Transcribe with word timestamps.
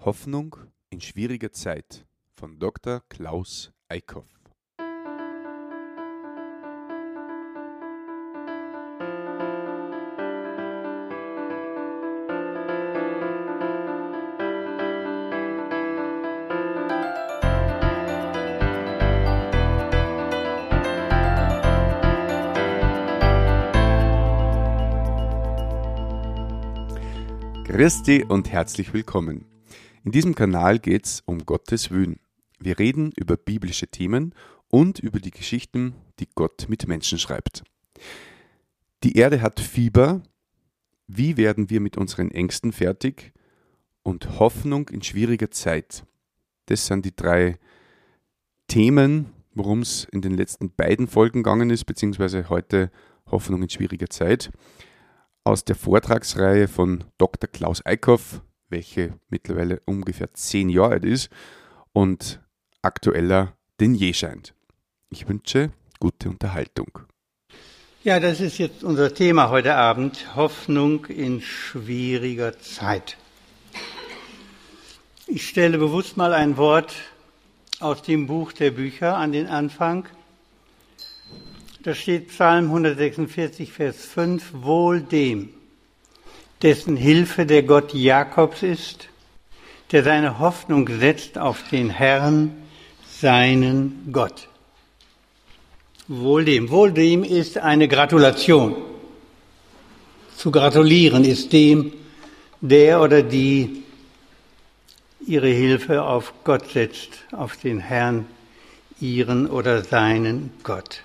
Hoffnung 0.00 0.56
in 0.90 1.00
schwieriger 1.00 1.50
Zeit 1.50 2.06
von 2.36 2.60
Dr. 2.60 3.02
Klaus 3.08 3.72
Eickhoff. 3.88 4.26
Christi 27.64 28.24
und 28.24 28.50
herzlich 28.50 28.92
willkommen. 28.92 29.57
In 30.08 30.12
diesem 30.12 30.34
Kanal 30.34 30.78
geht 30.78 31.04
es 31.04 31.22
um 31.26 31.44
Gottes 31.44 31.90
Willen. 31.90 32.18
Wir 32.58 32.78
reden 32.78 33.12
über 33.14 33.36
biblische 33.36 33.88
Themen 33.88 34.34
und 34.68 35.00
über 35.00 35.20
die 35.20 35.30
Geschichten, 35.30 35.96
die 36.18 36.30
Gott 36.34 36.64
mit 36.70 36.88
Menschen 36.88 37.18
schreibt. 37.18 37.62
Die 39.04 39.18
Erde 39.18 39.42
hat 39.42 39.60
Fieber. 39.60 40.22
Wie 41.08 41.36
werden 41.36 41.68
wir 41.68 41.80
mit 41.80 41.98
unseren 41.98 42.30
Ängsten 42.30 42.72
fertig? 42.72 43.34
Und 44.02 44.38
Hoffnung 44.38 44.88
in 44.88 45.02
schwieriger 45.02 45.50
Zeit. 45.50 46.06
Das 46.64 46.86
sind 46.86 47.04
die 47.04 47.14
drei 47.14 47.58
Themen, 48.66 49.26
worum 49.52 49.82
es 49.82 50.04
in 50.10 50.22
den 50.22 50.38
letzten 50.38 50.70
beiden 50.70 51.06
Folgen 51.06 51.42
gegangen 51.42 51.68
ist, 51.68 51.84
beziehungsweise 51.84 52.48
heute 52.48 52.90
Hoffnung 53.30 53.60
in 53.60 53.68
schwieriger 53.68 54.08
Zeit 54.08 54.50
aus 55.44 55.66
der 55.66 55.76
Vortragsreihe 55.76 56.66
von 56.66 57.04
Dr. 57.18 57.50
Klaus 57.50 57.84
Eickhoff, 57.84 58.40
welche 58.68 59.18
mittlerweile 59.28 59.80
ungefähr 59.84 60.32
zehn 60.34 60.68
Jahre 60.68 60.94
alt 60.94 61.04
ist 61.04 61.30
und 61.92 62.40
aktueller 62.82 63.54
denn 63.80 63.94
je 63.94 64.12
scheint. 64.12 64.54
Ich 65.10 65.28
wünsche 65.28 65.70
gute 66.00 66.28
Unterhaltung. 66.28 66.98
Ja, 68.04 68.20
das 68.20 68.40
ist 68.40 68.58
jetzt 68.58 68.84
unser 68.84 69.12
Thema 69.12 69.50
heute 69.50 69.74
Abend, 69.74 70.36
Hoffnung 70.36 71.06
in 71.06 71.40
schwieriger 71.40 72.58
Zeit. 72.58 73.16
Ich 75.26 75.48
stelle 75.48 75.78
bewusst 75.78 76.16
mal 76.16 76.32
ein 76.32 76.56
Wort 76.56 76.94
aus 77.80 78.02
dem 78.02 78.26
Buch 78.26 78.52
der 78.52 78.70
Bücher 78.70 79.16
an 79.16 79.32
den 79.32 79.46
Anfang. 79.46 80.06
Da 81.82 81.94
steht 81.94 82.28
Psalm 82.28 82.66
146, 82.66 83.72
Vers 83.72 84.04
5, 84.04 84.52
Wohl 84.62 85.00
dem, 85.02 85.50
dessen 86.62 86.96
Hilfe 86.96 87.46
der 87.46 87.62
Gott 87.62 87.94
Jakobs 87.94 88.62
ist, 88.62 89.08
der 89.92 90.02
seine 90.02 90.38
Hoffnung 90.38 90.88
setzt 90.88 91.38
auf 91.38 91.62
den 91.70 91.90
Herrn, 91.90 92.50
seinen 93.20 94.08
Gott. 94.12 94.48
Wohl 96.08 96.44
dem. 96.44 96.70
Wohl 96.70 96.92
dem 96.92 97.24
ist 97.24 97.58
eine 97.58 97.88
Gratulation. 97.88 98.76
Zu 100.36 100.50
gratulieren 100.50 101.24
ist 101.24 101.52
dem, 101.52 101.92
der 102.60 103.00
oder 103.00 103.22
die 103.22 103.82
ihre 105.26 105.48
Hilfe 105.48 106.02
auf 106.02 106.32
Gott 106.44 106.70
setzt, 106.70 107.24
auf 107.32 107.56
den 107.56 107.78
Herrn, 107.80 108.26
ihren 109.00 109.48
oder 109.48 109.84
seinen 109.84 110.50
Gott. 110.62 111.02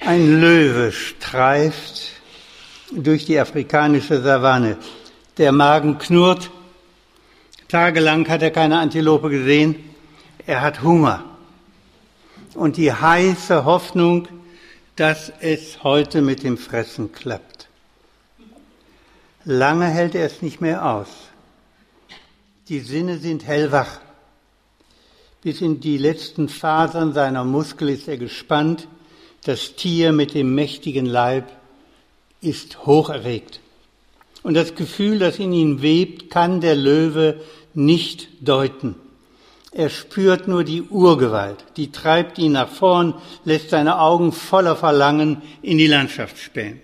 Ein 0.00 0.40
Löwe 0.40 0.92
streift 0.92 2.15
durch 2.92 3.24
die 3.24 3.38
afrikanische 3.38 4.22
Savanne. 4.22 4.76
Der 5.38 5.52
Magen 5.52 5.98
knurrt. 5.98 6.50
Tagelang 7.68 8.28
hat 8.28 8.42
er 8.42 8.50
keine 8.50 8.78
Antilope 8.78 9.28
gesehen. 9.28 9.76
Er 10.46 10.60
hat 10.60 10.82
Hunger. 10.82 11.24
Und 12.54 12.76
die 12.76 12.92
heiße 12.92 13.64
Hoffnung, 13.64 14.28
dass 14.94 15.32
es 15.40 15.82
heute 15.82 16.22
mit 16.22 16.42
dem 16.42 16.56
Fressen 16.56 17.12
klappt. 17.12 17.68
Lange 19.44 19.86
hält 19.86 20.14
er 20.14 20.26
es 20.26 20.42
nicht 20.42 20.60
mehr 20.60 20.84
aus. 20.84 21.08
Die 22.68 22.80
Sinne 22.80 23.18
sind 23.18 23.46
hellwach. 23.46 24.00
Bis 25.42 25.60
in 25.60 25.80
die 25.80 25.98
letzten 25.98 26.48
Fasern 26.48 27.12
seiner 27.12 27.44
Muskel 27.44 27.90
ist 27.90 28.08
er 28.08 28.16
gespannt 28.16 28.88
das 29.44 29.76
Tier 29.76 30.10
mit 30.12 30.34
dem 30.34 30.54
mächtigen 30.54 31.06
Leib 31.06 31.48
ist 32.40 32.86
hocherregt. 32.86 33.60
Und 34.42 34.54
das 34.54 34.74
Gefühl, 34.74 35.18
das 35.18 35.38
in 35.38 35.52
ihm 35.52 35.82
webt, 35.82 36.30
kann 36.30 36.60
der 36.60 36.76
Löwe 36.76 37.40
nicht 37.74 38.28
deuten. 38.40 38.94
Er 39.72 39.90
spürt 39.90 40.48
nur 40.48 40.64
die 40.64 40.82
Urgewalt, 40.82 41.64
die 41.76 41.92
treibt 41.92 42.38
ihn 42.38 42.52
nach 42.52 42.68
vorn, 42.68 43.14
lässt 43.44 43.70
seine 43.70 43.98
Augen 43.98 44.32
voller 44.32 44.74
Verlangen 44.74 45.42
in 45.60 45.76
die 45.76 45.86
Landschaft 45.86 46.38
spähen. 46.38 46.80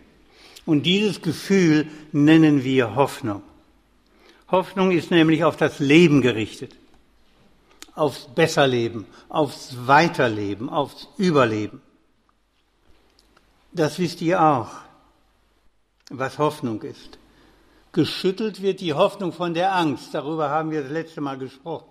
Und 0.67 0.85
dieses 0.85 1.23
Gefühl 1.23 1.87
nennen 2.13 2.65
wir 2.65 2.95
Hoffnung. 2.95 3.43
Hoffnung 4.51 4.91
ist 4.91 5.11
nämlich 5.11 5.45
auf 5.45 5.57
das 5.57 5.79
Leben 5.79 6.21
gerichtet, 6.21 6.73
aufs 7.95 8.29
Besserleben, 8.35 9.07
aufs 9.31 9.75
Weiterleben, 9.87 10.69
aufs 10.69 11.09
Überleben. 11.17 11.81
Das 13.73 13.99
wisst 13.99 14.21
ihr 14.21 14.43
auch, 14.43 14.69
was 16.13 16.39
Hoffnung 16.39 16.83
ist. 16.83 17.19
Geschüttelt 17.93 18.63
wird 18.63 18.81
die 18.81 18.95
Hoffnung 18.95 19.33
von 19.33 19.55
der 19.55 19.75
Angst, 19.75 20.15
darüber 20.15 20.49
haben 20.49 20.71
wir 20.71 20.83
das 20.83 20.91
letzte 20.91 21.21
Mal 21.21 21.37
gesprochen, 21.37 21.89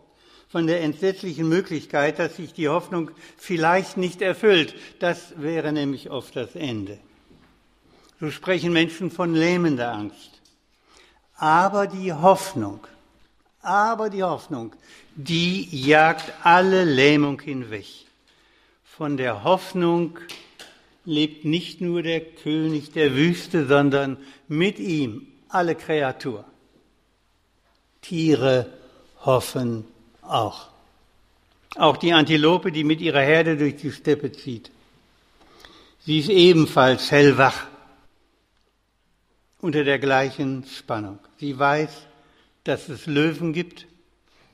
von 0.50 0.68
der 0.68 0.82
entsetzlichen 0.82 1.48
Möglichkeit, 1.48 2.20
dass 2.20 2.38
sich 2.38 2.54
die 2.54 2.70
Hoffnung 2.70 3.12
vielleicht 3.38 3.98
nicht 3.98 4.22
erfüllt. 4.22 4.74
Das 5.00 5.34
wäre 5.38 5.72
nämlich 5.72 6.10
oft 6.10 6.36
das 6.36 6.56
Ende. 6.56 6.98
So 8.20 8.32
sprechen 8.32 8.74
Menschen 8.74 9.12
von 9.12 9.34
lähmender 9.34 9.92
Angst. 9.94 10.42
Aber 11.36 11.88
die 11.88 12.14
Hoffnung, 12.14 12.86
aber 13.62 14.10
die 14.10 14.24
Hoffnung, 14.24 14.76
die 15.16 15.68
jagt 15.76 16.34
alle 16.44 16.84
Lähmung 16.84 17.40
hinweg. 17.40 17.88
Von 18.84 19.18
der 19.18 19.44
Hoffnung 19.44 20.20
lebt 21.06 21.46
nicht 21.46 21.82
nur 21.82 22.04
der 22.04 22.22
König 22.22 22.92
der 22.92 23.16
Wüste, 23.16 23.68
sondern 23.68 24.18
mit 24.48 24.80
ihm 24.80 25.28
alle 25.50 25.76
Kreatur. 25.76 26.46
Tiere 28.02 28.72
hoffen 29.24 29.86
auch. 30.22 30.70
Auch 31.76 31.98
die 31.98 32.14
Antilope, 32.14 32.72
die 32.72 32.84
mit 32.84 33.02
ihrer 33.02 33.22
Herde 33.22 33.58
durch 33.58 33.78
die 33.78 33.92
Steppe 33.92 34.32
zieht. 34.32 34.72
Sie 36.06 36.20
ist 36.20 36.30
ebenfalls 36.30 37.12
hellwach 37.12 37.68
unter 39.62 39.84
der 39.84 40.00
gleichen 40.00 40.66
Spannung. 40.66 41.20
Sie 41.38 41.58
weiß, 41.58 42.08
dass 42.64 42.90
es 42.90 43.06
Löwen 43.06 43.54
gibt, 43.54 43.88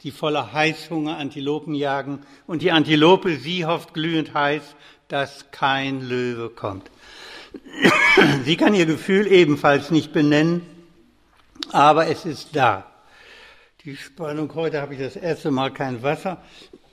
die 0.03 0.11
voller 0.11 0.53
Heißhunger 0.53 1.17
Antilopen 1.17 1.73
jagen 1.73 2.19
und 2.45 2.61
die 2.61 2.71
Antilope, 2.71 3.37
sie 3.37 3.65
hofft 3.65 3.93
glühend 3.93 4.33
heiß, 4.33 4.75
dass 5.07 5.51
kein 5.51 6.01
Löwe 6.01 6.49
kommt. 6.49 6.89
Sie 8.45 8.57
kann 8.57 8.73
ihr 8.73 8.85
Gefühl 8.85 9.27
ebenfalls 9.27 9.91
nicht 9.91 10.13
benennen, 10.13 10.61
aber 11.71 12.07
es 12.07 12.25
ist 12.25 12.55
da. 12.55 12.85
Die 13.83 13.95
Spannung, 13.95 14.53
heute 14.53 14.81
habe 14.81 14.95
ich 14.95 14.99
das 14.99 15.15
erste 15.15 15.51
Mal 15.51 15.71
kein 15.71 16.03
Wasser 16.03 16.41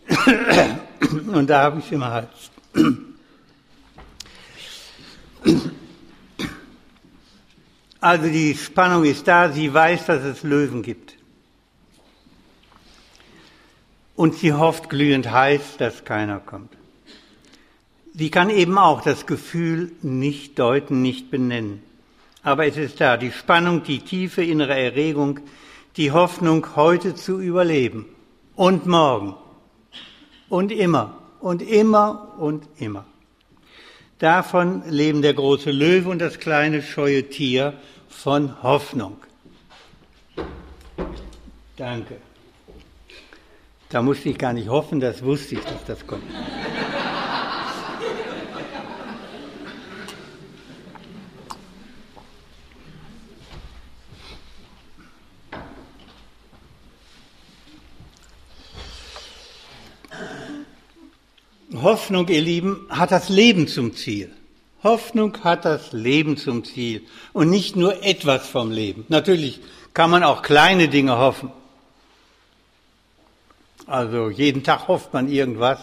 und 1.32 1.48
da 1.48 1.62
habe 1.62 1.78
ich 1.80 1.86
es 1.86 1.92
im 1.92 2.04
Hals. 2.04 2.50
Also 8.00 8.28
die 8.28 8.54
Spannung 8.54 9.04
ist 9.04 9.26
da, 9.26 9.50
sie 9.50 9.72
weiß, 9.72 10.04
dass 10.04 10.22
es 10.24 10.42
Löwen 10.42 10.82
gibt. 10.82 11.16
Und 14.14 14.34
sie 14.34 14.52
hofft 14.52 14.90
glühend 14.90 15.32
heiß, 15.32 15.78
dass 15.78 16.04
keiner 16.04 16.38
kommt. 16.38 16.76
Sie 18.16 18.30
kann 18.30 18.48
eben 18.48 18.78
auch 18.78 19.02
das 19.02 19.26
Gefühl 19.26 19.90
nicht 20.00 20.60
deuten, 20.60 21.02
nicht 21.02 21.32
benennen. 21.32 21.82
Aber 22.44 22.64
es 22.64 22.76
ist 22.76 23.00
da, 23.00 23.16
die 23.16 23.32
Spannung, 23.32 23.82
die 23.82 23.98
tiefe 23.98 24.44
innere 24.44 24.78
Erregung, 24.78 25.40
die 25.96 26.12
Hoffnung, 26.12 26.76
heute 26.76 27.16
zu 27.16 27.40
überleben. 27.40 28.06
Und 28.54 28.86
morgen. 28.86 29.34
Und 30.48 30.70
immer. 30.70 31.18
Und 31.40 31.60
immer 31.60 32.34
und 32.38 32.68
immer. 32.78 33.04
Davon 34.20 34.84
leben 34.88 35.20
der 35.20 35.34
große 35.34 35.72
Löwe 35.72 36.08
und 36.08 36.20
das 36.20 36.38
kleine 36.38 36.82
scheue 36.82 37.28
Tier 37.28 37.74
von 38.08 38.62
Hoffnung. 38.62 39.16
Danke. 41.76 42.18
Da 43.88 44.02
musste 44.02 44.28
ich 44.28 44.38
gar 44.38 44.52
nicht 44.52 44.68
hoffen, 44.68 45.00
das 45.00 45.24
wusste 45.24 45.56
ich, 45.56 45.60
dass 45.64 45.84
das 45.84 46.06
kommt. 46.06 46.22
Hoffnung, 61.82 62.28
ihr 62.28 62.40
Lieben, 62.40 62.86
hat 62.88 63.10
das 63.10 63.28
Leben 63.28 63.66
zum 63.66 63.94
Ziel. 63.94 64.30
Hoffnung 64.82 65.36
hat 65.42 65.64
das 65.64 65.92
Leben 65.92 66.36
zum 66.36 66.62
Ziel 66.64 67.02
und 67.32 67.50
nicht 67.50 67.74
nur 67.74 68.04
etwas 68.04 68.46
vom 68.46 68.70
Leben. 68.70 69.04
Natürlich 69.08 69.60
kann 69.94 70.10
man 70.10 70.22
auch 70.22 70.42
kleine 70.42 70.88
Dinge 70.88 71.18
hoffen. 71.18 71.50
Also 73.86 74.30
jeden 74.30 74.62
Tag 74.62 74.88
hofft 74.88 75.12
man 75.12 75.30
irgendwas, 75.30 75.78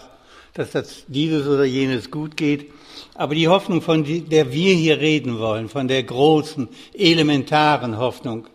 dass 0.54 0.70
das 0.70 1.04
dieses 1.08 1.46
oder 1.46 1.64
jenes 1.64 2.10
gut 2.10 2.36
geht. 2.36 2.70
Aber 3.14 3.34
die 3.34 3.48
Hoffnung, 3.48 3.82
von 3.82 4.04
der 4.04 4.52
wir 4.52 4.74
hier 4.74 4.98
reden 5.00 5.38
wollen, 5.38 5.68
von 5.68 5.88
der 5.88 6.02
großen, 6.02 6.68
elementaren 6.94 7.98
Hoffnung, 7.98 8.46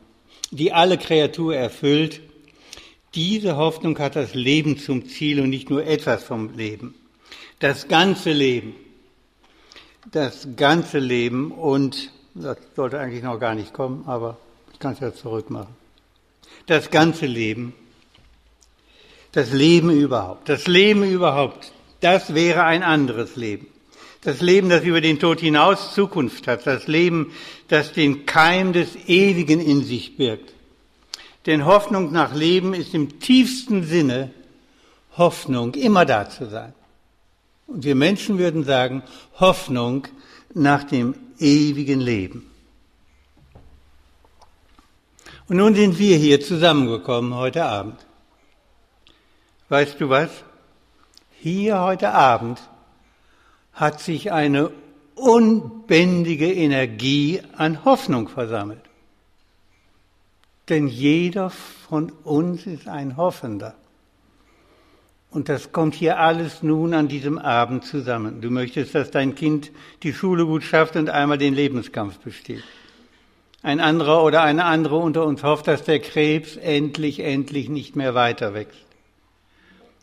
die 0.51 0.71
alle 0.71 0.97
Kreatur 0.97 1.55
erfüllt, 1.55 2.21
diese 3.15 3.57
Hoffnung 3.57 3.97
hat 3.99 4.15
das 4.15 4.33
Leben 4.33 4.77
zum 4.77 5.07
Ziel 5.07 5.41
und 5.41 5.49
nicht 5.49 5.69
nur 5.69 5.85
etwas 5.85 6.23
vom 6.23 6.55
Leben. 6.55 6.95
Das 7.59 7.87
ganze 7.87 8.31
Leben. 8.31 8.75
Das 10.11 10.47
ganze 10.55 10.99
Leben 10.99 11.51
und 11.51 12.11
das 12.35 12.57
sollte 12.75 12.99
eigentlich 12.99 13.23
noch 13.23 13.39
gar 13.39 13.55
nicht 13.55 13.73
kommen, 13.73 14.03
aber 14.05 14.37
ich 14.71 14.79
kann 14.79 14.93
es 14.93 14.99
ja 14.99 15.13
zurückmachen. 15.13 15.75
Das 16.67 16.91
ganze 16.91 17.25
Leben. 17.25 17.73
Das 19.31 19.51
Leben 19.51 19.89
überhaupt. 19.89 20.47
Das 20.49 20.67
Leben 20.67 21.03
überhaupt. 21.03 21.71
Das 21.99 22.33
wäre 22.33 22.63
ein 22.63 22.83
anderes 22.83 23.35
Leben. 23.35 23.67
Das 24.21 24.41
Leben, 24.41 24.69
das 24.69 24.83
über 24.83 25.01
den 25.01 25.19
Tod 25.19 25.39
hinaus 25.39 25.93
Zukunft 25.93 26.47
hat. 26.47 26.67
Das 26.67 26.87
Leben, 26.87 27.31
das 27.69 27.91
den 27.91 28.25
Keim 28.25 28.73
des 28.73 28.95
Ewigen 29.07 29.59
in 29.59 29.83
sich 29.83 30.15
birgt. 30.15 30.53
Denn 31.47 31.65
Hoffnung 31.65 32.11
nach 32.11 32.35
Leben 32.35 32.73
ist 32.73 32.93
im 32.93 33.19
tiefsten 33.19 33.83
Sinne 33.83 34.31
Hoffnung, 35.17 35.73
immer 35.73 36.05
da 36.05 36.29
zu 36.29 36.47
sein. 36.49 36.73
Und 37.67 37.83
wir 37.83 37.95
Menschen 37.95 38.37
würden 38.37 38.63
sagen, 38.63 39.03
Hoffnung 39.39 40.07
nach 40.53 40.83
dem 40.83 41.13
ewigen 41.37 41.99
Leben. 41.99 42.49
Und 45.47 45.57
nun 45.57 45.75
sind 45.75 45.99
wir 45.99 46.17
hier 46.17 46.41
zusammengekommen 46.41 47.35
heute 47.35 47.65
Abend. 47.65 48.05
Weißt 49.69 49.99
du 49.99 50.09
was? 50.09 50.29
Hier 51.39 51.81
heute 51.81 52.13
Abend 52.13 52.59
hat 53.73 54.01
sich 54.01 54.31
eine 54.31 54.71
unbändige 55.15 56.51
Energie 56.51 57.41
an 57.55 57.85
Hoffnung 57.85 58.27
versammelt. 58.27 58.81
Denn 60.69 60.87
jeder 60.87 61.49
von 61.49 62.11
uns 62.23 62.65
ist 62.65 62.87
ein 62.87 63.17
Hoffender. 63.17 63.75
Und 65.37 65.49
das 65.49 65.71
kommt 65.71 65.93
hier 65.93 66.17
alles 66.17 66.63
nun 66.63 66.95
an 66.95 67.07
diesem 67.09 67.37
Abend 67.37 67.85
zusammen. 67.85 68.41
Du 68.41 68.49
möchtest, 68.49 68.95
dass 68.95 69.11
dein 69.11 69.35
Kind 69.35 69.69
die 70.01 70.11
Schule 70.11 70.47
gut 70.47 70.63
schafft 70.63 70.95
und 70.95 71.11
einmal 71.11 71.37
den 71.37 71.53
Lebenskampf 71.53 72.17
besteht. 72.17 72.63
Ein 73.61 73.79
anderer 73.79 74.23
oder 74.23 74.41
eine 74.41 74.65
andere 74.65 74.95
unter 74.95 75.27
uns 75.27 75.43
hofft, 75.43 75.67
dass 75.67 75.83
der 75.83 75.99
Krebs 75.99 76.55
endlich, 76.57 77.19
endlich 77.19 77.69
nicht 77.69 77.95
mehr 77.95 78.15
weiter 78.15 78.55
wächst. 78.55 78.83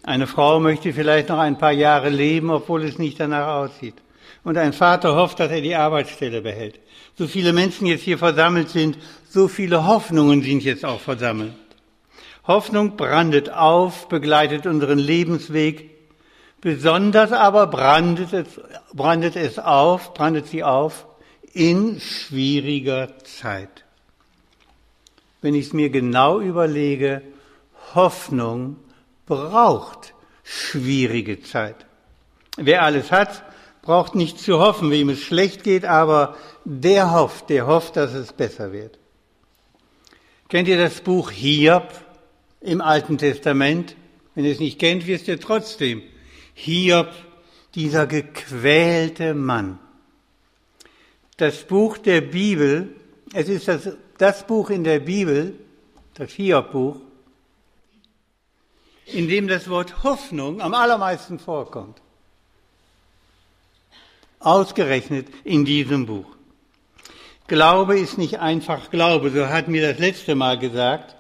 Eine 0.04 0.28
Frau 0.28 0.60
möchte 0.60 0.92
vielleicht 0.92 1.31
noch 1.31 1.40
ein 1.40 1.58
paar 1.58 1.72
Jahre 1.72 2.10
leben, 2.10 2.50
obwohl 2.50 2.84
es 2.84 3.00
nicht 3.00 3.19
danach 3.19 3.56
aussieht. 3.56 3.96
Und 4.44 4.56
ein 4.56 4.72
Vater 4.72 5.16
hofft, 5.16 5.40
dass 5.40 5.50
er 5.50 5.62
die 5.62 5.75
Arbeitsstelle 5.75 6.42
behält. 6.42 6.78
So 7.19 7.26
viele 7.26 7.52
Menschen 7.52 7.88
jetzt 7.88 8.04
hier 8.04 8.19
versammelt 8.19 8.69
sind, 8.69 8.98
so 9.28 9.48
viele 9.48 9.84
Hoffnungen 9.84 10.42
sind 10.42 10.62
jetzt 10.62 10.84
auch 10.84 11.00
versammelt. 11.00 11.54
Hoffnung 12.46 12.96
brandet 12.96 13.50
auf, 13.50 14.08
begleitet 14.08 14.67
unseren 14.67 14.99
Lebensweg. 14.99 15.91
Besonders 16.61 17.32
aber 17.32 17.67
brandet 17.67 18.32
es, 18.32 18.61
brandet 18.93 19.37
es 19.37 19.58
auf, 19.58 20.14
brandet 20.14 20.46
sie 20.46 20.62
auf 20.62 21.06
in 21.52 22.00
schwieriger 22.00 23.19
Zeit. 23.25 23.85
Wenn 25.41 25.55
ich 25.55 25.67
es 25.67 25.73
mir 25.73 25.91
genau 25.91 26.41
überlege, 26.41 27.23
Hoffnung 27.94 28.76
braucht 29.26 30.14
schwierige 30.43 31.43
Zeit. 31.43 31.87
Wer 32.56 32.82
alles 32.82 33.11
hat, 33.11 33.43
braucht 33.82 34.14
nicht 34.14 34.38
zu 34.38 34.58
hoffen, 34.58 34.90
wem 34.90 35.11
es 35.11 35.20
schlecht 35.20 35.64
geht, 35.64 35.85
aber 35.85 36.37
der 36.64 37.12
hofft, 37.12 37.50
der 37.50 37.67
hofft, 37.67 37.97
dass 37.97 38.14
es 38.14 38.32
besser 38.32 38.73
wird. 38.73 38.99
Kennt 40.49 40.69
ihr 40.69 40.79
das 40.79 41.00
Buch 41.00 41.31
Hiob 41.31 41.88
im 42.64 42.81
Alten 42.81 43.19
Testament? 43.19 43.94
Wenn 44.34 44.44
ihr 44.44 44.52
es 44.52 44.58
nicht 44.58 44.78
kennt, 44.78 45.06
wisst 45.06 45.28
ihr 45.28 45.38
trotzdem. 45.38 46.02
Hiob, 46.55 47.12
dieser 47.75 48.06
gequälte 48.06 49.34
Mann. 49.34 49.78
Das 51.37 51.64
Buch 51.64 51.99
der 51.99 52.20
Bibel, 52.20 52.94
es 53.32 53.49
ist 53.49 53.69
das, 53.69 53.90
das 54.19 54.46
Buch 54.46 54.70
in 54.70 54.84
der 54.84 55.00
Bibel, 55.00 55.58
das 56.14 56.31
Hiob-Buch, 56.32 56.96
in 59.06 59.28
dem 59.28 59.49
das 59.49 59.69
Wort 59.69 60.02
Hoffnung 60.05 60.61
am 60.61 60.75
allermeisten 60.75 61.38
vorkommt. 61.38 62.00
Ausgerechnet 64.38 65.28
in 65.43 65.64
diesem 65.64 66.06
Buch. 66.06 66.26
Glaube 67.46 67.99
ist 67.99 68.16
nicht 68.16 68.38
einfach 68.38 68.90
Glaube, 68.90 69.31
so 69.31 69.49
hat 69.49 69.69
mir 69.69 69.87
das 69.87 69.99
letzte 69.99 70.34
Mal 70.34 70.58
gesagt. 70.58 71.16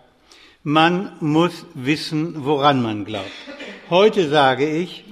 Man 0.66 1.12
muss 1.20 1.66
wissen, 1.74 2.46
woran 2.46 2.80
man 2.82 3.04
glaubt. 3.04 3.30
Heute 3.90 4.30
sage 4.30 4.66
ich, 4.66 5.04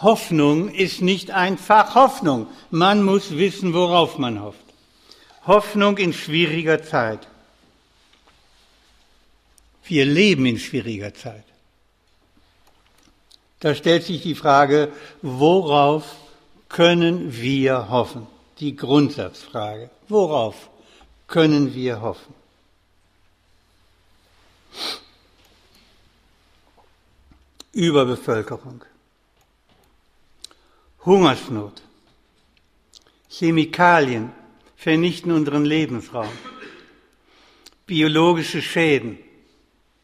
Hoffnung 0.00 0.70
ist 0.70 1.02
nicht 1.02 1.30
einfach 1.30 1.94
Hoffnung. 1.94 2.46
Man 2.70 3.02
muss 3.02 3.36
wissen, 3.36 3.74
worauf 3.74 4.16
man 4.16 4.42
hofft. 4.42 4.64
Hoffnung 5.46 5.98
in 5.98 6.14
schwieriger 6.14 6.82
Zeit. 6.82 7.28
Wir 9.84 10.06
leben 10.06 10.46
in 10.46 10.58
schwieriger 10.58 11.12
Zeit. 11.12 11.44
Da 13.60 13.74
stellt 13.74 14.04
sich 14.04 14.22
die 14.22 14.34
Frage, 14.34 14.90
worauf 15.20 16.16
können 16.70 17.36
wir 17.36 17.90
hoffen? 17.90 18.26
Die 18.60 18.74
Grundsatzfrage. 18.74 19.90
Worauf 20.08 20.70
können 21.26 21.74
wir 21.74 22.00
hoffen? 22.00 22.35
Überbevölkerung, 27.72 28.84
Hungersnot, 31.04 31.82
Chemikalien 33.28 34.32
vernichten 34.76 35.32
unseren 35.32 35.64
Lebensraum, 35.64 36.32
biologische 37.86 38.62
Schäden. 38.62 39.18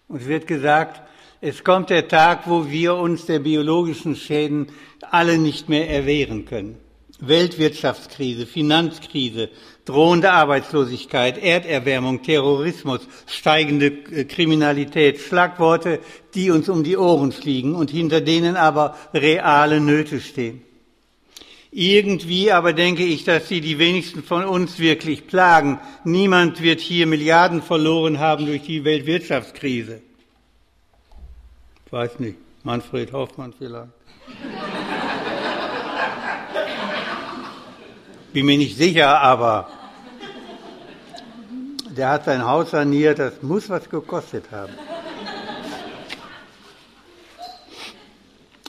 Und 0.08 0.22
es 0.22 0.28
wird 0.28 0.46
gesagt, 0.46 1.00
es 1.40 1.64
kommt 1.64 1.90
der 1.90 2.08
Tag, 2.08 2.48
wo 2.48 2.70
wir 2.70 2.94
uns 2.94 3.26
der 3.26 3.40
biologischen 3.40 4.16
Schäden 4.16 4.68
alle 5.00 5.38
nicht 5.38 5.68
mehr 5.68 5.88
erwehren 5.88 6.44
können. 6.44 6.78
Weltwirtschaftskrise, 7.20 8.46
Finanzkrise, 8.46 9.48
drohende 9.84 10.30
Arbeitslosigkeit, 10.32 11.42
Erderwärmung, 11.42 12.22
Terrorismus, 12.22 13.00
steigende 13.26 13.90
Kriminalität, 14.24 15.18
Schlagworte, 15.18 16.00
die 16.34 16.50
uns 16.50 16.68
um 16.68 16.84
die 16.84 16.96
Ohren 16.96 17.32
fliegen 17.32 17.74
und 17.74 17.90
hinter 17.90 18.20
denen 18.20 18.56
aber 18.56 18.96
reale 19.12 19.80
Nöte 19.80 20.20
stehen. 20.20 20.62
Irgendwie 21.74 22.52
aber 22.52 22.74
denke 22.74 23.02
ich, 23.02 23.24
dass 23.24 23.48
sie 23.48 23.62
die 23.62 23.78
wenigsten 23.78 24.22
von 24.22 24.44
uns 24.44 24.78
wirklich 24.78 25.26
plagen. 25.26 25.80
Niemand 26.04 26.62
wird 26.62 26.80
hier 26.80 27.06
Milliarden 27.06 27.62
verloren 27.62 28.18
haben 28.18 28.44
durch 28.44 28.62
die 28.62 28.84
Weltwirtschaftskrise. 28.84 30.02
Ich 31.86 31.92
weiß 31.92 32.20
nicht, 32.20 32.36
Manfred 32.62 33.12
Hoffmann 33.12 33.54
vielleicht. 33.56 33.88
Bin 38.32 38.46
mir 38.46 38.56
nicht 38.56 38.78
sicher, 38.78 39.20
aber 39.20 39.68
der 41.90 42.08
hat 42.08 42.24
sein 42.24 42.46
Haus 42.46 42.70
saniert, 42.70 43.18
das 43.18 43.42
muss 43.42 43.68
was 43.68 43.90
gekostet 43.90 44.44
haben. 44.50 44.72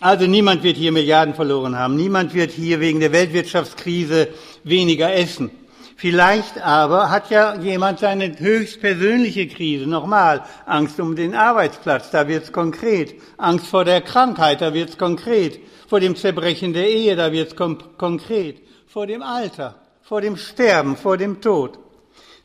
Also 0.02 0.28
niemand 0.28 0.64
wird 0.64 0.76
hier 0.76 0.92
Milliarden 0.92 1.34
verloren 1.34 1.80
haben. 1.80 1.96
Niemand 1.96 2.34
wird 2.34 2.52
hier 2.52 2.82
wegen 2.82 3.00
der 3.00 3.14
Weltwirtschaftskrise 3.14 4.28
weniger 4.66 5.14
essen. 5.14 5.50
Vielleicht 5.96 6.62
aber 6.62 7.10
hat 7.10 7.30
ja 7.30 7.56
jemand 7.56 8.00
seine 8.00 8.38
höchstpersönliche 8.38 9.48
Krise. 9.48 9.88
Nochmal, 9.88 10.44
Angst 10.66 11.00
um 11.00 11.16
den 11.16 11.36
Arbeitsplatz, 11.36 12.12
da 12.12 12.28
wird's 12.28 12.52
konkret. 12.52 13.16
Angst 13.38 13.68
vor 13.68 13.86
der 13.86 14.02
Krankheit, 14.02 14.60
da 14.60 14.74
wird's 14.74 14.98
konkret. 14.98 15.58
Vor 15.88 16.02
dem 16.02 16.18
Zerbrechen 16.18 16.74
der 16.74 16.90
Ehe, 16.90 17.16
da 17.16 17.32
wird's 17.32 17.56
konkret. 17.56 18.58
Vor 18.94 19.08
dem 19.08 19.24
Alter, 19.24 19.74
vor 20.04 20.22
dem 20.22 20.38
Sterben, 20.38 20.96
vor 20.96 21.18
dem 21.18 21.42
Tod. 21.42 21.80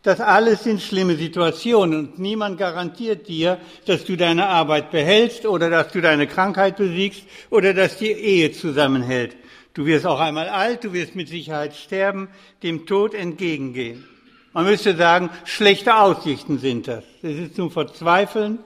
Das 0.03 0.19
alles 0.19 0.65
sind 0.65 0.81
schlimme 0.81 1.15
Situationen 1.17 1.99
und 1.99 2.19
niemand 2.19 2.57
garantiert 2.57 3.29
dir, 3.29 3.61
dass 3.85 4.07
du 4.07 4.17
deine 4.17 4.47
Arbeit 4.47 4.91
behältst 4.91 5.45
oder 5.45 5.69
dass 5.69 5.93
du 5.93 6.01
deine 6.01 6.27
Krankheit 6.27 6.79
besiegst 6.79 7.25
oder 7.51 7.75
dass 7.75 7.99
die 7.99 8.13
Ehe 8.13 8.51
zusammenhält. 8.51 9.37
Du 9.75 9.85
wirst 9.85 10.07
auch 10.07 10.21
einmal 10.21 10.49
alt, 10.49 10.85
du 10.85 10.95
wirst 10.95 11.15
mit 11.15 11.29
Sicherheit 11.29 11.77
sterben, 11.77 12.29
dem 12.63 12.87
Tod 12.87 13.13
entgegengehen. 13.13 14.09
Man 14.55 14.65
müsste 14.65 14.97
sagen, 14.97 15.29
schlechte 15.45 15.97
Aussichten 15.99 16.59
sind 16.59 16.89
das. 16.89 17.05
Es 17.21 17.37
ist 17.37 17.57
zum 17.57 17.71
Verzweifeln, 17.71 18.61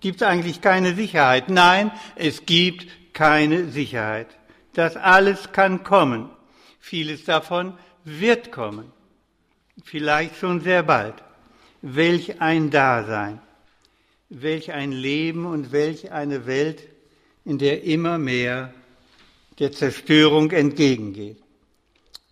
gibt 0.00 0.22
es 0.22 0.26
eigentlich 0.26 0.62
keine 0.62 0.94
Sicherheit. 0.94 1.50
Nein, 1.50 1.90
es 2.14 2.46
gibt 2.46 2.86
keine 3.12 3.66
Sicherheit. 3.66 4.28
Das 4.72 4.96
alles 4.96 5.52
kann 5.52 5.84
kommen. 5.84 6.30
Vieles 6.88 7.24
davon 7.24 7.72
wird 8.04 8.52
kommen 8.52 8.92
vielleicht 9.84 10.36
schon 10.36 10.60
sehr 10.60 10.84
bald. 10.84 11.14
Welch 11.82 12.40
ein 12.40 12.70
Dasein, 12.70 13.40
welch 14.28 14.72
ein 14.72 14.92
Leben 14.92 15.46
und 15.46 15.72
welch 15.72 16.12
eine 16.12 16.46
Welt, 16.46 16.84
in 17.44 17.58
der 17.58 17.82
immer 17.82 18.18
mehr 18.18 18.72
der 19.58 19.72
Zerstörung 19.72 20.52
entgegengeht. 20.52 21.38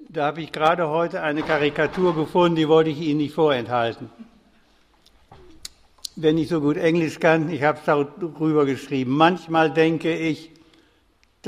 Da 0.08 0.26
habe 0.26 0.42
ich 0.42 0.52
gerade 0.52 0.88
heute 0.88 1.22
eine 1.22 1.42
Karikatur 1.42 2.14
gefunden, 2.14 2.54
die 2.54 2.68
wollte 2.68 2.90
ich 2.90 3.00
Ihnen 3.00 3.18
nicht 3.18 3.34
vorenthalten. 3.34 4.08
Wenn 6.14 6.38
ich 6.38 6.48
so 6.48 6.60
gut 6.60 6.76
Englisch 6.76 7.18
kann, 7.18 7.50
ich 7.50 7.64
habe 7.64 7.80
es 7.80 7.86
darüber 7.86 8.66
geschrieben. 8.66 9.16
Manchmal 9.16 9.72
denke 9.72 10.16
ich, 10.16 10.52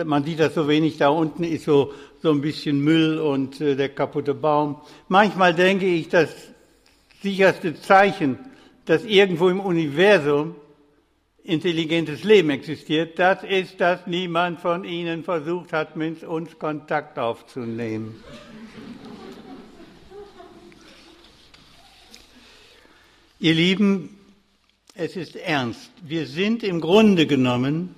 man 0.04 0.24
sieht 0.24 0.40
das 0.40 0.54
so 0.54 0.66
wenig, 0.66 0.98
da 0.98 1.08
unten 1.08 1.44
ist 1.44 1.64
so 1.64 1.92
so 2.22 2.30
ein 2.30 2.40
bisschen 2.40 2.80
Müll 2.80 3.18
und 3.18 3.60
äh, 3.60 3.76
der 3.76 3.90
kaputte 3.90 4.34
Baum. 4.34 4.80
Manchmal 5.08 5.54
denke 5.54 5.86
ich, 5.86 6.08
das 6.08 6.30
sicherste 7.22 7.74
Zeichen, 7.80 8.38
dass 8.84 9.04
irgendwo 9.04 9.48
im 9.48 9.60
Universum 9.60 10.54
intelligentes 11.42 12.24
Leben 12.24 12.50
existiert, 12.50 13.18
das 13.18 13.42
ist, 13.44 13.80
dass 13.80 14.06
niemand 14.06 14.60
von 14.60 14.84
Ihnen 14.84 15.22
versucht 15.22 15.72
hat, 15.72 15.96
mit 15.96 16.24
uns 16.24 16.58
Kontakt 16.58 17.18
aufzunehmen. 17.18 18.22
Ihr 23.38 23.54
Lieben, 23.54 24.18
es 24.94 25.14
ist 25.14 25.36
ernst. 25.36 25.90
Wir 26.02 26.26
sind 26.26 26.62
im 26.62 26.80
Grunde 26.80 27.26
genommen 27.26 27.94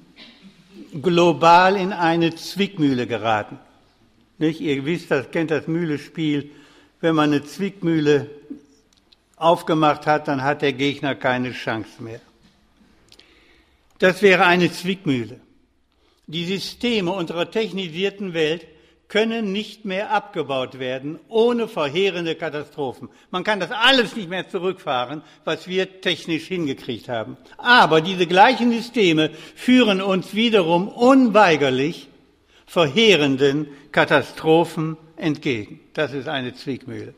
global 1.00 1.76
in 1.76 1.92
eine 1.92 2.34
Zwickmühle 2.34 3.06
geraten. 3.06 3.58
Nicht? 4.38 4.60
Ihr 4.60 4.84
wisst, 4.84 5.10
das 5.10 5.30
kennt 5.30 5.50
das 5.50 5.66
Mühlespiel. 5.66 6.50
Wenn 7.00 7.14
man 7.14 7.32
eine 7.32 7.44
Zwickmühle 7.44 8.30
aufgemacht 9.36 10.06
hat, 10.06 10.28
dann 10.28 10.42
hat 10.42 10.62
der 10.62 10.72
Gegner 10.72 11.14
keine 11.14 11.52
Chance 11.52 12.02
mehr. 12.02 12.20
Das 13.98 14.22
wäre 14.22 14.46
eine 14.46 14.70
Zwickmühle. 14.70 15.40
Die 16.26 16.44
Systeme 16.44 17.12
unserer 17.12 17.50
technisierten 17.50 18.34
Welt 18.34 18.66
können 19.08 19.52
nicht 19.52 19.86
mehr 19.86 20.10
abgebaut 20.12 20.78
werden 20.78 21.18
ohne 21.28 21.66
verheerende 21.66 22.34
Katastrophen. 22.34 23.08
Man 23.30 23.42
kann 23.42 23.58
das 23.58 23.70
alles 23.70 24.14
nicht 24.14 24.28
mehr 24.28 24.48
zurückfahren, 24.48 25.22
was 25.44 25.66
wir 25.66 26.02
technisch 26.02 26.46
hingekriegt 26.46 27.08
haben. 27.08 27.38
Aber 27.56 28.02
diese 28.02 28.26
gleichen 28.26 28.70
Systeme 28.70 29.30
führen 29.56 30.02
uns 30.02 30.34
wiederum 30.34 30.88
unweigerlich 30.88 32.08
verheerenden 32.68 33.66
Katastrophen 33.90 34.96
entgegen. 35.16 35.80
Das 35.94 36.12
ist 36.12 36.28
eine 36.28 36.54
Zwickmühle. 36.54 37.14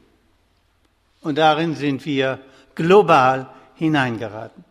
Und 1.20 1.36
darin 1.36 1.74
sind 1.74 2.06
wir 2.06 2.40
global 2.74 3.50
hineingeraten. 3.74 4.64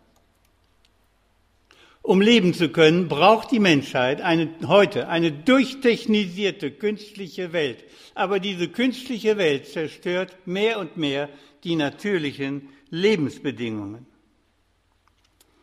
Um 2.02 2.22
leben 2.22 2.54
zu 2.54 2.70
können, 2.70 3.08
braucht 3.08 3.52
die 3.52 3.60
Menschheit 3.60 4.22
eine, 4.22 4.50
heute 4.66 5.10
eine 5.10 5.32
durchtechnisierte 5.32 6.72
künstliche 6.72 7.54
Welt. 7.54 7.84
Aber 8.16 8.40
diese 8.40 8.70
künstliche 8.70 9.38
Welt 9.38 9.68
zerstört 9.68 10.36
mehr 10.46 10.80
und 10.80 10.98
mehr 10.98 11.30
die 11.64 11.76
natürlichen 11.76 12.70
Lebensbedingungen. 12.90 14.08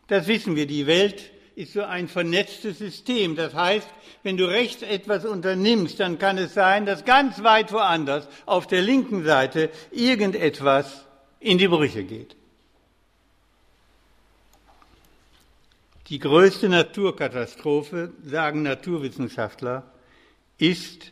Das 0.06 0.28
wissen 0.28 0.54
wir. 0.54 0.66
Die 0.66 0.86
Welt 0.86 1.32
ist 1.56 1.72
so 1.72 1.82
ein 1.82 2.06
vernetztes 2.06 2.78
System. 2.78 3.34
Das 3.34 3.54
heißt, 3.54 3.88
wenn 4.22 4.36
du 4.36 4.44
rechts 4.44 4.82
etwas 4.82 5.24
unternimmst, 5.24 5.98
dann 5.98 6.18
kann 6.18 6.36
es 6.38 6.54
sein, 6.54 6.84
dass 6.84 7.04
ganz 7.04 7.42
weit 7.42 7.72
woanders 7.72 8.28
auf 8.44 8.66
der 8.66 8.82
linken 8.82 9.24
Seite 9.24 9.70
irgendetwas 9.90 11.06
in 11.40 11.56
die 11.56 11.66
Brüche 11.68 12.04
geht. 12.04 12.36
Die 16.08 16.18
größte 16.18 16.68
Naturkatastrophe, 16.68 18.12
sagen 18.22 18.62
Naturwissenschaftler, 18.62 19.90
ist 20.58 21.10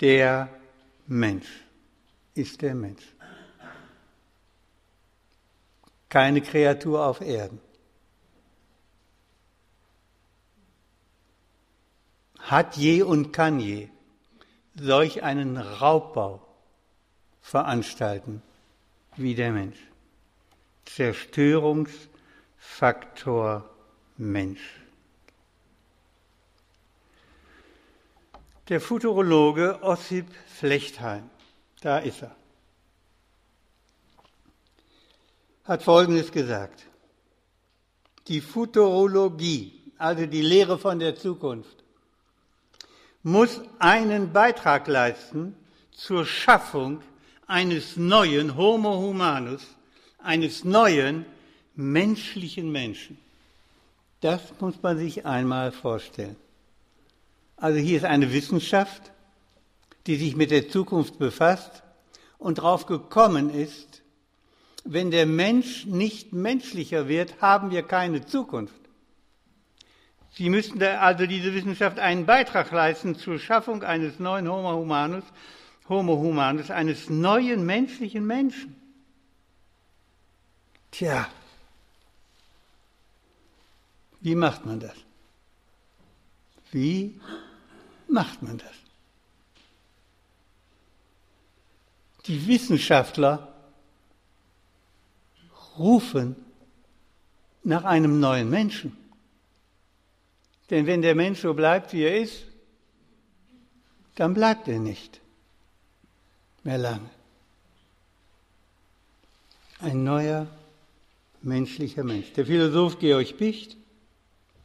der 0.00 0.50
Mensch. 1.06 1.48
Ist 2.34 2.60
der 2.60 2.74
Mensch. 2.74 3.02
Keine 6.10 6.42
Kreatur 6.42 7.06
auf 7.06 7.22
Erden. 7.22 7.65
Hat 12.46 12.76
je 12.76 13.02
und 13.02 13.32
kann 13.32 13.60
je 13.60 13.88
solch 14.76 15.22
einen 15.22 15.56
Raubbau 15.56 16.40
veranstalten 17.40 18.42
wie 19.16 19.34
der 19.34 19.52
Mensch. 19.52 19.78
Zerstörungsfaktor 20.84 23.68
Mensch. 24.16 24.80
Der 28.68 28.80
Futurologe 28.80 29.82
Ossip 29.82 30.26
Flechtheim, 30.46 31.28
da 31.80 31.98
ist 31.98 32.22
er, 32.22 32.36
hat 35.64 35.82
Folgendes 35.82 36.30
gesagt. 36.30 36.86
Die 38.28 38.40
Futurologie, 38.40 39.92
also 39.98 40.26
die 40.26 40.42
Lehre 40.42 40.78
von 40.78 40.98
der 40.98 41.16
Zukunft, 41.16 41.85
muss 43.26 43.60
einen 43.80 44.32
Beitrag 44.32 44.86
leisten 44.86 45.56
zur 45.90 46.24
Schaffung 46.24 47.00
eines 47.48 47.96
neuen 47.96 48.56
Homo 48.56 49.00
humanus, 49.00 49.66
eines 50.18 50.62
neuen 50.62 51.26
menschlichen 51.74 52.70
Menschen. 52.70 53.18
Das 54.20 54.40
muss 54.60 54.80
man 54.80 54.96
sich 54.96 55.26
einmal 55.26 55.72
vorstellen. 55.72 56.36
Also 57.56 57.80
hier 57.80 57.96
ist 57.96 58.04
eine 58.04 58.32
Wissenschaft, 58.32 59.10
die 60.06 60.14
sich 60.14 60.36
mit 60.36 60.52
der 60.52 60.68
Zukunft 60.68 61.18
befasst 61.18 61.82
und 62.38 62.58
darauf 62.58 62.86
gekommen 62.86 63.50
ist, 63.50 64.02
wenn 64.84 65.10
der 65.10 65.26
Mensch 65.26 65.84
nicht 65.84 66.32
menschlicher 66.32 67.08
wird, 67.08 67.40
haben 67.40 67.72
wir 67.72 67.82
keine 67.82 68.24
Zukunft. 68.24 68.85
Sie 70.36 70.50
müssten 70.50 70.82
also 70.82 71.26
diese 71.26 71.54
Wissenschaft 71.54 71.98
einen 71.98 72.26
Beitrag 72.26 72.70
leisten 72.70 73.16
zur 73.16 73.38
Schaffung 73.38 73.82
eines 73.82 74.18
neuen 74.18 74.46
Homo 74.50 74.72
humanus, 74.72 75.24
Homo 75.88 76.18
humanus, 76.18 76.70
eines 76.70 77.08
neuen 77.08 77.64
menschlichen 77.64 78.26
Menschen. 78.26 78.76
Tja, 80.90 81.26
wie 84.20 84.34
macht 84.34 84.66
man 84.66 84.80
das? 84.80 84.96
Wie 86.70 87.18
macht 88.08 88.42
man 88.42 88.58
das? 88.58 88.74
Die 92.26 92.46
Wissenschaftler 92.46 93.54
rufen 95.78 96.36
nach 97.62 97.84
einem 97.84 98.20
neuen 98.20 98.50
Menschen. 98.50 99.05
Denn 100.70 100.86
wenn 100.86 101.02
der 101.02 101.14
Mensch 101.14 101.40
so 101.40 101.54
bleibt, 101.54 101.92
wie 101.92 102.02
er 102.02 102.20
ist, 102.20 102.44
dann 104.16 104.34
bleibt 104.34 104.66
er 104.68 104.78
nicht 104.78 105.20
mehr 106.64 106.78
lange. 106.78 107.10
Ein 109.80 110.02
neuer 110.04 110.48
menschlicher 111.42 112.02
Mensch. 112.02 112.32
Der 112.32 112.46
Philosoph 112.46 112.98
Georg 112.98 113.36
Picht 113.36 113.76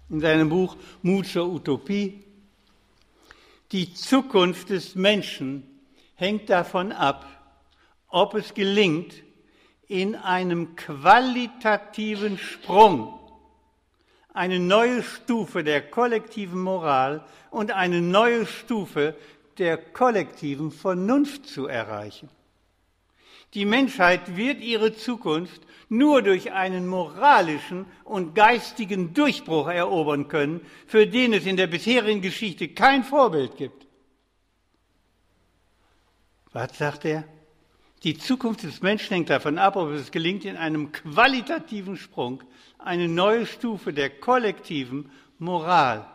in 0.10 0.20
seinem 0.20 0.50
Buch 0.50 0.76
Mut 1.02 1.28
zur 1.28 1.48
Utopie. 1.48 2.24
Die 3.72 3.94
Zukunft 3.94 4.70
des 4.70 4.96
Menschen 4.96 5.64
hängt 6.16 6.50
davon 6.50 6.92
ab, 6.92 7.26
ob 8.08 8.34
es 8.34 8.54
gelingt, 8.54 9.14
in 9.88 10.16
einem 10.16 10.76
qualitativen 10.76 12.38
Sprung 12.38 13.21
eine 14.34 14.60
neue 14.60 15.04
Stufe 15.04 15.64
der 15.64 15.82
kollektiven 15.82 16.60
Moral 16.60 17.26
und 17.50 17.72
eine 17.72 18.02
neue 18.02 18.46
Stufe 18.46 19.16
der 19.58 19.78
kollektiven 19.78 20.72
Vernunft 20.72 21.48
zu 21.48 21.68
erreichen. 21.68 22.30
Die 23.54 23.66
Menschheit 23.66 24.38
wird 24.38 24.62
ihre 24.62 24.94
Zukunft 24.94 25.62
nur 25.90 26.22
durch 26.22 26.54
einen 26.54 26.88
moralischen 26.88 27.86
und 28.06 28.34
geistigen 28.34 29.14
Durchbruch 29.14 29.68
erobern 29.68 30.30
können, 30.30 30.62
für 30.88 31.06
den 31.06 31.34
es 31.34 31.46
in 31.46 31.58
der 31.58 31.68
bisherigen 31.68 32.22
Geschichte 32.22 32.70
kein 32.70 33.04
Vorbild 33.04 33.58
gibt. 33.58 33.88
Was 36.54 36.78
sagt 36.78 37.04
er? 37.04 37.26
Die 38.04 38.18
Zukunft 38.18 38.64
des 38.64 38.82
Menschen 38.82 39.14
hängt 39.14 39.30
davon 39.30 39.60
ab, 39.60 39.76
ob 39.76 39.90
es 39.90 40.12
gelingt, 40.12 40.46
in 40.46 40.56
einem 40.56 40.92
qualitativen 40.92 41.98
Sprung 41.98 42.42
eine 42.84 43.08
neue 43.08 43.46
Stufe 43.46 43.94
der 43.94 44.10
kollektiven 44.10 45.12
Moral 45.38 46.06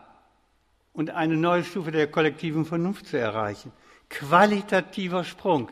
und 0.92 1.11
eine 1.11 1.37
neue 1.37 1.64
Stufe 1.64 1.90
der 1.90 2.11
kollektiven 2.11 2.64
Vernunft 2.64 3.06
zu 3.06 3.18
erreichen. 3.18 3.73
Qualitativer 4.08 5.25
Sprung. 5.25 5.70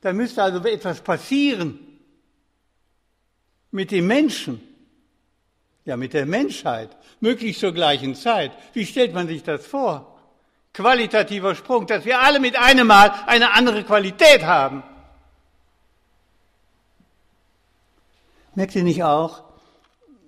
Da 0.00 0.12
müsste 0.12 0.42
also 0.42 0.62
etwas 0.64 1.00
passieren 1.00 1.78
mit 3.70 3.90
dem 3.90 4.06
Menschen, 4.06 4.60
ja 5.84 5.96
mit 5.96 6.12
der 6.12 6.26
Menschheit, 6.26 6.96
möglichst 7.20 7.60
zur 7.60 7.72
gleichen 7.72 8.14
Zeit. 8.14 8.52
Wie 8.72 8.86
stellt 8.86 9.14
man 9.14 9.26
sich 9.26 9.42
das 9.42 9.66
vor? 9.66 10.18
Qualitativer 10.72 11.54
Sprung, 11.54 11.86
dass 11.86 12.04
wir 12.04 12.20
alle 12.20 12.40
mit 12.40 12.56
einem 12.56 12.86
Mal 12.86 13.12
eine 13.26 13.52
andere 13.52 13.84
Qualität 13.84 14.44
haben. 14.44 14.82
Merkt 18.54 18.74
ihr 18.76 18.84
nicht 18.84 19.02
auch, 19.02 19.43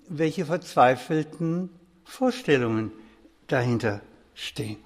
welche 0.08 0.46
verzweifelten 0.46 1.70
Vorstellungen 2.04 2.92
dahinter 3.46 4.00
stehen? 4.34 4.78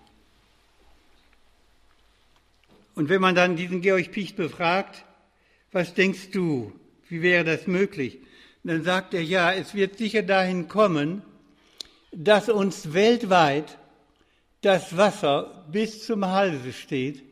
Und 2.95 3.09
wenn 3.09 3.21
man 3.21 3.35
dann 3.35 3.57
diesen 3.57 3.81
Georg 3.81 4.13
Picht 4.13 4.37
befragt, 4.37 5.05
was 5.73 5.95
denkst 5.95 6.31
du, 6.33 6.73
wie 7.09 7.23
wäre 7.23 7.45
das 7.45 7.67
möglich? 7.67 8.19
Dann 8.63 8.85
sagt 8.85 9.15
er, 9.15 9.23
ja, 9.23 9.53
es 9.53 9.75
wird 9.75 9.97
sicher 9.97 10.23
dahin 10.23 10.69
kommen, 10.69 11.23
dass 12.13 12.49
uns 12.49 12.93
weltweit 12.93 13.79
das 14.61 14.97
Wasser 14.97 15.65
bis 15.71 16.05
zum 16.05 16.27
Halse 16.27 16.73
steht 16.73 17.23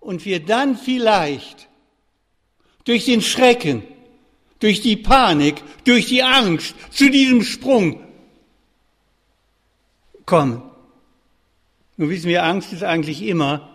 und 0.00 0.24
wir 0.24 0.44
dann 0.44 0.76
vielleicht 0.76 1.68
durch 2.84 3.04
den 3.04 3.22
Schrecken, 3.22 3.84
durch 4.62 4.80
die 4.80 4.96
Panik, 4.96 5.62
durch 5.84 6.06
die 6.06 6.22
Angst 6.22 6.76
zu 6.90 7.10
diesem 7.10 7.42
Sprung 7.42 8.00
kommen. 10.24 10.62
Nun 11.96 12.08
wissen 12.08 12.28
wir, 12.28 12.44
Angst 12.44 12.72
ist 12.72 12.84
eigentlich 12.84 13.22
immer 13.22 13.74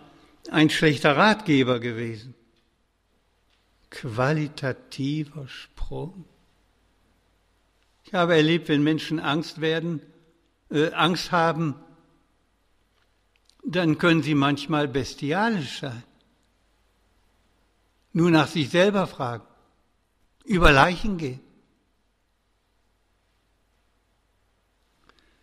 ein 0.50 0.70
schlechter 0.70 1.18
Ratgeber 1.18 1.82
gewesen. 1.82 2.36
Qualitativer 3.90 5.48
Sprung. 5.50 6.24
Ich 8.06 8.14
habe 8.14 8.36
erlebt, 8.36 8.70
wenn 8.70 8.82
Menschen 8.82 9.20
Angst 9.20 9.60
werden, 9.60 10.02
äh, 10.72 10.92
Angst 10.94 11.34
haben, 11.34 11.76
dann 13.66 13.98
können 13.98 14.24
sie 14.24 14.36
manchmal 14.36 14.88
bestialisch 14.88 15.82
sein. 15.82 16.04
Nur 18.14 18.32
nach 18.32 18.48
sich 18.48 18.70
selber 18.70 19.06
fragen, 19.06 19.44
über 20.48 20.72
Leichen 20.72 21.18
gehen. 21.18 21.40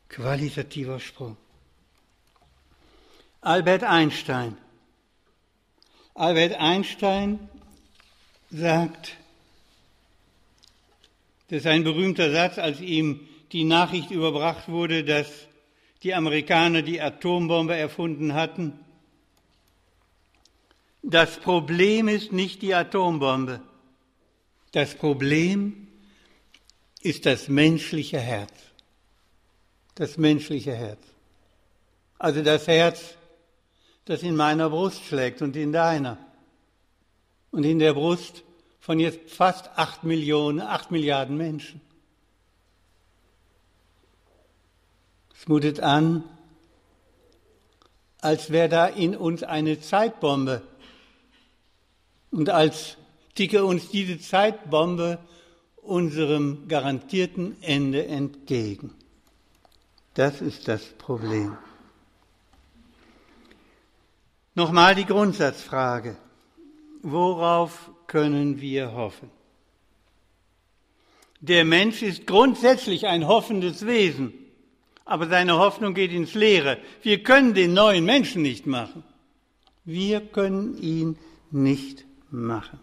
Qualitativer 0.08 0.99
Sprung. 0.99 1.37
Albert 3.40 3.84
Einstein 3.84 4.56
Albert 6.16 6.54
Einstein 6.61 7.49
sagt, 8.49 9.16
das 11.49 11.58
ist 11.58 11.66
ein 11.66 11.82
berühmter 11.82 12.30
Satz, 12.30 12.56
als 12.56 12.80
ihm 12.80 13.26
die 13.50 13.64
Nachricht 13.64 14.12
überbracht 14.12 14.68
wurde, 14.68 15.02
dass 15.02 15.26
die 16.04 16.14
Amerikaner 16.14 16.83
die 16.83 17.00
Atombombe 17.00 17.76
erfunden 17.76 18.35
hatten. 18.35 18.78
Das 21.02 21.37
Problem 21.38 22.07
ist 22.07 22.31
nicht 22.31 22.62
die 22.62 22.74
Atombombe. 22.74 23.61
Das 24.74 24.92
Problem 24.96 25.87
ist 27.00 27.26
das 27.26 27.46
menschliche 27.46 28.18
Herz. 28.18 28.50
Das 29.94 30.16
menschliche 30.18 30.74
Herz. 30.74 30.98
Also 32.18 32.42
das 32.42 32.66
Herz 32.66 33.14
das 34.04 34.24
in 34.24 34.34
meiner 34.34 34.70
Brust 34.70 35.04
schlägt 35.04 35.42
und 35.42 35.54
in 35.54 35.72
deiner. 35.72 36.18
Und 37.52 37.62
in 37.62 37.78
der 37.78 37.94
Brust 37.94 38.42
von 38.80 38.98
jetzt 38.98 39.30
fast 39.30 39.70
acht 39.76 40.02
Millionen, 40.02 40.60
acht 40.60 40.90
Milliarden 40.90 41.37
Menschen. 41.37 41.80
Es 45.38 45.46
mutet 45.46 45.78
an, 45.78 46.24
als 48.20 48.50
wäre 48.50 48.68
da 48.68 48.87
in 48.88 49.16
uns 49.16 49.44
eine 49.44 49.80
Zeitbombe. 49.80 50.62
Und 52.32 52.50
als 52.50 52.96
ticke 53.35 53.64
uns 53.64 53.88
diese 53.90 54.18
Zeitbombe 54.18 55.18
unserem 55.77 56.66
garantierten 56.68 57.57
Ende 57.62 58.07
entgegen. 58.07 58.94
Das 60.14 60.40
ist 60.40 60.68
das 60.68 60.85
Problem. 60.85 61.57
Nochmal 64.55 64.94
die 64.94 65.05
Grundsatzfrage. 65.05 66.16
Worauf 67.03 67.90
können 68.07 68.61
wir 68.61 68.92
hoffen? 68.92 69.31
Der 71.40 71.64
Mensch 71.64 72.01
ist 72.03 72.27
grundsätzlich 72.27 73.07
ein 73.07 73.27
hoffendes 73.27 73.85
Wesen, 73.85 74.33
aber 75.05 75.27
seine 75.27 75.59
Hoffnung 75.59 75.92
geht 75.92 76.12
ins 76.12 76.35
Leere. 76.35 76.79
Wir 77.03 77.23
können 77.23 77.53
den 77.53 77.75
neuen 77.75 78.05
Menschen 78.05 78.40
nicht 78.40 78.66
machen. 78.66 79.03
Wir 79.85 80.20
können 80.20 80.79
ihn 80.81 81.18
nicht 81.51 82.07
machen. 82.31 82.81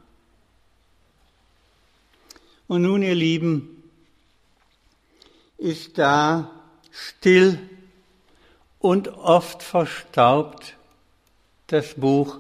Und 2.71 2.83
nun, 2.83 3.03
ihr 3.03 3.15
Lieben, 3.15 3.83
ist 5.57 5.97
da 5.97 6.49
still 6.89 7.59
und 8.79 9.09
oft 9.09 9.61
verstaubt 9.61 10.77
das 11.67 11.95
Buch 11.95 12.39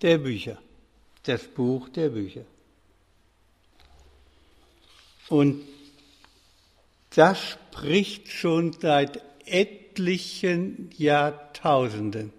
der 0.00 0.16
Bücher. 0.16 0.56
Das 1.24 1.42
Buch 1.42 1.90
der 1.90 2.08
Bücher. 2.08 2.46
Und 5.28 5.62
das 7.10 7.38
spricht 7.38 8.28
schon 8.28 8.72
seit 8.72 9.20
etlichen 9.44 10.88
Jahrtausenden 10.96 12.32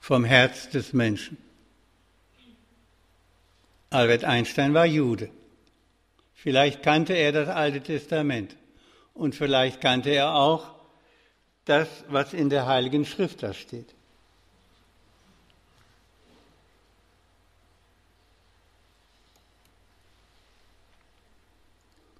vom 0.00 0.26
Herz 0.26 0.68
des 0.68 0.92
Menschen. 0.92 1.38
Albert 3.90 4.24
Einstein 4.24 4.72
war 4.72 4.86
Jude. 4.86 5.30
Vielleicht 6.34 6.82
kannte 6.82 7.12
er 7.12 7.32
das 7.32 7.48
Alte 7.48 7.80
Testament 7.80 8.56
und 9.14 9.34
vielleicht 9.34 9.80
kannte 9.80 10.10
er 10.10 10.34
auch 10.34 10.74
das, 11.64 11.88
was 12.08 12.32
in 12.32 12.48
der 12.50 12.66
Heiligen 12.66 13.04
Schrift 13.04 13.42
da 13.42 13.52
steht. 13.52 13.94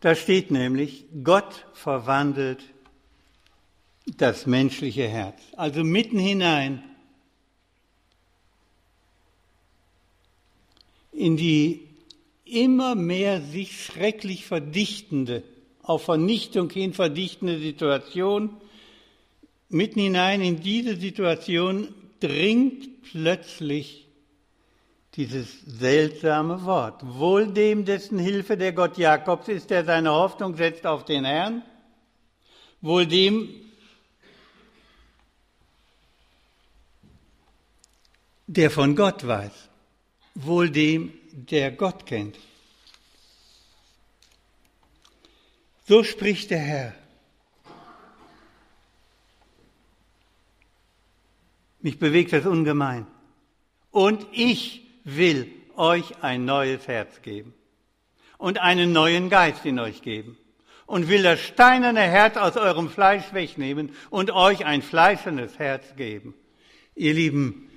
Da 0.00 0.14
steht 0.14 0.50
nämlich, 0.50 1.04
Gott 1.22 1.66
verwandelt 1.74 2.62
das 4.06 4.46
menschliche 4.46 5.06
Herz. 5.06 5.40
Also 5.56 5.84
mitten 5.84 6.18
hinein 6.18 6.89
in 11.20 11.36
die 11.36 11.88
immer 12.44 12.94
mehr 12.94 13.40
sich 13.40 13.84
schrecklich 13.84 14.46
verdichtende, 14.46 15.42
auf 15.82 16.04
Vernichtung 16.04 16.70
hin 16.70 16.92
verdichtende 16.94 17.58
Situation 17.58 18.56
Mitten 19.72 20.00
hinein 20.00 20.42
in 20.42 20.60
diese 20.60 20.96
Situation 20.96 21.94
dringt 22.18 23.02
plötzlich 23.12 24.08
dieses 25.14 25.60
seltsame 25.60 26.64
Wort. 26.64 27.02
Wohl 27.04 27.52
dem, 27.52 27.84
dessen 27.84 28.18
Hilfe 28.18 28.56
der 28.56 28.72
Gott 28.72 28.98
Jakobs 28.98 29.46
ist, 29.46 29.70
der 29.70 29.84
seine 29.84 30.10
Hoffnung 30.10 30.56
setzt 30.56 30.86
auf 30.86 31.04
den 31.04 31.24
Herrn. 31.24 31.62
Wohl 32.80 33.06
dem, 33.06 33.48
der 38.48 38.72
von 38.72 38.96
Gott 38.96 39.24
weiß. 39.24 39.69
Wohl 40.44 40.70
dem, 40.70 41.12
der 41.32 41.70
Gott 41.72 42.06
kennt. 42.06 42.36
So 45.86 46.04
spricht 46.04 46.50
der 46.50 46.58
Herr. 46.58 46.94
Mich 51.80 51.98
bewegt 51.98 52.32
das 52.32 52.46
ungemein. 52.46 53.06
Und 53.90 54.26
ich 54.32 54.86
will 55.04 55.50
euch 55.76 56.22
ein 56.22 56.44
neues 56.44 56.86
Herz 56.86 57.22
geben 57.22 57.54
und 58.38 58.58
einen 58.58 58.92
neuen 58.92 59.30
Geist 59.30 59.64
in 59.64 59.78
euch 59.78 60.02
geben 60.02 60.36
und 60.86 61.08
will 61.08 61.22
das 61.22 61.40
steinerne 61.40 62.00
Herz 62.00 62.36
aus 62.36 62.56
eurem 62.56 62.90
Fleisch 62.90 63.32
wegnehmen 63.32 63.94
und 64.10 64.30
euch 64.30 64.64
ein 64.64 64.82
fleischernes 64.82 65.58
Herz 65.58 65.96
geben. 65.96 66.34
Ihr 66.94 67.14
Lieben, 67.14 67.69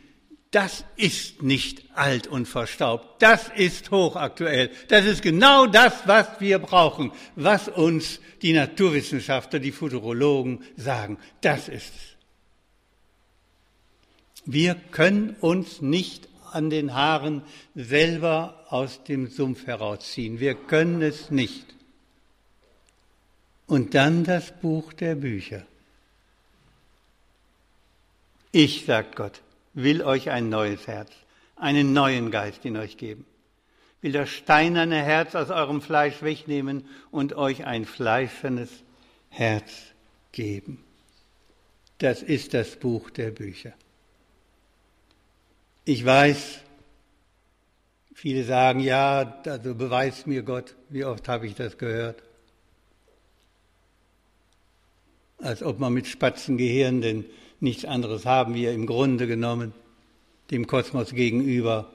das 0.54 0.86
ist 0.98 1.42
nicht 1.42 1.84
alt 1.96 2.28
und 2.28 2.48
verstaubt. 2.48 3.24
Das 3.24 3.50
ist 3.56 3.90
hochaktuell. 3.90 4.70
Das 4.88 5.04
ist 5.04 5.24
genau 5.24 5.66
das, 5.66 5.94
was 6.06 6.28
wir 6.40 6.60
brauchen, 6.60 7.12
was 7.36 7.70
uns 7.70 8.20
die 8.44 8.54
Naturwissenschaftler, 8.54 9.58
die 9.58 9.72
Futurologen 9.72 10.64
sagen. 10.78 11.18
Das 11.42 11.70
ist 11.70 11.92
es. 11.96 12.14
Wir 14.46 14.76
können 14.92 15.36
uns 15.40 15.82
nicht 15.82 16.30
an 16.52 16.70
den 16.70 16.94
Haaren 16.94 17.42
selber 17.74 18.64
aus 18.70 19.04
dem 19.06 19.32
Sumpf 19.32 19.66
herausziehen. 19.66 20.40
Wir 20.40 20.54
können 20.54 21.02
es 21.02 21.32
nicht. 21.32 21.66
Und 23.66 23.96
dann 23.96 24.24
das 24.24 24.52
Buch 24.62 24.94
der 24.94 25.16
Bücher. 25.16 25.66
Ich, 28.52 28.86
sagt 28.86 29.16
Gott, 29.16 29.42
will 29.74 30.02
euch 30.04 30.30
ein 30.30 30.50
neues 30.50 30.88
Herz, 30.88 31.12
einen 31.56 31.94
neuen 31.94 32.32
Geist 32.32 32.66
in 32.66 32.78
euch 32.78 32.98
geben, 32.98 33.26
will 34.02 34.12
das 34.12 34.30
steinerne 34.30 35.02
Herz 35.02 35.36
aus 35.36 35.50
eurem 35.50 35.82
Fleisch 35.82 36.22
wegnehmen 36.22 36.88
und 37.12 37.34
euch 37.36 37.66
ein 37.66 37.86
fleischernes 37.86 38.70
Herz 39.30 39.72
geben. 40.32 40.84
Das 41.98 42.22
ist 42.22 42.54
das 42.54 42.76
Buch 42.76 43.10
der 43.10 43.32
Bücher. 43.32 43.74
Ich 45.86 46.04
weiß, 46.04 46.60
viele 48.14 48.44
sagen, 48.44 48.80
ja, 48.80 49.42
also 49.46 49.76
beweist 49.76 50.28
mir 50.28 50.44
Gott. 50.44 50.76
Wie 50.90 51.06
oft 51.06 51.28
habe 51.28 51.48
ich 51.48 51.56
das 51.56 51.78
gehört? 51.78 52.24
Als 55.38 55.62
ob 55.62 55.80
man 55.80 55.94
mit 55.94 56.08
Spatzengehirn 56.08 57.02
denn 57.02 57.26
nichts 57.60 57.86
anderes 57.86 58.26
haben 58.26 58.54
wir 58.54 58.72
im 58.72 58.86
Grunde 58.86 59.28
genommen 59.28 59.74
dem 60.52 60.68
Kosmos 60.68 61.12
gegenüber 61.12 61.90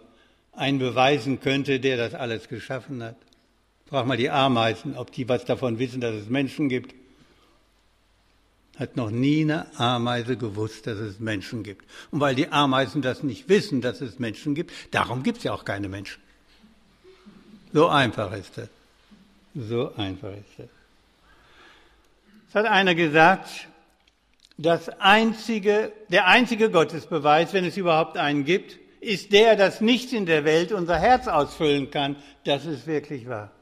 einen 0.52 0.78
beweisen 0.78 1.40
könnte, 1.40 1.80
der 1.80 1.96
das 1.96 2.14
alles 2.14 2.48
geschaffen 2.48 3.02
hat. 3.02 3.16
Frag 3.88 4.06
mal 4.06 4.16
die 4.16 4.30
Ameisen, 4.30 4.96
ob 4.96 5.12
die 5.12 5.28
was 5.28 5.44
davon 5.44 5.78
wissen, 5.78 6.00
dass 6.00 6.14
es 6.14 6.28
Menschen 6.28 6.68
gibt 6.68 6.94
hat 8.78 8.96
noch 8.96 9.10
nie 9.10 9.42
eine 9.42 9.78
Ameise 9.78 10.36
gewusst, 10.36 10.86
dass 10.86 10.98
es 10.98 11.18
Menschen 11.18 11.62
gibt. 11.64 11.84
Und 12.10 12.20
weil 12.20 12.34
die 12.34 12.48
Ameisen 12.48 13.02
das 13.02 13.22
nicht 13.22 13.48
wissen, 13.48 13.80
dass 13.80 14.00
es 14.00 14.18
Menschen 14.18 14.54
gibt, 14.54 14.72
darum 14.92 15.22
gibt 15.22 15.38
es 15.38 15.44
ja 15.44 15.52
auch 15.52 15.64
keine 15.64 15.88
Menschen. 15.88 16.22
So 17.72 17.88
einfach 17.88 18.32
ist 18.32 18.56
das. 18.56 18.68
So 19.54 19.94
einfach 19.96 20.30
ist 20.30 20.58
das. 20.58 20.68
Es 22.48 22.54
hat 22.54 22.66
einer 22.66 22.94
gesagt, 22.94 23.68
das 24.58 24.88
einzige, 25.00 25.92
der 26.10 26.26
einzige 26.26 26.70
Gottesbeweis, 26.70 27.52
wenn 27.52 27.64
es 27.64 27.76
überhaupt 27.76 28.18
einen 28.18 28.44
gibt, 28.44 28.78
ist 29.00 29.32
der, 29.32 29.54
dass 29.54 29.80
nichts 29.80 30.12
in 30.12 30.26
der 30.26 30.44
Welt 30.44 30.72
unser 30.72 30.98
Herz 30.98 31.28
ausfüllen 31.28 31.90
kann. 31.90 32.16
Das 32.44 32.66
ist 32.66 32.86
wirklich 32.88 33.28
wahr. 33.28 33.52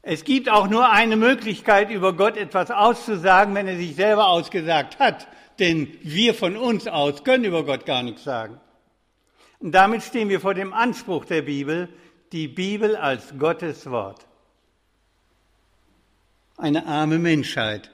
Es 0.00 0.24
gibt 0.24 0.48
auch 0.48 0.68
nur 0.68 0.90
eine 0.90 1.16
Möglichkeit, 1.16 1.90
über 1.90 2.12
Gott 2.12 2.36
etwas 2.36 2.70
auszusagen, 2.70 3.54
wenn 3.54 3.68
er 3.68 3.76
sich 3.76 3.96
selber 3.96 4.28
ausgesagt 4.28 4.98
hat. 5.00 5.28
Denn 5.58 5.96
wir 6.02 6.34
von 6.34 6.56
uns 6.56 6.88
aus 6.88 7.24
können 7.24 7.44
über 7.44 7.64
Gott 7.64 7.84
gar 7.84 8.02
nichts 8.02 8.24
sagen. 8.24 8.60
Und 9.58 9.72
damit 9.72 10.02
stehen 10.02 10.28
wir 10.28 10.40
vor 10.40 10.54
dem 10.54 10.72
Anspruch 10.72 11.24
der 11.24 11.42
Bibel, 11.42 11.88
die 12.32 12.48
Bibel 12.48 12.96
als 12.96 13.34
Gottes 13.38 13.88
Wort. 13.90 14.26
Eine 16.56 16.86
arme 16.86 17.18
Menschheit, 17.18 17.91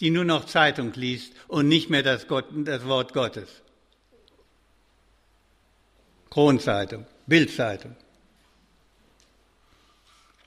die 0.00 0.10
nur 0.10 0.24
noch 0.24 0.46
Zeitung 0.46 0.92
liest 0.94 1.32
und 1.48 1.68
nicht 1.68 1.90
mehr 1.90 2.02
das, 2.02 2.26
Gott, 2.26 2.46
das 2.52 2.86
Wort 2.86 3.12
Gottes. 3.12 3.48
Kronzeitung, 6.30 7.06
Bildzeitung. 7.26 7.94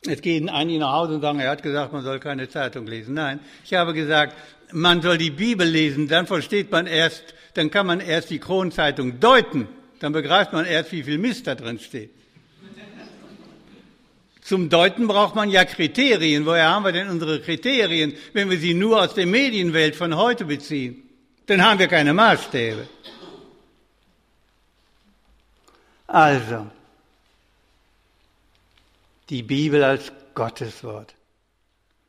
Es 0.08 0.22
gehen 0.22 0.50
einige 0.50 0.80
nach 0.80 0.94
Hause 0.94 1.16
und 1.16 1.22
sagen, 1.22 1.40
er 1.40 1.52
hat 1.52 1.64
gesagt, 1.64 1.94
man 1.94 2.04
soll 2.04 2.20
keine 2.20 2.50
Zeitung 2.50 2.88
lesen. 2.88 3.14
Nein, 3.14 3.40
ich 3.64 3.74
habe 3.74 3.94
gesagt, 3.94 4.36
man 4.72 5.02
soll 5.02 5.18
die 5.18 5.32
Bibel 5.32 5.68
lesen, 5.68 6.08
dann 6.08 6.28
versteht 6.28 6.72
man 6.72 6.88
erst, 6.88 7.24
dann 7.54 7.72
kann 7.72 7.88
man 7.88 8.00
erst 8.00 8.30
die 8.30 8.40
Kronzeitung 8.40 9.20
deuten, 9.20 9.68
dann 10.00 10.12
begreift 10.12 10.54
man 10.54 10.66
erst, 10.66 10.92
wie 10.92 11.04
viel 11.04 11.18
Mist 11.18 11.48
da 11.48 11.56
drin 11.56 11.80
steht. 11.80 12.15
Zum 14.46 14.70
Deuten 14.70 15.08
braucht 15.08 15.34
man 15.34 15.50
ja 15.50 15.66
Kriterien. 15.66 16.46
Woher 16.46 16.70
haben 16.70 16.86
wir 16.86 16.92
denn 16.92 17.10
unsere 17.10 17.42
Kriterien, 17.42 18.14
wenn 18.34 18.48
wir 18.48 18.60
sie 18.60 18.76
nur 18.76 19.02
aus 19.02 19.16
der 19.16 19.26
Medienwelt 19.26 19.96
von 19.96 20.16
heute 20.16 20.46
beziehen? 20.46 21.02
Dann 21.48 21.64
haben 21.64 21.80
wir 21.80 21.88
keine 21.88 22.14
Maßstäbe. 22.14 22.88
Also, 26.06 26.68
die 29.32 29.42
Bibel 29.42 29.84
als 29.84 30.12
Gotteswort. 30.36 31.16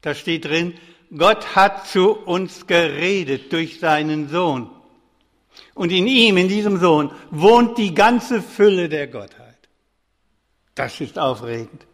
Da 0.02 0.14
steht 0.14 0.44
drin, 0.44 0.74
Gott 1.16 1.56
hat 1.56 1.88
zu 1.88 2.10
uns 2.10 2.66
geredet 2.66 3.50
durch 3.50 3.80
seinen 3.80 4.28
Sohn. 4.28 4.70
Und 5.72 5.90
in 5.90 6.06
ihm, 6.06 6.36
in 6.36 6.48
diesem 6.48 6.78
Sohn, 6.80 7.10
wohnt 7.30 7.78
die 7.78 7.94
ganze 7.94 8.42
Fülle 8.42 8.90
der 8.90 9.06
Gottheit. 9.06 9.56
Das 10.74 11.00
ist 11.00 11.18
aufregend. 11.18 11.86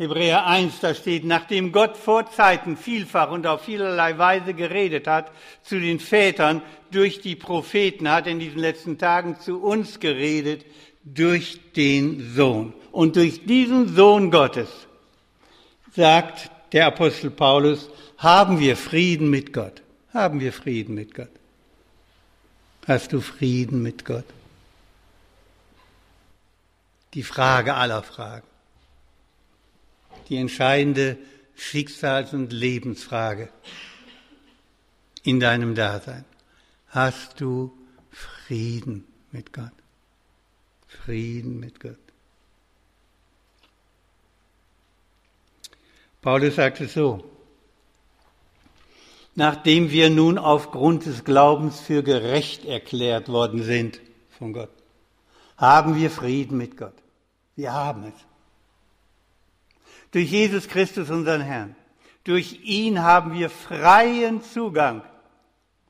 Hebräer 0.00 0.46
1, 0.46 0.80
da 0.80 0.94
steht, 0.94 1.24
nachdem 1.24 1.72
Gott 1.72 1.94
vor 1.94 2.30
Zeiten 2.30 2.78
vielfach 2.78 3.30
und 3.30 3.46
auf 3.46 3.64
vielerlei 3.64 4.16
Weise 4.16 4.54
geredet 4.54 5.06
hat 5.06 5.30
zu 5.62 5.78
den 5.78 6.00
Vätern 6.00 6.62
durch 6.90 7.20
die 7.20 7.36
Propheten, 7.36 8.08
hat 8.10 8.26
in 8.26 8.38
diesen 8.38 8.60
letzten 8.60 8.96
Tagen 8.96 9.38
zu 9.38 9.60
uns 9.62 10.00
geredet 10.00 10.64
durch 11.04 11.60
den 11.76 12.32
Sohn. 12.34 12.72
Und 12.92 13.16
durch 13.16 13.44
diesen 13.44 13.94
Sohn 13.94 14.30
Gottes, 14.30 14.70
sagt 15.94 16.50
der 16.72 16.86
Apostel 16.86 17.30
Paulus, 17.30 17.90
haben 18.16 18.58
wir 18.58 18.78
Frieden 18.78 19.28
mit 19.28 19.52
Gott. 19.52 19.82
Haben 20.14 20.40
wir 20.40 20.54
Frieden 20.54 20.94
mit 20.94 21.14
Gott. 21.14 21.28
Hast 22.88 23.12
du 23.12 23.20
Frieden 23.20 23.82
mit 23.82 24.06
Gott? 24.06 24.24
Die 27.12 27.22
Frage 27.22 27.74
aller 27.74 28.02
Fragen. 28.02 28.49
Die 30.30 30.36
entscheidende 30.36 31.18
Schicksals- 31.54 32.32
und 32.32 32.52
Lebensfrage 32.52 33.50
in 35.22 35.40
deinem 35.40 35.74
Dasein. 35.74 36.24
Hast 36.88 37.40
du 37.40 37.76
Frieden 38.10 39.06
mit 39.32 39.52
Gott? 39.52 39.72
Frieden 40.86 41.60
mit 41.60 41.78
Gott. 41.80 41.98
Paulus 46.22 46.56
sagt 46.56 46.80
es 46.80 46.94
so, 46.94 47.24
nachdem 49.34 49.90
wir 49.90 50.10
nun 50.10 50.38
aufgrund 50.38 51.06
des 51.06 51.24
Glaubens 51.24 51.80
für 51.80 52.02
gerecht 52.02 52.64
erklärt 52.64 53.28
worden 53.28 53.62
sind 53.62 54.00
von 54.38 54.52
Gott, 54.52 54.70
haben 55.56 55.96
wir 55.96 56.10
Frieden 56.10 56.58
mit 56.58 56.76
Gott. 56.76 56.94
Wir 57.56 57.72
haben 57.72 58.04
es. 58.04 58.29
Durch 60.12 60.30
Jesus 60.30 60.68
Christus, 60.68 61.10
unseren 61.10 61.40
Herrn. 61.40 61.76
Durch 62.24 62.60
ihn 62.64 63.02
haben 63.02 63.32
wir 63.32 63.48
freien 63.48 64.42
Zugang. 64.42 65.02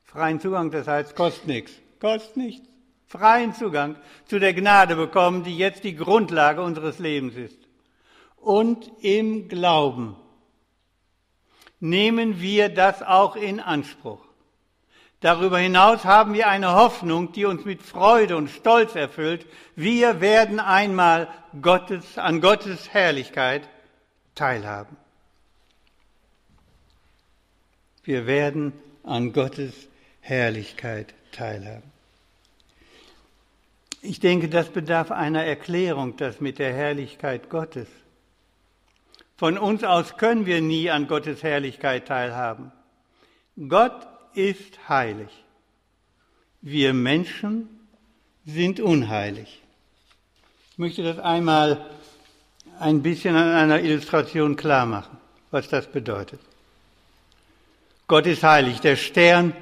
Freien 0.03 0.39
Zugang, 0.39 0.71
das 0.71 0.87
heißt, 0.87 1.15
kostet 1.15 1.47
nichts. 1.47 1.71
Kostet 1.99 2.37
nichts. 2.37 2.67
Freien 3.07 3.53
Zugang 3.53 3.95
zu 4.25 4.39
der 4.39 4.53
Gnade 4.53 4.95
bekommen, 4.95 5.43
die 5.43 5.57
jetzt 5.57 5.83
die 5.83 5.95
Grundlage 5.95 6.61
unseres 6.61 6.99
Lebens 6.99 7.35
ist. 7.35 7.57
Und 8.37 8.89
im 9.01 9.49
Glauben 9.49 10.15
nehmen 11.79 12.39
wir 12.39 12.69
das 12.69 13.03
auch 13.03 13.35
in 13.35 13.59
Anspruch. 13.59 14.25
Darüber 15.19 15.59
hinaus 15.59 16.05
haben 16.05 16.33
wir 16.33 16.47
eine 16.47 16.73
Hoffnung, 16.73 17.31
die 17.31 17.45
uns 17.45 17.65
mit 17.65 17.83
Freude 17.83 18.37
und 18.37 18.49
Stolz 18.49 18.95
erfüllt. 18.95 19.45
Wir 19.75 20.21
werden 20.21 20.59
einmal 20.59 21.27
Gottes, 21.61 22.17
an 22.17 22.41
Gottes 22.41 22.89
Herrlichkeit 22.93 23.67
teilhaben. 24.35 24.97
Wir 28.03 28.25
werden 28.25 28.73
an 29.03 29.33
Gottes 29.33 29.73
Herrlichkeit 30.21 31.13
teilhaben. 31.31 31.91
Ich 34.01 34.19
denke, 34.19 34.49
das 34.49 34.69
bedarf 34.69 35.11
einer 35.11 35.43
Erklärung, 35.43 36.17
das 36.17 36.41
mit 36.41 36.57
der 36.57 36.73
Herrlichkeit 36.73 37.49
Gottes. 37.49 37.87
Von 39.37 39.57
uns 39.57 39.83
aus 39.83 40.17
können 40.17 40.45
wir 40.45 40.61
nie 40.61 40.89
an 40.89 41.07
Gottes 41.07 41.43
Herrlichkeit 41.43 42.07
teilhaben. 42.07 42.71
Gott 43.67 44.07
ist 44.33 44.89
heilig. 44.89 45.29
Wir 46.61 46.93
Menschen 46.93 47.67
sind 48.45 48.79
unheilig. 48.79 49.61
möchte 50.77 51.03
das 51.03 51.19
einmal 51.19 51.89
ein 52.81 53.01
bisschen 53.01 53.35
an 53.35 53.49
einer 53.53 53.79
Illustration 53.81 54.55
klar 54.55 54.85
machen, 54.85 55.17
was 55.51 55.69
das 55.69 55.87
bedeutet. 55.87 56.39
Gott 58.07 58.25
ist 58.25 58.43
heilig. 58.43 58.81
Der 58.81 58.95
Stern 58.95 59.53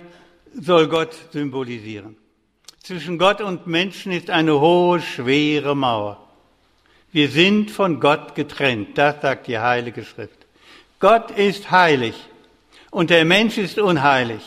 soll 0.60 0.88
Gott 0.88 1.16
symbolisieren. 1.32 2.16
Zwischen 2.82 3.20
Gott 3.20 3.42
und 3.42 3.68
Menschen 3.68 4.12
ist 4.12 4.30
eine 4.30 4.60
hohe, 4.60 5.02
schwere 5.02 5.76
Mauer. 5.76 6.18
Wir 7.12 7.30
sind 7.30 7.70
von 7.70 8.00
Gott 8.00 8.36
getrennt. 8.36 8.98
Das 8.98 9.22
sagt 9.22 9.48
die 9.48 9.60
Heilige 9.60 10.04
Schrift. 10.04 10.46
Gott 11.00 11.32
ist 11.32 11.70
heilig 11.72 12.16
und 12.90 13.10
der 13.10 13.26
Mensch 13.26 13.58
ist 13.58 13.78
unheilig. 13.78 14.42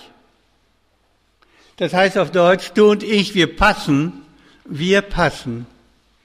Das 1.77 1.95
heißt 1.95 2.19
auf 2.19 2.31
Deutsch, 2.31 2.73
du 2.75 2.91
und 2.91 3.03
ich, 3.03 3.35
wir 3.35 3.57
passen, 3.57 4.25
wir 4.65 5.03
passen 5.03 5.67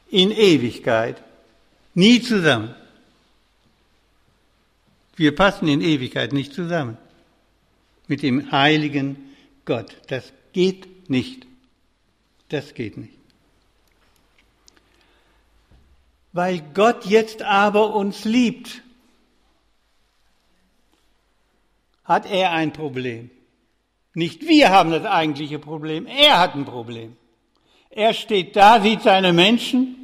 in 0.10 0.32
Ewigkeit 0.32 1.18
nie 1.98 2.22
zusammen. 2.22 2.76
Wir 5.16 5.36
passen 5.36 5.68
in 5.68 5.82
Ewigkeit 5.82 6.32
nicht 6.32 6.54
zusammen 6.54 6.98
mit 8.08 8.22
dem 8.22 8.52
heiligen 8.52 9.36
Gott. 9.66 9.98
Das 10.08 10.32
geht 10.54 11.10
nicht. 11.10 11.48
Das 12.50 12.76
geht 12.76 12.98
nicht. 12.98 13.14
Weil 16.34 16.62
Gott 16.76 17.06
jetzt 17.08 17.42
aber 17.42 17.96
uns 17.96 18.26
liebt, 18.26 18.84
hat 22.04 22.30
er 22.30 22.52
ein 22.52 22.74
Problem. 22.74 23.32
Nicht 24.14 24.48
wir 24.48 24.70
haben 24.70 24.92
das 24.92 25.04
eigentliche 25.06 25.58
Problem, 25.58 26.06
er 26.06 26.40
hat 26.40 26.54
ein 26.54 26.66
Problem. 26.66 27.18
Er 27.90 28.14
steht 28.14 28.56
da, 28.56 28.80
sieht 28.80 29.02
seine 29.02 29.34
Menschen 29.34 29.97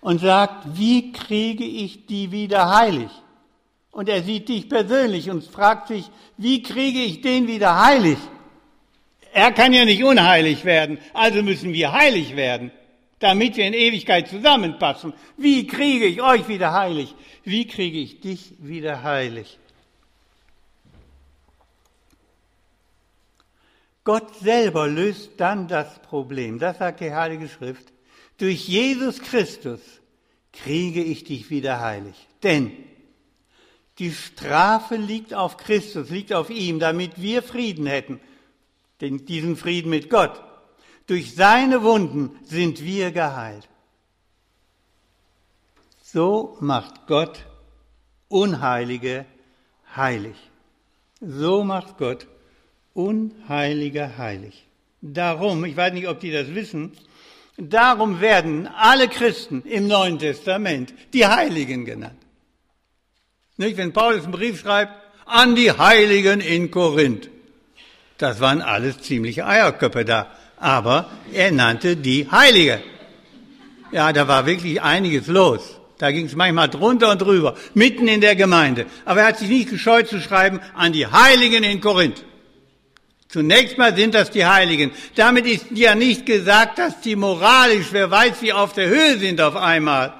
und 0.00 0.20
sagt, 0.20 0.78
wie 0.78 1.12
kriege 1.12 1.64
ich 1.64 2.06
die 2.06 2.32
wieder 2.32 2.74
heilig? 2.74 3.10
Und 3.90 4.08
er 4.08 4.22
sieht 4.22 4.48
dich 4.48 4.68
persönlich 4.68 5.30
und 5.30 5.44
fragt 5.44 5.88
sich, 5.88 6.10
wie 6.36 6.62
kriege 6.62 7.00
ich 7.00 7.20
den 7.20 7.48
wieder 7.48 7.84
heilig? 7.84 8.18
Er 9.32 9.52
kann 9.52 9.72
ja 9.72 9.84
nicht 9.84 10.02
unheilig 10.02 10.64
werden, 10.64 10.98
also 11.12 11.42
müssen 11.42 11.72
wir 11.72 11.92
heilig 11.92 12.36
werden 12.36 12.72
damit 13.20 13.56
wir 13.56 13.66
in 13.66 13.74
Ewigkeit 13.74 14.28
zusammenpassen. 14.28 15.12
Wie 15.36 15.66
kriege 15.66 16.06
ich 16.06 16.20
euch 16.20 16.48
wieder 16.48 16.72
heilig? 16.72 17.14
Wie 17.44 17.66
kriege 17.66 17.98
ich 17.98 18.20
dich 18.20 18.54
wieder 18.58 19.02
heilig? 19.02 19.58
Gott 24.02 24.34
selber 24.36 24.88
löst 24.88 25.32
dann 25.36 25.68
das 25.68 26.00
Problem. 26.00 26.58
Das 26.58 26.78
sagt 26.78 27.00
die 27.00 27.12
Heilige 27.12 27.48
Schrift. 27.48 27.92
Durch 28.40 28.66
Jesus 28.68 29.20
Christus 29.20 29.80
kriege 30.50 31.04
ich 31.04 31.24
dich 31.24 31.50
wieder 31.50 31.80
heilig. 31.80 32.14
Denn 32.42 32.72
die 33.98 34.12
Strafe 34.12 34.96
liegt 34.96 35.34
auf 35.34 35.58
Christus, 35.58 36.08
liegt 36.08 36.32
auf 36.32 36.48
ihm, 36.48 36.80
damit 36.80 37.20
wir 37.20 37.42
Frieden 37.42 37.84
hätten. 37.84 38.18
Den, 39.02 39.26
diesen 39.26 39.56
Frieden 39.56 39.90
mit 39.90 40.08
Gott. 40.08 40.42
Durch 41.06 41.34
seine 41.34 41.82
Wunden 41.82 42.30
sind 42.44 42.82
wir 42.82 43.10
geheilt. 43.10 43.68
So 46.02 46.56
macht 46.60 47.06
Gott 47.06 47.44
Unheilige 48.28 49.26
heilig. 49.94 50.36
So 51.20 51.62
macht 51.62 51.98
Gott 51.98 52.26
Unheilige 52.94 54.16
heilig. 54.16 54.66
Darum, 55.02 55.62
ich 55.66 55.76
weiß 55.76 55.92
nicht, 55.92 56.08
ob 56.08 56.20
die 56.20 56.30
das 56.30 56.54
wissen, 56.54 56.96
darum 57.56 58.20
werden 58.20 58.66
alle 58.66 59.08
Christen 59.08 59.62
im 59.62 59.86
Neuen 59.86 60.18
Testament 60.18 60.94
die 61.12 61.26
Heiligen 61.26 61.84
genannt. 61.84 62.20
Nicht, 63.56 63.76
wenn 63.76 63.92
Paulus 63.92 64.24
einen 64.24 64.32
Brief 64.32 64.60
schreibt, 64.60 64.92
an 65.26 65.54
die 65.54 65.70
Heiligen 65.70 66.40
in 66.40 66.70
Korinth. 66.70 67.28
Das 68.18 68.40
waren 68.40 68.62
alles 68.62 69.00
ziemliche 69.00 69.46
Eierköpfe 69.46 70.04
da 70.04 70.30
aber 70.60 71.10
er 71.32 71.50
nannte 71.50 71.96
die 71.96 72.30
Heilige. 72.30 72.80
Ja, 73.90 74.12
da 74.12 74.28
war 74.28 74.46
wirklich 74.46 74.80
einiges 74.80 75.26
los. 75.26 75.80
Da 75.98 76.12
ging 76.12 76.26
es 76.26 76.36
manchmal 76.36 76.68
drunter 76.68 77.10
und 77.10 77.20
drüber, 77.20 77.56
mitten 77.74 78.08
in 78.08 78.20
der 78.20 78.36
Gemeinde. 78.36 78.86
Aber 79.04 79.20
er 79.20 79.28
hat 79.28 79.38
sich 79.38 79.48
nicht 79.48 79.70
gescheut 79.70 80.08
zu 80.08 80.20
schreiben 80.20 80.60
an 80.74 80.92
die 80.92 81.06
Heiligen 81.06 81.64
in 81.64 81.80
Korinth. 81.80 82.24
Zunächst 83.30 83.78
mal 83.78 83.94
sind 83.94 84.14
das 84.14 84.30
die 84.30 84.44
Heiligen. 84.44 84.90
Damit 85.14 85.46
ist 85.46 85.66
ja 85.72 85.94
nicht 85.94 86.26
gesagt, 86.26 86.80
dass 86.80 87.00
die 87.00 87.14
moralisch, 87.14 87.86
wer 87.92 88.10
weiß, 88.10 88.42
wie 88.42 88.52
auf 88.52 88.72
der 88.72 88.88
Höhe 88.88 89.18
sind 89.18 89.40
auf 89.40 89.54
einmal. 89.54 90.12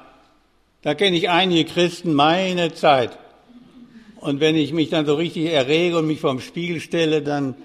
Da 0.82 0.94
kenne 0.94 1.16
ich 1.16 1.28
einige 1.28 1.68
Christen 1.68 2.14
meine 2.14 2.72
Zeit. 2.72 3.18
Und 4.20 4.38
wenn 4.38 4.54
ich 4.54 4.72
mich 4.72 4.90
dann 4.90 5.06
so 5.06 5.16
richtig 5.16 5.46
errege 5.46 5.98
und 5.98 6.06
mich 6.06 6.20
vorm 6.20 6.40
Spiegel 6.40 6.80
stelle, 6.80 7.20
dann 7.20 7.56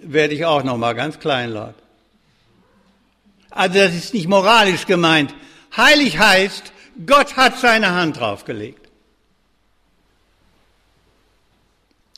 werde 0.00 0.32
ich 0.32 0.46
auch 0.46 0.62
noch 0.62 0.78
mal 0.78 0.94
ganz 0.94 1.18
kleinlaut. 1.18 1.74
Also 3.50 3.78
das 3.78 3.94
ist 3.94 4.14
nicht 4.14 4.28
moralisch 4.28 4.86
gemeint. 4.86 5.34
Heilig 5.76 6.18
heißt, 6.18 6.72
Gott 7.04 7.36
hat 7.36 7.58
seine 7.58 7.90
Hand 7.90 8.18
draufgelegt. 8.18 8.88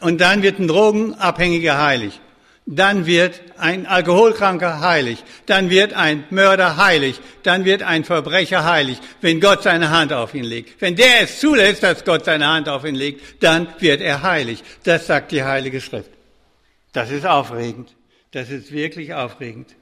Und 0.01 0.21
dann 0.21 0.43
wird 0.43 0.61
ein 0.61 0.69
Drogenabhängiger 0.69 1.83
heilig. 1.83 2.21
Dann 2.71 3.07
wird 3.07 3.41
ein 3.57 3.87
Alkoholkranker 3.87 4.81
heilig. 4.81 5.25
Dann 5.47 5.71
wird 5.71 5.95
ein 5.95 6.25
Mörder 6.29 6.77
heilig. 6.77 7.19
Dann 7.43 7.65
wird 7.65 7.83
ein 7.83 8.05
Verbrecher 8.05 8.63
heilig, 8.63 8.99
wenn 9.23 9.41
Gott 9.41 9.63
seine 9.63 9.89
Hand 9.89 10.13
auf 10.13 10.35
ihn 10.35 10.45
legt. 10.45 10.79
Wenn 10.83 10.95
der 10.95 11.23
es 11.23 11.41
zulässt, 11.41 11.83
dass 11.83 12.05
Gott 12.05 12.27
seine 12.27 12.47
Hand 12.47 12.69
auf 12.69 12.85
ihn 12.85 12.95
legt, 12.95 13.43
dann 13.43 13.69
wird 13.79 14.03
er 14.03 14.23
heilig. 14.23 14.63
Das 14.85 15.07
sagt 15.07 15.33
die 15.33 15.43
Heilige 15.43 15.81
Schrift. 15.81 16.11
Das 16.93 17.11
ist 17.11 17.25
aufregend. 17.25 17.89
Das 18.33 18.51
ist 18.51 18.71
wirklich 18.71 19.15
aufregend. 19.15 19.75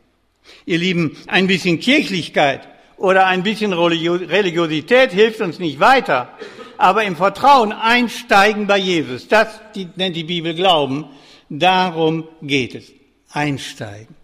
Ihr 0.64 0.78
Lieben, 0.78 1.16
ein 1.26 1.48
bisschen 1.48 1.80
Kirchlichkeit 1.80 2.68
oder 2.98 3.26
ein 3.26 3.42
bisschen 3.42 3.72
Religiosität 3.72 5.10
hilft 5.10 5.40
uns 5.40 5.58
nicht 5.58 5.80
weiter, 5.80 6.38
aber 6.78 7.02
im 7.02 7.16
Vertrauen 7.16 7.72
einsteigen 7.72 8.68
bei 8.68 8.78
Jesus, 8.78 9.26
das 9.26 9.48
nennt 9.96 10.14
die 10.14 10.22
Bibel 10.22 10.54
Glauben, 10.54 11.06
darum 11.48 12.28
geht 12.42 12.74
es. 12.74 12.92
Einsteigen. 13.30 14.14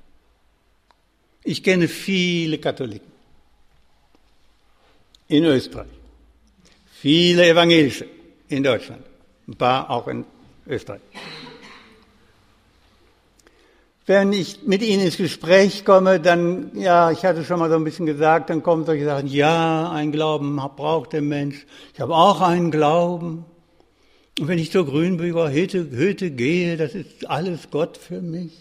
Ich 1.45 1.63
kenne 1.63 1.89
viele 1.89 2.59
Katholiken 2.59 3.11
in 5.29 5.45
Österreich, 5.45 5.89
viele 6.93 7.49
Evangelische 7.49 8.07
in 8.49 8.63
Deutschland, 8.63 9.03
ein 9.49 9.57
paar 9.57 9.91
auch 9.91 10.07
in 10.09 10.25
Österreich. 10.67 11.01
Wenn 14.05 14.33
ich 14.33 14.63
mit 14.65 14.83
Ihnen 14.83 15.05
ins 15.05 15.17
Gespräch 15.17 15.85
komme, 15.85 16.21
dann, 16.21 16.73
ja, 16.75 17.11
ich 17.11 17.25
hatte 17.25 17.45
schon 17.45 17.61
mal 17.61 17.71
so 17.71 17.77
ein 17.77 17.85
bisschen 17.85 18.05
gesagt, 18.05 18.51
dann 18.51 18.63
kommen 18.63 18.85
solche 18.85 19.05
Sachen, 19.05 19.29
ja, 19.29 19.91
ein 19.91 20.11
Glauben 20.13 20.57
braucht 20.77 21.13
der 21.13 21.23
Mensch. 21.23 21.67
Ich 21.95 22.01
habe 22.01 22.15
auch 22.15 22.41
einen 22.41 22.71
Glauben. 22.71 23.45
Und 24.39 24.49
wenn 24.49 24.59
ich 24.59 24.73
zur 24.73 24.87
Grünbüger 24.87 25.51
Hütte, 25.51 26.31
gehe, 26.31 26.77
das 26.77 26.95
ist 26.95 27.29
alles 27.29 27.71
Gott 27.71 27.97
für 27.99 28.23
mich. 28.23 28.53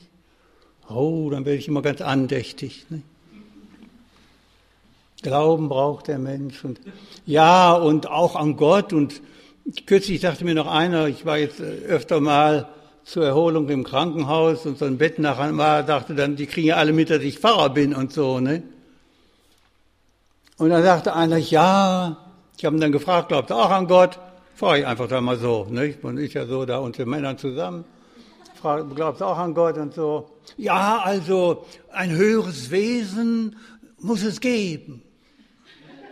Oh, 0.90 1.30
dann 1.30 1.46
werde 1.46 1.58
ich 1.58 1.68
immer 1.68 1.82
ganz 1.82 2.02
andächtig. 2.02 2.86
Ne? 2.90 3.02
Glauben 5.22 5.70
braucht 5.70 6.08
der 6.08 6.20
Mensch. 6.20 6.66
Und 6.66 6.82
ja, 7.26 7.74
und 7.74 8.08
auch 8.08 8.36
an 8.36 8.58
Gott. 8.58 8.92
Und 8.92 9.22
kürzlich 9.86 10.22
sagte 10.22 10.44
mir 10.44 10.56
noch 10.56 10.68
einer, 10.68 11.08
ich 11.08 11.26
war 11.26 11.38
jetzt 11.38 11.62
öfter 11.62 12.20
mal 12.20 12.68
zur 13.04 13.26
Erholung 13.26 13.70
im 13.70 13.84
Krankenhaus 13.84 14.66
und 14.66 14.78
so 14.78 14.86
ein 14.86 14.98
Bett 14.98 15.20
nachher 15.20 15.58
war, 15.58 15.84
dachte 15.84 16.16
dann, 16.16 16.36
die 16.36 16.46
kriegen 16.46 16.68
ja 16.68 16.76
alle 16.76 16.94
mit, 16.94 17.10
dass 17.10 17.22
ich 17.24 17.40
Pfarrer 17.40 17.70
bin 17.70 17.96
und 17.96 18.14
so, 18.14 18.40
ne? 18.40 18.64
Und 20.58 20.70
dann 20.70 20.84
sagte 20.84 21.16
einer, 21.16 21.38
ja, 21.38 22.18
ich 22.58 22.66
habe 22.66 22.78
ihn 22.78 22.82
dann 22.82 22.92
gefragt, 22.92 23.30
glaubt 23.30 23.50
er 23.50 23.58
auch 23.58 23.72
an 23.72 23.88
Gott? 23.88 24.20
Frage 24.56 24.82
ich 24.82 24.88
einfach 24.88 25.08
da 25.08 25.22
mal 25.22 25.38
so, 25.38 25.68
ne? 25.70 25.96
Man 26.02 26.18
ist 26.18 26.34
ja 26.34 26.46
so 26.46 26.66
da 26.66 26.78
unter 26.80 27.06
Männern 27.06 27.38
zusammen. 27.38 27.86
Frage, 28.56 28.86
glaubst 28.94 29.22
du 29.22 29.26
auch 29.26 29.38
an 29.38 29.54
Gott 29.54 29.78
und 29.78 29.94
so? 29.94 30.30
Ja, 30.58 31.02
also 31.04 31.66
ein 31.92 32.12
höheres 32.12 32.70
Wesen 32.70 33.56
muss 34.00 34.24
es 34.24 34.40
geben. 34.40 35.02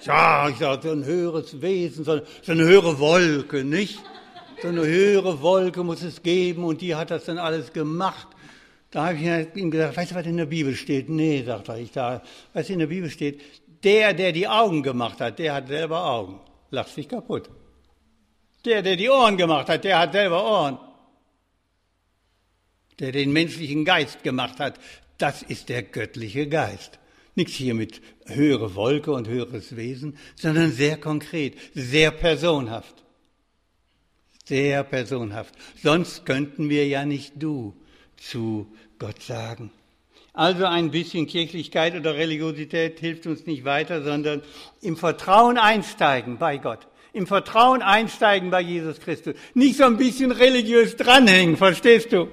Ja, 0.02 0.49
ich 0.49 0.58
sage, 0.58 0.82
so 0.88 0.91
ein 0.91 1.06
höheres 1.06 1.62
Wesen, 1.62 2.06
so 2.06 2.12
eine 2.47 2.63
höhere 2.63 2.97
Wolke, 2.99 3.63
nicht? 3.63 3.99
so 4.62 4.67
eine 4.67 4.86
höhere 4.86 5.41
Wolke 5.41 5.84
muss 5.84 6.02
es 6.04 6.21
geben 6.21 6.63
und 6.63 6.82
die 6.82 6.95
hat 6.95 7.12
das 7.12 7.25
dann 7.25 7.38
alles 7.38 7.71
gemacht. 7.73 8.28
Da 8.91 9.08
habe 9.08 9.17
ich 9.17 9.56
ihm 9.56 9.71
gesagt, 9.71 9.97
weißt 9.97 10.12
du, 10.12 10.15
was 10.15 10.25
in 10.25 10.38
der 10.38 10.45
Bibel 10.45 10.75
steht? 10.75 11.10
Nee, 11.10 11.43
sagt 11.43 11.69
er, 11.69 11.78
ich 11.78 11.91
da, 11.91 12.21
was 12.54 12.69
in 12.69 12.80
der 12.80 12.88
Bibel 12.88 13.10
steht? 13.10 13.41
Der, 13.84 14.13
der 14.13 14.32
die 14.32 14.47
Augen 14.47 14.84
gemacht 14.84 15.21
hat, 15.21 15.39
der 15.39 15.54
hat 15.54 15.67
selber 15.67 16.04
Augen. 16.04 16.39
Lacht 16.71 16.93
sich 16.93 17.08
kaputt. 17.08 17.49
Der, 18.69 18.84
der 18.84 18.97
die 18.97 19.10
Ohren 19.10 19.36
gemacht 19.36 19.67
hat, 19.67 19.84
der 19.84 19.97
hat 19.97 20.12
selber 20.12 20.45
Ohren. 20.45 20.77
Der 22.99 23.12
den 23.12 23.34
menschlichen 23.34 23.84
Geist 23.84 24.21
gemacht 24.21 24.60
hat, 24.60 24.79
das 25.17 25.41
ist 25.41 25.69
der 25.69 25.82
göttliche 25.82 26.47
Geist. 26.47 26.99
Nichts 27.34 27.53
hier 27.53 27.73
mit 27.73 27.99
höhere 28.27 28.75
Wolke 28.75 29.12
und 29.12 29.27
höheres 29.27 29.75
Wesen, 29.75 30.19
sondern 30.36 30.71
sehr 30.71 30.97
konkret, 30.97 31.58
sehr 31.73 32.12
personhaft. 32.12 32.93
Sehr 34.45 34.84
personhaft. 34.84 35.55
Sonst 35.82 36.27
könnten 36.27 36.69
wir 36.69 36.88
ja 36.88 37.05
nicht 37.05 37.34
du 37.38 37.75
zu 38.17 38.71
Gott 38.99 39.23
sagen. 39.23 39.71
Also 40.34 40.65
ein 40.65 40.91
bisschen 40.91 41.25
Kirchlichkeit 41.25 41.95
oder 41.95 42.13
Religiosität 42.13 42.99
hilft 42.99 43.25
uns 43.25 43.47
nicht 43.47 43.65
weiter, 43.65 44.03
sondern 44.03 44.43
im 44.82 44.95
Vertrauen 44.95 45.58
einsteigen 45.58 46.38
bei 46.38 46.60
Gott. 46.60 46.86
Im 47.13 47.28
Vertrauen 47.28 47.82
einsteigen 47.82 48.52
bei 48.52 48.62
Jesus 48.62 49.00
Christus. 49.00 49.36
Nicht 49.54 49.78
so 49.78 49.86
ein 49.86 49.98
bisschen 49.98 50.32
religiös 50.32 50.95
dranhängen, 50.95 51.58
verstehst 51.58 52.12
du? 52.12 52.28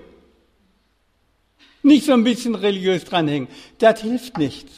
Nicht 1.83 2.05
so 2.05 2.12
ein 2.12 2.25
bisschen 2.25 2.55
religiös 2.55 3.05
dranhängen. 3.05 3.49
Das 3.79 4.03
hilft 4.03 4.39
nichts. 4.39 4.73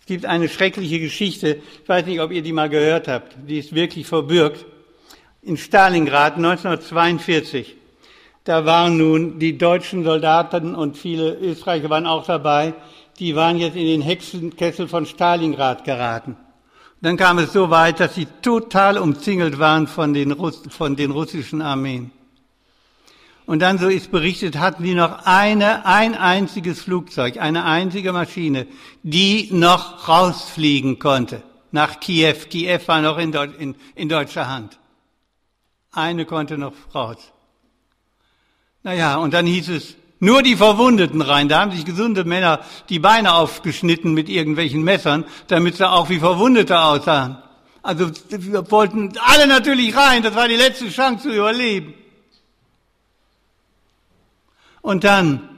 Es 0.00 0.06
gibt 0.06 0.26
eine 0.26 0.48
schreckliche 0.48 1.00
Geschichte, 1.00 1.60
ich 1.82 1.88
weiß 1.88 2.06
nicht, 2.06 2.20
ob 2.20 2.32
ihr 2.32 2.42
die 2.42 2.52
mal 2.52 2.68
gehört 2.68 3.08
habt, 3.08 3.36
die 3.46 3.58
ist 3.58 3.74
wirklich 3.74 4.06
verbürgt. 4.06 4.64
In 5.42 5.56
Stalingrad 5.56 6.36
1942 6.36 7.76
da 8.48 8.64
waren 8.64 8.96
nun 8.96 9.38
die 9.38 9.58
deutschen 9.58 10.04
Soldaten 10.04 10.74
und 10.74 10.96
viele 10.96 11.34
Österreicher 11.34 11.90
waren 11.90 12.06
auch 12.06 12.24
dabei, 12.24 12.72
die 13.18 13.36
waren 13.36 13.58
jetzt 13.58 13.76
in 13.76 13.84
den 13.84 14.00
Hexenkessel 14.00 14.88
von 14.88 15.04
Stalingrad 15.04 15.84
geraten. 15.84 16.34
Dann 17.00 17.16
kam 17.16 17.38
es 17.38 17.52
so 17.52 17.70
weit, 17.70 18.00
dass 18.00 18.14
sie 18.14 18.26
total 18.42 18.98
umzingelt 18.98 19.58
waren 19.58 19.86
von 19.86 20.14
den, 20.14 20.32
Russ 20.32 20.62
von 20.68 20.96
den 20.96 21.10
russischen 21.10 21.62
Armeen. 21.62 22.10
Und 23.46 23.60
dann, 23.60 23.78
so 23.78 23.88
ist 23.88 24.10
berichtet, 24.10 24.58
hatten 24.58 24.82
die 24.82 24.94
noch 24.94 25.24
eine, 25.24 25.86
ein 25.86 26.14
einziges 26.14 26.82
Flugzeug, 26.82 27.38
eine 27.38 27.64
einzige 27.64 28.12
Maschine, 28.12 28.66
die 29.02 29.48
noch 29.52 30.08
rausfliegen 30.08 30.98
konnte 30.98 31.42
nach 31.70 32.00
Kiew. 32.00 32.36
Kiew 32.48 32.80
war 32.86 33.00
noch 33.00 33.18
in, 33.18 33.32
in, 33.32 33.76
in 33.94 34.08
deutscher 34.08 34.48
Hand. 34.48 34.78
Eine 35.92 36.24
konnte 36.26 36.58
noch 36.58 36.74
raus. 36.94 37.32
Naja, 38.82 39.16
und 39.16 39.34
dann 39.34 39.46
hieß 39.46 39.68
es, 39.70 39.96
nur 40.20 40.42
die 40.42 40.56
Verwundeten 40.56 41.22
rein. 41.22 41.48
Da 41.48 41.60
haben 41.60 41.70
sich 41.70 41.84
gesunde 41.84 42.24
Männer 42.24 42.60
die 42.88 42.98
Beine 42.98 43.34
aufgeschnitten 43.34 44.14
mit 44.14 44.28
irgendwelchen 44.28 44.82
Messern, 44.82 45.24
damit 45.46 45.76
sie 45.76 45.88
auch 45.88 46.08
wie 46.08 46.18
Verwundete 46.18 46.78
aussahen. 46.78 47.38
Also 47.82 48.10
wir 48.28 48.70
wollten 48.70 49.12
alle 49.18 49.46
natürlich 49.46 49.96
rein, 49.96 50.22
das 50.22 50.34
war 50.34 50.48
die 50.48 50.56
letzte 50.56 50.88
Chance 50.90 51.24
zu 51.24 51.34
überleben. 51.34 51.94
Und 54.82 55.04
dann, 55.04 55.48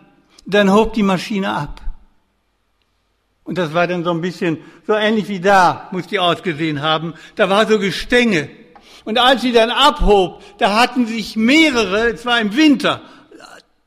dann 0.46 0.72
hob 0.72 0.92
die 0.92 1.02
Maschine 1.02 1.52
ab. 1.52 1.80
Und 3.44 3.58
das 3.58 3.74
war 3.74 3.86
dann 3.86 4.04
so 4.04 4.10
ein 4.10 4.20
bisschen, 4.20 4.58
so 4.86 4.94
ähnlich 4.94 5.28
wie 5.28 5.40
da, 5.40 5.88
muss 5.92 6.06
die 6.06 6.18
ausgesehen 6.18 6.82
haben. 6.82 7.14
Da 7.34 7.48
war 7.50 7.66
so 7.66 7.78
Gestänge. 7.78 8.48
Und 9.04 9.18
als 9.18 9.42
sie 9.42 9.52
dann 9.52 9.70
abhob, 9.70 10.42
da 10.58 10.78
hatten 10.78 11.06
sich 11.06 11.34
mehrere, 11.34 12.10
es 12.10 12.24
war 12.26 12.40
im 12.40 12.54
Winter, 12.54 13.02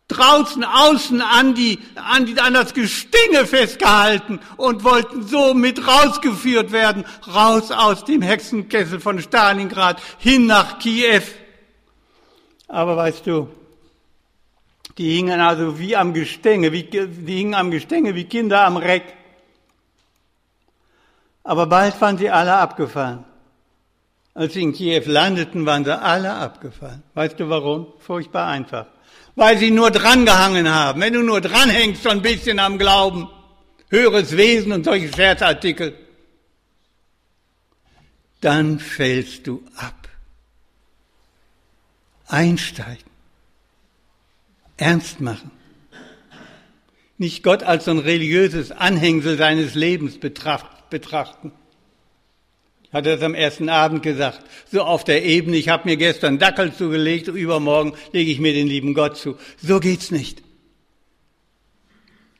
draußen 0.08 0.64
außen 0.64 1.22
an 1.22 1.56
die, 1.56 1.80
an 1.96 2.26
die, 2.26 2.40
an 2.40 2.54
das 2.54 2.74
Gestinge 2.74 3.46
festgehalten 3.46 4.40
und 4.58 4.84
wollten 4.84 5.24
so 5.24 5.54
mit 5.54 5.88
rausgeführt 5.88 6.72
werden, 6.72 7.06
raus 7.34 7.72
aus 7.72 8.04
dem 8.06 8.22
Hexenkessel 8.22 9.00
von 9.00 9.20
Stalingrad 9.22 10.02
hin 10.20 10.46
nach 10.46 10.80
Kiew. 10.80 11.24
Aber 12.68 12.98
weißt 12.98 13.26
du, 13.28 13.50
die 14.98 15.16
hingen 15.16 15.40
also 15.40 15.80
wie 15.80 15.96
am 15.96 16.14
Gestänge, 16.14 16.72
wie, 16.72 16.84
die 16.84 17.36
hingen 17.38 17.56
am 17.56 17.72
Gestänge 17.72 18.14
wie 18.16 18.26
Kinder 18.26 18.66
am 18.66 18.78
Reck. 18.78 19.04
Aber 21.44 21.66
bald 21.66 22.00
waren 22.00 22.18
sie 22.18 22.30
alle 22.30 22.56
abgefallen. 22.56 23.26
Als 24.36 24.54
sie 24.54 24.64
in 24.64 24.74
Kiew 24.74 25.04
landeten, 25.06 25.66
waren 25.66 25.86
sie 25.86 25.98
alle 25.98 26.34
abgefallen. 26.34 27.04
Weißt 27.14 27.40
du 27.40 27.50
warum? 27.50 27.94
Furchtbar 28.00 28.48
einfach. 28.48 28.88
Weil 29.36 29.58
sie 29.58 29.72
nur 29.72 29.92
drangehangen 29.92 30.70
haben. 30.70 31.02
Wenn 31.02 31.14
du 31.14 31.24
nur 31.24 31.42
dranhängst, 31.42 32.04
so 32.04 32.10
ein 32.10 32.22
bisschen 32.22 32.60
am 32.60 32.78
Glauben, 32.78 33.30
höheres 33.90 34.38
Wesen 34.38 34.72
und 34.72 34.84
solche 34.84 35.12
Scherzartikel, 35.12 35.98
dann 38.42 38.80
fällst 38.80 39.48
du 39.48 39.64
ab. 39.76 40.08
Einsteigen. 42.28 43.12
Ernst 44.78 45.22
machen. 45.22 45.52
Nicht 47.18 47.44
Gott 47.44 47.64
als 47.64 47.86
so 47.86 47.92
ein 47.92 48.00
religiöses 48.00 48.72
Anhängsel 48.72 49.38
seines 49.38 49.76
Lebens 49.76 50.20
betrachten 50.20 51.54
hat 52.94 53.08
er 53.08 53.16
es 53.16 53.24
am 53.24 53.34
ersten 53.34 53.70
Abend 53.70 54.04
gesagt. 54.04 54.42
So 54.72 54.84
auf 54.84 55.04
der 55.04 55.26
Ebene, 55.26 55.58
ich 55.58 55.70
habe 55.70 55.90
mir 55.90 55.98
gestern 55.98 56.38
Dackel 56.38 56.74
zugelegt, 56.74 57.28
übermorgen 57.28 57.94
lege 58.12 58.32
ich 58.32 58.40
mir 58.40 58.54
den 58.54 58.68
lieben 58.68 58.94
Gott 58.94 59.18
zu. 59.18 59.36
So 59.62 59.80
geht's 59.80 60.12
nicht. 60.12 60.44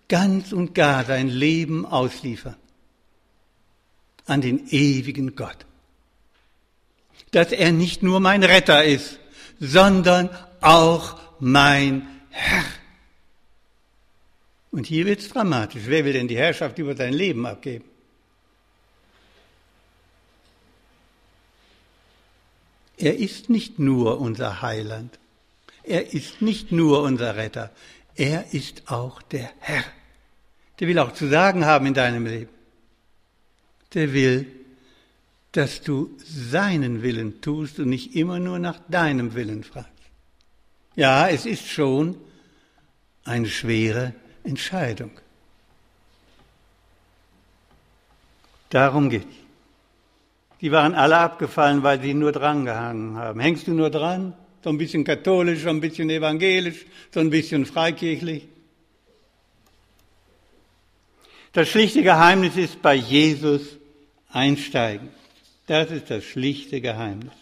Ganz 0.08 0.54
und 0.54 0.76
gar 0.76 1.06
sein 1.06 1.28
Leben 1.28 1.86
ausliefern 1.86 2.56
an 4.26 4.42
den 4.42 4.68
ewigen 4.70 5.36
Gott. 5.36 5.66
Dass 7.32 7.52
er 7.52 7.72
nicht 7.72 8.04
nur 8.04 8.20
mein 8.20 8.44
Retter 8.44 8.84
ist, 8.84 9.20
sondern 9.60 10.30
auch 10.62 11.20
mein 11.40 12.08
Herr. 12.30 12.64
Und 14.72 14.86
hier 14.86 15.06
wird's 15.06 15.30
dramatisch. 15.30 15.84
Wer 15.86 16.06
will 16.06 16.14
denn 16.14 16.28
die 16.28 16.38
Herrschaft 16.38 16.78
über 16.78 16.96
sein 16.96 17.14
Leben 17.14 17.46
abgeben? 17.46 17.86
Er 23.04 23.20
ist 23.20 23.50
nicht 23.50 23.80
nur 23.80 24.22
unser 24.22 24.62
Heiland. 24.62 25.20
Er 25.84 26.14
ist 26.14 26.42
nicht 26.42 26.72
nur 26.72 27.04
unser 27.04 27.36
Retter. 27.36 27.70
Er 28.16 28.54
ist 28.54 28.90
auch 28.90 29.22
der 29.22 29.50
Herr. 29.60 29.84
Der 30.80 30.88
will 30.88 30.98
auch 31.00 31.12
zu 31.12 31.28
sagen 31.28 31.66
haben 31.66 31.86
in 31.86 31.94
deinem 31.94 32.26
Leben. 32.26 32.50
Der 33.94 34.14
will, 34.14 34.48
dass 35.52 35.82
du 35.82 36.18
seinen 36.18 37.02
Willen 37.02 37.42
tust 37.42 37.78
und 37.78 37.90
nicht 37.90 38.16
immer 38.16 38.40
nur 38.40 38.58
nach 38.58 38.80
deinem 38.88 39.34
Willen 39.34 39.66
fragst. 39.66 39.92
Ja, 40.96 41.28
es 41.28 41.46
ist 41.46 41.68
schon 41.68 42.16
eine 43.26 43.50
schwere 43.50 44.14
Entscheidung. 44.46 45.12
Darum 48.70 49.10
geht's. 49.10 49.43
Die 50.64 50.72
waren 50.72 50.96
alle 50.96 51.18
abgefallen, 51.18 51.84
weil 51.84 52.02
sie 52.02 52.14
nur 52.14 52.32
dran 52.32 52.64
gehangen 52.64 53.18
haben. 53.18 53.42
Hängst 53.42 53.68
du 53.68 53.74
nur 53.74 53.90
dran? 53.90 54.34
So 54.64 54.70
ein 54.70 54.78
bisschen 54.78 55.04
katholisch, 55.04 55.64
so 55.64 55.70
ein 55.70 55.82
bisschen 55.82 56.10
evangelisch, 56.10 56.86
so 57.12 57.20
ein 57.20 57.30
bisschen 57.30 57.66
freikirchlich. 57.66 58.48
Das 61.52 61.68
schlichte 61.68 62.02
Geheimnis 62.02 62.56
ist 62.56 62.82
bei 62.82 62.96
Jesus 62.96 63.78
einsteigen. 64.32 65.10
Das 65.68 65.92
ist 65.92 66.10
das 66.10 66.24
schlichte 66.24 66.80
Geheimnis. 66.80 67.34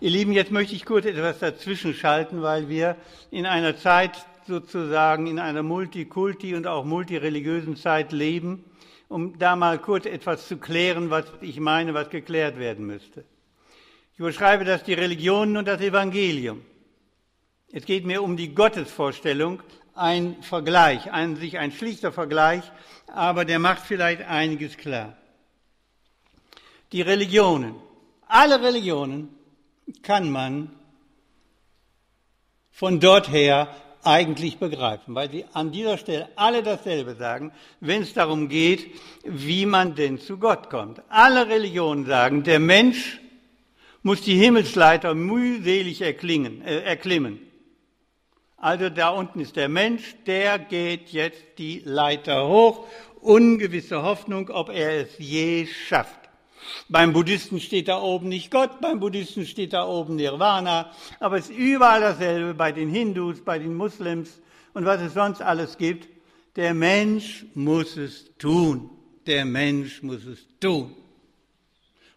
Ihr 0.00 0.10
Lieben, 0.10 0.32
jetzt 0.32 0.52
möchte 0.52 0.74
ich 0.74 0.86
kurz 0.86 1.04
etwas 1.04 1.38
dazwischen 1.38 1.92
schalten, 1.92 2.40
weil 2.40 2.70
wir 2.70 2.96
in 3.30 3.44
einer 3.44 3.76
Zeit 3.76 4.24
sozusagen, 4.48 5.26
in 5.26 5.38
einer 5.38 5.62
Multikulti 5.62 6.54
und 6.54 6.66
auch 6.66 6.86
multireligiösen 6.86 7.76
Zeit 7.76 8.10
leben, 8.12 8.64
um 9.08 9.38
da 9.38 9.56
mal 9.56 9.78
kurz 9.78 10.06
etwas 10.06 10.48
zu 10.48 10.56
klären, 10.56 11.10
was 11.10 11.24
ich 11.40 11.60
meine, 11.60 11.94
was 11.94 12.10
geklärt 12.10 12.58
werden 12.58 12.86
müsste. 12.86 13.24
Ich 14.14 14.20
überschreibe 14.20 14.64
das 14.64 14.84
die 14.84 14.94
Religionen 14.94 15.56
und 15.56 15.66
das 15.66 15.80
Evangelium. 15.80 16.62
Es 17.72 17.84
geht 17.84 18.04
mir 18.04 18.22
um 18.22 18.36
die 18.36 18.54
Gottesvorstellung, 18.54 19.62
ein 19.94 20.42
Vergleich, 20.42 21.12
ein, 21.12 21.36
sich 21.36 21.58
ein 21.58 21.72
schlichter 21.72 22.12
Vergleich, 22.12 22.62
aber 23.06 23.44
der 23.44 23.58
macht 23.58 23.82
vielleicht 23.82 24.22
einiges 24.22 24.76
klar. 24.76 25.16
Die 26.92 27.02
Religionen, 27.02 27.74
alle 28.26 28.62
Religionen 28.62 29.28
kann 30.02 30.30
man 30.30 30.70
von 32.70 33.00
dort 33.00 33.30
her 33.30 33.74
eigentlich 34.04 34.58
begreifen, 34.58 35.14
weil 35.14 35.30
sie 35.30 35.44
an 35.52 35.72
dieser 35.72 35.98
Stelle 35.98 36.28
alle 36.36 36.62
dasselbe 36.62 37.14
sagen, 37.14 37.52
wenn 37.80 38.02
es 38.02 38.12
darum 38.12 38.48
geht, 38.48 38.90
wie 39.24 39.66
man 39.66 39.94
denn 39.94 40.18
zu 40.18 40.38
Gott 40.38 40.70
kommt. 40.70 41.02
Alle 41.08 41.48
Religionen 41.48 42.06
sagen, 42.06 42.42
der 42.42 42.60
Mensch 42.60 43.20
muss 44.02 44.20
die 44.20 44.36
Himmelsleiter 44.36 45.14
mühselig 45.14 46.02
erklingen, 46.02 46.62
äh, 46.62 46.80
erklimmen. 46.80 47.40
Also 48.56 48.88
da 48.88 49.10
unten 49.10 49.40
ist 49.40 49.56
der 49.56 49.68
Mensch, 49.68 50.14
der 50.26 50.58
geht 50.58 51.10
jetzt 51.10 51.42
die 51.58 51.82
Leiter 51.84 52.48
hoch, 52.48 52.86
ungewisse 53.20 54.02
Hoffnung, 54.02 54.48
ob 54.50 54.70
er 54.70 55.02
es 55.02 55.18
je 55.18 55.66
schafft. 55.66 56.23
Beim 56.88 57.12
Buddhisten 57.12 57.60
steht 57.60 57.88
da 57.88 58.00
oben 58.00 58.28
nicht 58.28 58.50
Gott, 58.50 58.80
beim 58.80 59.00
Buddhisten 59.00 59.46
steht 59.46 59.72
da 59.72 59.86
oben 59.86 60.16
Nirvana, 60.16 60.90
aber 61.20 61.38
es 61.38 61.50
ist 61.50 61.56
überall 61.56 62.00
dasselbe, 62.00 62.54
bei 62.54 62.72
den 62.72 62.88
Hindus, 62.88 63.40
bei 63.42 63.58
den 63.58 63.74
Muslims 63.74 64.40
und 64.74 64.84
was 64.84 65.00
es 65.00 65.14
sonst 65.14 65.40
alles 65.40 65.78
gibt. 65.78 66.08
Der 66.56 66.74
Mensch 66.74 67.46
muss 67.54 67.96
es 67.96 68.30
tun. 68.38 68.90
Der 69.26 69.44
Mensch 69.44 70.02
muss 70.02 70.24
es 70.24 70.46
tun. 70.60 70.94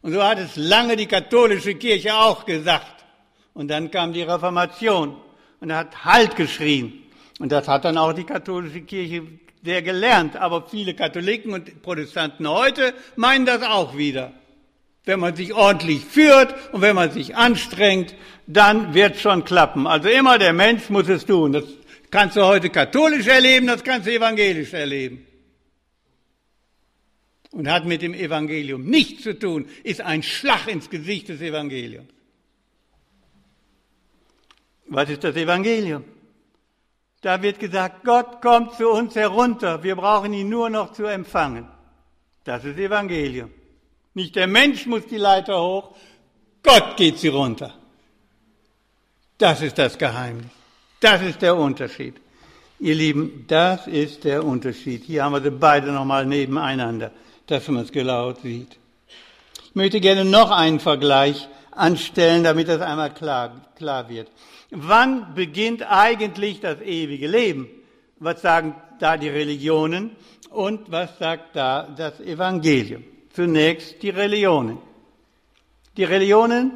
Und 0.01 0.13
so 0.13 0.23
hat 0.23 0.39
es 0.39 0.55
lange 0.55 0.95
die 0.95 1.07
katholische 1.07 1.75
Kirche 1.75 2.15
auch 2.15 2.45
gesagt. 2.45 3.05
Und 3.53 3.69
dann 3.69 3.89
kam 3.89 4.13
die 4.13 4.21
Reformation 4.21 5.17
und 5.59 5.73
hat 5.73 6.05
Halt 6.05 6.35
geschrien. 6.35 6.93
Und 7.39 7.51
das 7.51 7.67
hat 7.67 7.85
dann 7.85 7.97
auch 7.97 8.13
die 8.13 8.23
katholische 8.23 8.81
Kirche 8.81 9.23
sehr 9.63 9.81
gelernt. 9.81 10.35
Aber 10.35 10.67
viele 10.67 10.93
Katholiken 10.93 11.53
und 11.53 11.81
Protestanten 11.81 12.47
heute 12.47 12.93
meinen 13.15 13.45
das 13.45 13.61
auch 13.61 13.97
wieder. 13.97 14.33
Wenn 15.05 15.19
man 15.19 15.35
sich 15.35 15.53
ordentlich 15.53 16.03
führt 16.03 16.73
und 16.73 16.81
wenn 16.81 16.95
man 16.95 17.11
sich 17.11 17.35
anstrengt, 17.35 18.13
dann 18.45 18.93
wird 18.93 19.17
schon 19.17 19.45
klappen. 19.45 19.87
Also 19.87 20.09
immer 20.09 20.37
der 20.37 20.53
Mensch 20.53 20.89
muss 20.89 21.07
es 21.07 21.25
tun. 21.25 21.53
Das 21.53 21.63
kannst 22.11 22.35
du 22.35 22.43
heute 22.43 22.69
katholisch 22.69 23.27
erleben, 23.27 23.67
das 23.67 23.83
kannst 23.83 24.07
du 24.07 24.11
evangelisch 24.11 24.73
erleben. 24.73 25.25
Und 27.51 27.69
hat 27.69 27.85
mit 27.85 28.01
dem 28.01 28.13
Evangelium 28.13 28.85
nichts 28.85 29.23
zu 29.23 29.37
tun, 29.37 29.67
ist 29.83 30.01
ein 30.01 30.23
Schlag 30.23 30.67
ins 30.67 30.89
Gesicht 30.89 31.29
des 31.29 31.41
Evangeliums. 31.41 32.09
Was 34.89 35.09
ist 35.09 35.23
das 35.23 35.35
Evangelium? 35.35 36.03
Da 37.27 37.41
wird 37.41 37.59
gesagt, 37.59 38.05
Gott 38.05 38.41
kommt 38.41 38.75
zu 38.75 38.87
uns 38.87 39.13
herunter, 39.13 39.83
wir 39.83 39.97
brauchen 39.97 40.31
ihn 40.31 40.47
nur 40.47 40.69
noch 40.69 40.93
zu 40.93 41.03
empfangen. 41.03 41.67
Das 42.45 42.63
ist 42.63 42.77
Evangelium. 42.77 43.49
Nicht 44.13 44.37
der 44.37 44.47
Mensch 44.47 44.85
muss 44.85 45.05
die 45.07 45.17
Leiter 45.17 45.61
hoch, 45.61 45.93
Gott 46.63 46.95
geht 46.95 47.17
sie 47.19 47.27
runter. 47.27 47.73
Das 49.37 49.61
ist 49.61 49.77
das 49.77 49.97
Geheimnis. 49.97 50.45
Das 51.01 51.21
ist 51.21 51.41
der 51.41 51.57
Unterschied. 51.57 52.15
Ihr 52.79 52.95
Lieben, 52.95 53.43
das 53.45 53.87
ist 53.87 54.23
der 54.23 54.45
Unterschied. 54.45 55.03
Hier 55.03 55.25
haben 55.25 55.33
wir 55.33 55.41
sie 55.41 55.51
beide 55.51 55.91
nochmal 55.91 56.25
nebeneinander, 56.25 57.11
dass 57.45 57.67
man 57.67 57.83
es 57.83 57.91
gelaut 57.91 58.39
sieht. 58.39 58.77
Ich 59.65 59.75
möchte 59.75 59.99
gerne 59.99 60.23
noch 60.23 60.49
einen 60.49 60.79
Vergleich 60.79 61.49
anstellen, 61.71 62.45
damit 62.45 62.69
das 62.69 62.79
einmal 62.79 63.13
klar, 63.13 63.51
klar 63.75 64.07
wird. 64.07 64.29
Wann 64.69 65.33
beginnt 65.33 65.83
eigentlich 65.89 66.59
das 66.59 66.81
ewige 66.81 67.27
Leben? 67.27 67.69
Was 68.19 68.41
sagen 68.41 68.75
da 68.99 69.15
die 69.15 69.29
Religionen 69.29 70.11
und 70.49 70.91
was 70.91 71.17
sagt 71.19 71.55
da 71.55 71.83
das 71.95 72.19
Evangelium? 72.19 73.03
Zunächst 73.31 74.01
die 74.01 74.09
Religionen. 74.09 74.79
Die 75.95 76.03
Religionen, 76.03 76.71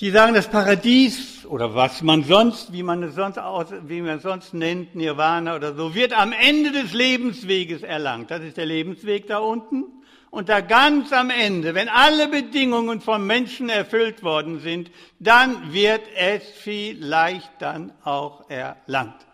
die 0.00 0.10
sagen, 0.10 0.34
das 0.34 0.48
Paradies 0.48 1.46
oder 1.46 1.74
was 1.74 2.02
man 2.02 2.24
sonst, 2.24 2.72
wie 2.72 2.82
man 2.82 3.02
es 3.02 3.14
sonst, 3.14 3.38
aus, 3.38 3.68
wie 3.86 4.00
man 4.02 4.18
es 4.18 4.22
sonst 4.22 4.52
nennt, 4.54 4.94
Nirvana 4.94 5.56
oder 5.56 5.74
so, 5.74 5.94
wird 5.94 6.12
am 6.12 6.32
Ende 6.32 6.72
des 6.72 6.92
Lebensweges 6.92 7.82
erlangt. 7.82 8.30
Das 8.30 8.42
ist 8.42 8.58
der 8.58 8.66
Lebensweg 8.66 9.26
da 9.26 9.38
unten. 9.38 9.84
Und 10.30 10.50
da 10.50 10.60
ganz 10.60 11.12
am 11.12 11.30
Ende, 11.30 11.74
wenn 11.74 11.88
alle 11.88 12.28
Bedingungen 12.28 13.00
vom 13.00 13.26
Menschen 13.26 13.70
erfüllt 13.70 14.22
worden 14.22 14.60
sind, 14.60 14.90
dann 15.18 15.72
wird 15.72 16.02
es 16.16 16.42
vielleicht 16.50 17.50
dann 17.60 17.92
auch 18.04 18.48
erlangt. 18.50 19.26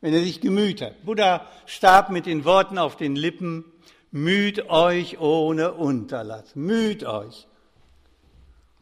Wenn 0.00 0.14
er 0.14 0.20
sich 0.20 0.40
gemüht 0.40 0.80
hat. 0.80 1.04
Buddha 1.04 1.44
starb 1.66 2.10
mit 2.10 2.26
den 2.26 2.44
Worten 2.44 2.78
auf 2.78 2.96
den 2.96 3.16
Lippen, 3.16 3.64
müht 4.12 4.70
euch 4.70 5.18
ohne 5.18 5.72
Unterlass, 5.72 6.54
müht 6.54 7.04
euch. 7.04 7.48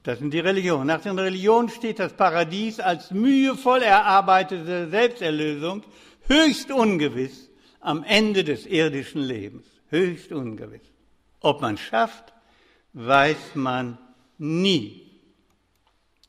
Das 0.03 0.18
sind 0.18 0.33
die 0.35 0.41
Religionen. 0.41 0.87
Nach 0.87 1.01
den 1.01 1.18
Religionen 1.18 1.70
steht 1.70 1.99
das 1.99 2.12
Paradies 2.12 2.81
als 2.81 3.11
mühevoll 3.11 3.83
erarbeitete 3.83 4.89
Selbsterlösung 4.89 5.83
höchst 6.29 6.70
ungewiss 6.70 7.49
am 7.81 8.05
Ende 8.05 8.45
des 8.45 8.66
irdischen 8.66 9.22
Lebens 9.22 9.76
höchst 9.91 10.32
ungewiss. 10.32 10.82
Ob 11.41 11.61
man 11.61 11.76
schafft, 11.76 12.32
weiß 12.93 13.55
man 13.55 13.99
nie. 14.39 15.03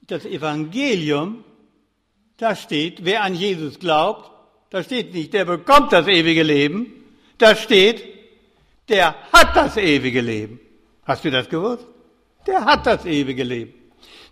Das 0.01 0.25
Evangelium, 0.25 1.43
da 2.37 2.55
steht, 2.55 3.03
wer 3.03 3.23
an 3.23 3.35
Jesus 3.35 3.79
glaubt, 3.79 4.31
da 4.69 4.83
steht 4.83 5.13
nicht, 5.13 5.33
der 5.33 5.45
bekommt 5.45 5.91
das 5.93 6.07
ewige 6.07 6.43
Leben, 6.43 6.93
da 7.37 7.55
steht, 7.55 8.03
der 8.89 9.15
hat 9.31 9.55
das 9.55 9.77
ewige 9.77 10.21
Leben. 10.21 10.59
Hast 11.03 11.25
du 11.25 11.31
das 11.31 11.49
gewusst? 11.49 11.85
Der 12.45 12.63
hat 12.63 12.85
das 12.85 13.05
ewige 13.05 13.43
Leben. 13.43 13.73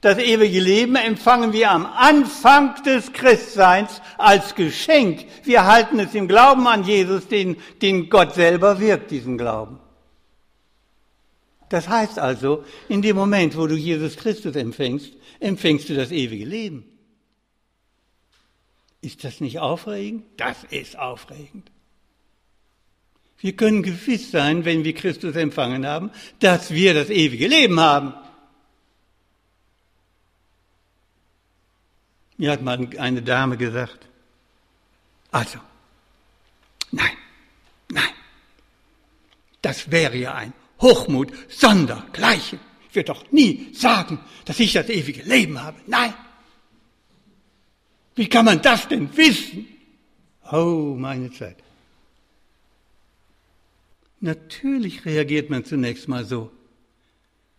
Das 0.05 0.19
ewige 0.19 0.59
Leben 0.59 0.97
empfangen 0.97 1.51
wir 1.51 1.71
am 1.71 1.87
Anfang 1.87 2.75
des 2.83 3.11
Christseins 3.11 4.03
als 4.19 4.53
Geschenk. 4.53 5.25
Wir 5.45 5.65
halten 5.65 5.97
es 5.97 6.13
im 6.13 6.27
Glauben 6.27 6.67
an 6.67 6.83
Jesus, 6.83 7.27
den, 7.27 7.57
den 7.81 8.07
Gott 8.07 8.35
selber 8.35 8.79
wirkt, 8.79 9.09
diesen 9.09 9.35
Glauben. 9.35 9.79
Das 11.69 11.89
heißt 11.89 12.19
also, 12.19 12.63
in 12.87 13.01
dem 13.01 13.15
Moment, 13.15 13.57
wo 13.57 13.65
du 13.65 13.73
Jesus 13.73 14.15
Christus 14.15 14.55
empfängst, 14.55 15.11
empfängst 15.39 15.89
du 15.89 15.95
das 15.95 16.11
ewige 16.11 16.45
Leben. 16.45 16.85
Ist 19.01 19.23
das 19.23 19.41
nicht 19.41 19.57
aufregend? 19.57 20.23
Das 20.37 20.65
ist 20.69 20.99
aufregend. 20.99 21.71
Wir 23.39 23.55
können 23.55 23.81
gewiss 23.81 24.29
sein, 24.29 24.65
wenn 24.65 24.83
wir 24.83 24.93
Christus 24.93 25.35
empfangen 25.35 25.87
haben, 25.87 26.11
dass 26.41 26.69
wir 26.69 26.93
das 26.93 27.09
ewige 27.09 27.47
Leben 27.47 27.79
haben. 27.79 28.13
Mir 32.37 32.51
hat 32.51 32.61
mal 32.61 32.89
eine 32.97 33.21
Dame 33.21 33.57
gesagt, 33.57 34.07
also, 35.31 35.59
nein, 36.91 37.17
nein, 37.89 38.13
das 39.61 39.91
wäre 39.91 40.17
ja 40.17 40.33
ein 40.35 40.53
Hochmut 40.81 41.31
sondergleichen. 41.49 42.59
Ich 42.89 42.95
würde 42.95 43.13
doch 43.13 43.31
nie 43.31 43.73
sagen, 43.73 44.19
dass 44.45 44.59
ich 44.59 44.73
das 44.73 44.87
ewige 44.89 45.23
Leben 45.23 45.61
habe. 45.61 45.79
Nein. 45.87 46.13
Wie 48.15 48.29
kann 48.29 48.45
man 48.45 48.61
das 48.61 48.87
denn 48.87 49.15
wissen? 49.17 49.67
Oh, 50.51 50.95
meine 50.97 51.31
Zeit. 51.31 51.57
Natürlich 54.21 55.05
reagiert 55.05 55.49
man 55.49 55.65
zunächst 55.65 56.07
mal 56.07 56.23
so. 56.23 56.51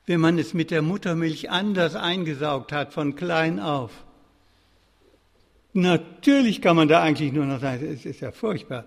Wenn 0.07 0.21
man 0.21 0.39
es 0.39 0.55
mit 0.55 0.71
der 0.71 0.83
Muttermilch 0.83 1.51
anders 1.51 1.95
eingesaugt 1.95 2.73
hat 2.73 2.95
von 2.95 3.17
klein 3.17 3.61
auf. 3.61 4.06
Natürlich 5.77 6.63
kann 6.63 6.75
man 6.75 6.89
da 6.89 7.03
eigentlich 7.03 7.35
nur 7.35 7.45
noch 7.45 7.61
sagen, 7.61 7.87
es 7.87 8.07
ist 8.07 8.21
ja 8.21 8.33
furchtbar, 8.33 8.87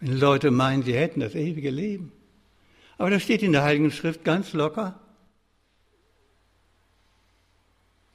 wenn 0.00 0.18
Leute 0.18 0.50
meinen, 0.50 0.82
sie 0.82 0.94
hätten 0.94 1.20
das 1.20 1.34
ewige 1.34 1.68
Leben. 1.68 2.12
Aber 2.96 3.10
das 3.10 3.22
steht 3.22 3.42
in 3.42 3.52
der 3.52 3.62
Heiligen 3.62 3.90
Schrift 3.90 4.24
ganz 4.24 4.54
locker. 4.54 4.98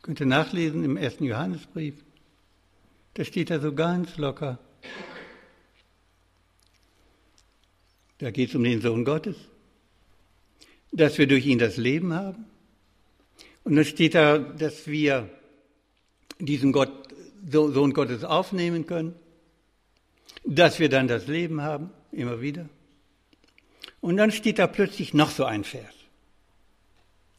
Könnt 0.02 0.20
ihr 0.20 0.26
nachlesen 0.26 0.84
im 0.84 0.98
ersten 0.98 1.24
Johannesbrief. 1.24 1.94
Da 3.14 3.26
steht 3.26 3.52
da 3.52 3.60
so 3.60 3.76
ganz 3.76 4.18
locker. 4.18 4.58
Da 8.18 8.32
geht 8.32 8.50
es 8.50 8.56
um 8.56 8.64
den 8.64 8.82
Sohn 8.82 9.06
Gottes, 9.06 9.36
dass 10.92 11.20
wir 11.20 11.28
durch 11.28 11.46
ihn 11.46 11.60
das 11.60 11.78
Leben 11.78 12.12
haben. 12.12 12.46
Und 13.64 13.76
dann 13.76 13.86
steht 13.86 14.16
da, 14.16 14.40
dass 14.40 14.88
wir 14.88 15.30
diesen 16.40 16.72
Gott 16.72 17.11
Sohn 17.50 17.94
Gottes 17.94 18.24
aufnehmen 18.24 18.86
können, 18.86 19.16
dass 20.46 20.80
wir 20.80 20.90
dann 20.90 21.08
das 21.08 21.28
Leben 21.28 21.62
haben, 21.62 21.92
immer 22.12 22.42
wieder. 22.42 22.70
Und 24.00 24.18
dann 24.18 24.32
steht 24.32 24.60
da 24.60 24.68
plötzlich 24.68 25.14
noch 25.14 25.30
so 25.30 25.46
ein 25.46 25.64
Vers. 25.64 25.94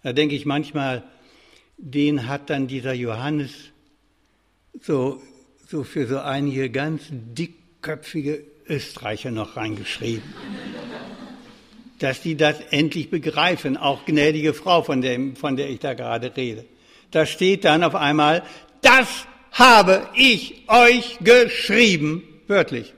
Da 0.02 0.12
denke 0.12 0.34
ich 0.34 0.46
manchmal, 0.46 1.04
den 1.76 2.28
hat 2.28 2.50
dann 2.50 2.66
dieser 2.66 2.92
Johannes 2.92 3.52
so, 4.80 5.20
so 5.68 5.84
für 5.84 6.06
so 6.06 6.18
einige 6.18 6.70
ganz 6.70 7.02
dickköpfige 7.10 8.44
Österreicher 8.68 9.30
noch 9.30 9.56
reingeschrieben. 9.56 10.22
Dass 11.98 12.20
die 12.20 12.36
das 12.36 12.60
endlich 12.70 13.10
begreifen, 13.10 13.76
auch 13.76 14.04
gnädige 14.04 14.54
Frau, 14.54 14.82
von 14.82 15.02
der, 15.02 15.18
von 15.36 15.56
der 15.56 15.70
ich 15.70 15.78
da 15.78 15.94
gerade 15.94 16.36
rede. 16.36 16.64
Da 17.12 17.26
steht 17.26 17.64
dann 17.64 17.84
auf 17.84 17.94
einmal, 17.94 18.42
das 18.80 19.26
habe 19.52 20.08
ich 20.14 20.64
euch 20.68 21.18
geschrieben, 21.20 22.22
wörtlich, 22.46 22.94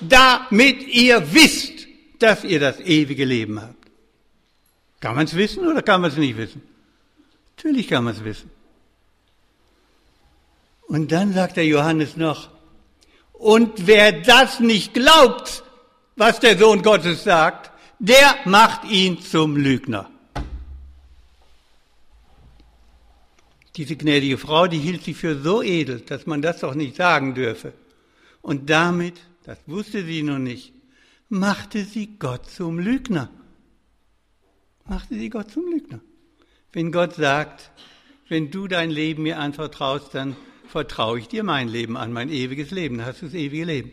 damit 0.00 0.86
ihr 0.88 1.32
wisst, 1.32 1.86
dass 2.18 2.44
ihr 2.44 2.60
das 2.60 2.80
ewige 2.80 3.24
Leben 3.24 3.60
habt. 3.60 3.74
Kann 5.00 5.16
man 5.16 5.26
es 5.26 5.36
wissen 5.36 5.66
oder 5.66 5.82
kann 5.82 6.00
man 6.00 6.10
es 6.10 6.16
nicht 6.16 6.36
wissen? 6.36 6.62
Natürlich 7.56 7.88
kann 7.88 8.04
man 8.04 8.14
es 8.14 8.24
wissen. 8.24 8.50
Und 10.86 11.12
dann 11.12 11.32
sagt 11.32 11.56
der 11.56 11.66
Johannes 11.66 12.16
noch, 12.16 12.50
und 13.32 13.86
wer 13.86 14.12
das 14.12 14.60
nicht 14.60 14.94
glaubt, 14.94 15.62
was 16.16 16.40
der 16.40 16.56
Sohn 16.56 16.82
Gottes 16.82 17.24
sagt, 17.24 17.70
der 17.98 18.36
macht 18.44 18.84
ihn 18.90 19.20
zum 19.20 19.56
Lügner. 19.56 20.10
Diese 23.76 23.96
gnädige 23.96 24.38
Frau, 24.38 24.66
die 24.66 24.78
hielt 24.78 25.02
sie 25.02 25.14
für 25.14 25.36
so 25.36 25.62
edel, 25.62 26.00
dass 26.00 26.26
man 26.26 26.42
das 26.42 26.60
doch 26.60 26.74
nicht 26.74 26.96
sagen 26.96 27.34
dürfe. 27.34 27.72
Und 28.40 28.70
damit, 28.70 29.14
das 29.44 29.58
wusste 29.66 30.04
sie 30.04 30.22
noch 30.22 30.38
nicht, 30.38 30.72
machte 31.28 31.84
sie 31.84 32.16
Gott 32.18 32.48
zum 32.48 32.78
Lügner. 32.78 33.30
Machte 34.86 35.14
sie 35.14 35.30
Gott 35.30 35.50
zum 35.50 35.66
Lügner. 35.70 36.00
Wenn 36.72 36.92
Gott 36.92 37.14
sagt, 37.14 37.70
wenn 38.28 38.50
du 38.50 38.68
dein 38.68 38.90
Leben 38.90 39.24
mir 39.24 39.38
anvertraust, 39.38 40.14
dann 40.14 40.36
vertraue 40.68 41.18
ich 41.18 41.28
dir 41.28 41.42
mein 41.42 41.68
Leben 41.68 41.96
an, 41.96 42.12
mein 42.12 42.30
ewiges 42.30 42.70
Leben, 42.70 42.98
dann 42.98 43.06
hast 43.06 43.22
du 43.22 43.26
das 43.26 43.34
ewige 43.34 43.64
Leben. 43.64 43.90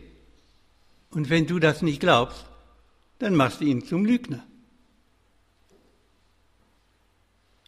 Und 1.10 1.28
wenn 1.30 1.46
du 1.46 1.58
das 1.58 1.82
nicht 1.82 2.00
glaubst, 2.00 2.46
dann 3.18 3.34
machst 3.34 3.60
du 3.60 3.64
ihn 3.64 3.84
zum 3.84 4.04
Lügner. 4.04 4.44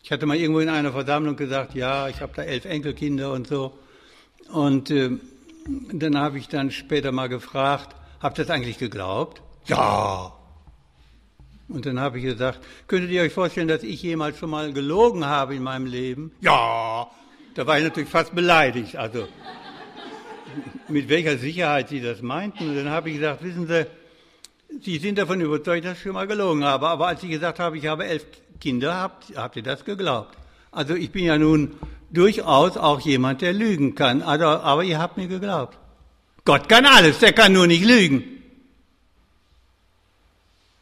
Ich 0.04 0.12
hatte 0.12 0.26
mal 0.26 0.36
irgendwo 0.36 0.60
in 0.60 0.68
einer 0.68 0.92
Versammlung 0.92 1.34
gesagt, 1.34 1.74
ja, 1.74 2.10
ich 2.10 2.20
habe 2.20 2.34
da 2.36 2.42
elf 2.42 2.66
Enkelkinder 2.66 3.32
und 3.32 3.46
so. 3.46 3.72
Und 4.52 4.90
äh, 4.90 5.12
dann 5.92 6.18
habe 6.18 6.36
ich 6.36 6.46
dann 6.46 6.70
später 6.70 7.10
mal 7.10 7.30
gefragt, 7.30 7.96
habt 8.20 8.38
ihr 8.38 8.44
das 8.44 8.54
eigentlich 8.54 8.76
geglaubt? 8.76 9.40
Ja. 9.64 10.34
Und 11.68 11.86
dann 11.86 11.98
habe 11.98 12.18
ich 12.18 12.24
gesagt, 12.24 12.60
könntet 12.86 13.12
ihr 13.12 13.22
euch 13.22 13.32
vorstellen, 13.32 13.66
dass 13.66 13.82
ich 13.82 14.02
jemals 14.02 14.38
schon 14.38 14.50
mal 14.50 14.74
gelogen 14.74 15.24
habe 15.24 15.54
in 15.54 15.62
meinem 15.62 15.86
Leben? 15.86 16.32
Ja. 16.42 17.06
Da 17.54 17.66
war 17.66 17.78
ich 17.78 17.84
natürlich 17.84 18.10
fast 18.10 18.34
beleidigt. 18.34 18.96
Also 18.96 19.26
mit 20.88 21.08
welcher 21.08 21.38
Sicherheit 21.38 21.88
Sie 21.88 22.02
das 22.02 22.20
meinten. 22.20 22.68
Und 22.68 22.76
dann 22.76 22.90
habe 22.90 23.08
ich 23.08 23.16
gesagt, 23.16 23.42
wissen 23.42 23.66
Sie, 23.66 23.86
Sie 24.82 24.98
sind 24.98 25.16
davon 25.16 25.40
überzeugt, 25.40 25.86
dass 25.86 25.96
ich 25.96 26.02
schon 26.02 26.12
mal 26.12 26.26
gelogen 26.26 26.62
habe. 26.62 26.88
Aber 26.88 27.06
als 27.06 27.22
ich 27.22 27.30
gesagt 27.30 27.58
habe, 27.58 27.78
ich 27.78 27.86
habe 27.86 28.04
elf 28.04 28.26
Kinder, 28.60 28.94
habt, 28.94 29.36
habt 29.36 29.56
ihr 29.56 29.62
das 29.62 29.84
geglaubt? 29.84 30.36
Also 30.70 30.94
ich 30.94 31.10
bin 31.10 31.24
ja 31.24 31.38
nun 31.38 31.76
durchaus 32.10 32.76
auch 32.76 33.00
jemand, 33.00 33.42
der 33.42 33.52
lügen 33.52 33.94
kann. 33.94 34.22
Also, 34.22 34.46
aber 34.46 34.84
ihr 34.84 34.98
habt 34.98 35.16
mir 35.16 35.28
geglaubt. 35.28 35.78
Gott 36.44 36.68
kann 36.68 36.84
alles, 36.84 37.18
der 37.18 37.32
kann 37.32 37.52
nur 37.52 37.66
nicht 37.66 37.84
lügen. 37.84 38.24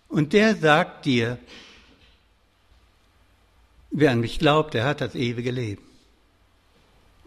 Und 0.09 0.33
der 0.33 0.57
sagt 0.57 1.07
dir, 1.07 1.39
wer 3.91 4.11
an 4.11 4.21
mich 4.21 4.39
glaubt, 4.39 4.75
der 4.75 4.85
hat 4.85 5.01
das 5.01 5.15
ewige 5.15 5.51
Leben. 5.51 5.83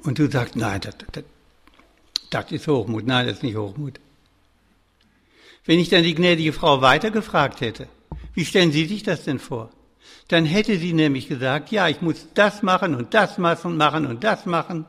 Und 0.03 0.19
du 0.19 0.29
sagst, 0.29 0.55
nein, 0.55 0.81
das, 0.81 0.95
das, 1.11 1.23
das 2.29 2.51
ist 2.51 2.67
Hochmut. 2.67 3.07
Nein, 3.07 3.25
das 3.25 3.37
ist 3.37 3.43
nicht 3.43 3.55
Hochmut. 3.55 3.99
Wenn 5.65 5.79
ich 5.79 5.89
dann 5.89 6.03
die 6.03 6.13
gnädige 6.13 6.53
Frau 6.53 6.81
weitergefragt 6.81 7.61
hätte, 7.61 7.87
wie 8.35 8.45
stellen 8.45 8.71
Sie 8.71 8.85
sich 8.85 9.01
das 9.01 9.23
denn 9.23 9.39
vor? 9.39 9.71
Dann 10.27 10.45
hätte 10.45 10.77
sie 10.77 10.93
nämlich 10.93 11.27
gesagt, 11.27 11.71
ja, 11.71 11.87
ich 11.87 12.01
muss 12.01 12.27
das 12.33 12.63
machen 12.63 12.95
und 12.95 13.13
das 13.13 13.37
machen, 13.37 13.77
machen 13.77 14.05
und 14.05 14.23
das 14.23 14.45
machen. 14.45 14.85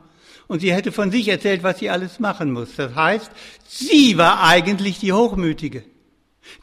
Und 0.46 0.60
sie 0.60 0.72
hätte 0.72 0.92
von 0.92 1.10
sich 1.10 1.28
erzählt, 1.28 1.62
was 1.62 1.78
sie 1.78 1.90
alles 1.90 2.20
machen 2.20 2.52
muss. 2.52 2.76
Das 2.76 2.94
heißt, 2.94 3.30
sie 3.66 4.16
war 4.16 4.42
eigentlich 4.44 4.98
die 4.98 5.12
Hochmütige 5.12 5.84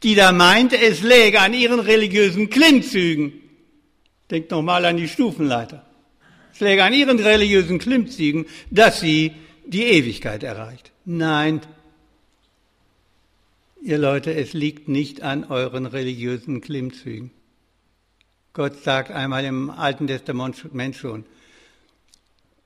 die 0.02 0.16
da 0.16 0.32
meinte, 0.32 0.78
es 0.78 1.02
läge 1.02 1.40
an 1.40 1.54
ihren 1.54 1.80
religiösen 1.80 2.50
Klimmzügen. 2.50 3.34
Denkt 4.30 4.52
nochmal 4.52 4.86
an 4.86 4.98
die 4.98 5.08
Stufenleiter. 5.08 5.86
Es 6.54 6.60
läge 6.60 6.84
an 6.84 6.94
ihren 6.94 7.20
religiösen 7.20 7.80
Klimmzügen, 7.80 8.46
dass 8.70 9.00
sie 9.00 9.32
die 9.66 9.84
Ewigkeit 9.84 10.44
erreicht. 10.44 10.92
Nein, 11.06 11.62
ihr 13.82 13.98
Leute, 13.98 14.34
es 14.34 14.54
liegt 14.54 14.88
nicht 14.88 15.22
an 15.22 15.46
euren 15.46 15.86
religiösen 15.86 16.62
Klimmzügen. 16.62 17.32
Gott 18.54 18.84
sagt 18.84 19.10
einmal 19.10 19.44
im 19.46 19.72
Alten 19.72 20.06
Testament 20.06 20.56
schon, 20.96 21.26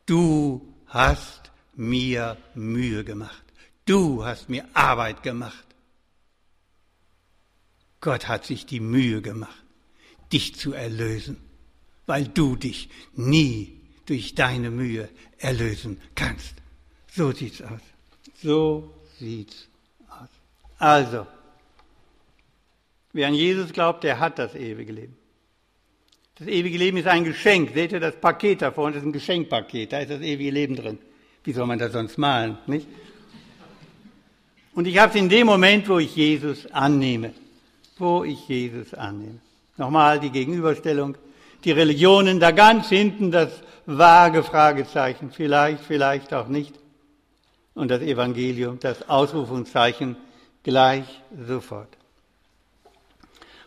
du 0.06 0.62
hast 0.88 1.52
mir 1.76 2.38
Mühe 2.56 3.06
gemacht. 3.06 3.44
Du 3.86 4.26
hast 4.26 4.50
mir 4.50 4.66
Arbeit 4.74 5.24
gemacht. 5.24 5.66
Gott 8.02 8.28
hat 8.28 8.46
sich 8.46 8.66
die 8.66 8.82
Mühe 8.82 9.22
gemacht, 9.22 9.64
dich 10.32 10.56
zu 10.56 10.74
erlösen, 10.74 11.38
weil 12.06 12.28
du 12.28 12.58
dich 12.58 12.90
nie 13.16 13.80
durch 14.06 14.36
deine 14.36 14.72
Mühe 14.72 15.10
erlösen 15.38 16.02
kannst. 16.16 16.54
So 17.14 17.32
sieht's 17.32 17.62
aus. 17.62 17.82
So 18.42 18.94
sieht's 19.18 19.68
aus. 20.10 20.30
Also, 20.78 21.26
wer 23.14 23.28
an 23.28 23.34
Jesus 23.34 23.72
glaubt, 23.72 24.04
der 24.04 24.20
hat 24.20 24.38
das 24.38 24.54
ewige 24.54 24.92
Leben. 24.92 25.18
Das 26.40 26.48
ewige 26.48 26.78
Leben 26.78 26.98
ist 26.98 27.08
ein 27.08 27.24
Geschenk. 27.24 27.72
Seht 27.74 27.92
ihr 27.92 28.00
das 28.00 28.16
Paket 28.16 28.62
da 28.62 28.72
vorne? 28.72 28.94
Das 28.94 29.02
ist 29.02 29.08
ein 29.08 29.14
Geschenkpaket. 29.14 29.92
Da 29.92 30.00
ist 30.00 30.12
das 30.12 30.22
ewige 30.22 30.52
Leben 30.52 30.76
drin. 30.76 31.00
Wie 31.44 31.54
soll 31.54 31.66
man 31.66 31.80
das 31.80 31.94
sonst 31.94 32.18
malen, 32.18 32.58
nicht? 32.68 32.88
Und 34.74 34.86
ich 34.86 35.00
habe 35.00 35.10
es 35.12 35.16
in 35.16 35.30
dem 35.30 35.48
Moment, 35.48 35.90
wo 35.90 35.98
ich 35.98 36.16
Jesus 36.16 36.68
annehme 36.72 37.34
wo 38.00 38.24
ich 38.24 38.48
Jesus 38.48 38.94
annehme. 38.94 39.40
Nochmal 39.78 40.20
die 40.20 40.30
Gegenüberstellung. 40.30 41.18
Die 41.64 41.72
Religionen 41.72 42.40
da 42.40 42.52
ganz 42.52 42.90
hinten 42.90 43.32
das 43.32 43.50
vage 43.86 44.44
Fragezeichen. 44.44 45.32
Vielleicht, 45.32 45.84
vielleicht 45.84 46.34
auch 46.34 46.48
nicht. 46.48 46.76
Und 47.74 47.90
das 47.90 48.02
Evangelium, 48.02 48.80
das 48.80 49.08
Ausrufungszeichen 49.10 50.16
gleich 50.64 51.06
sofort. 51.48 51.90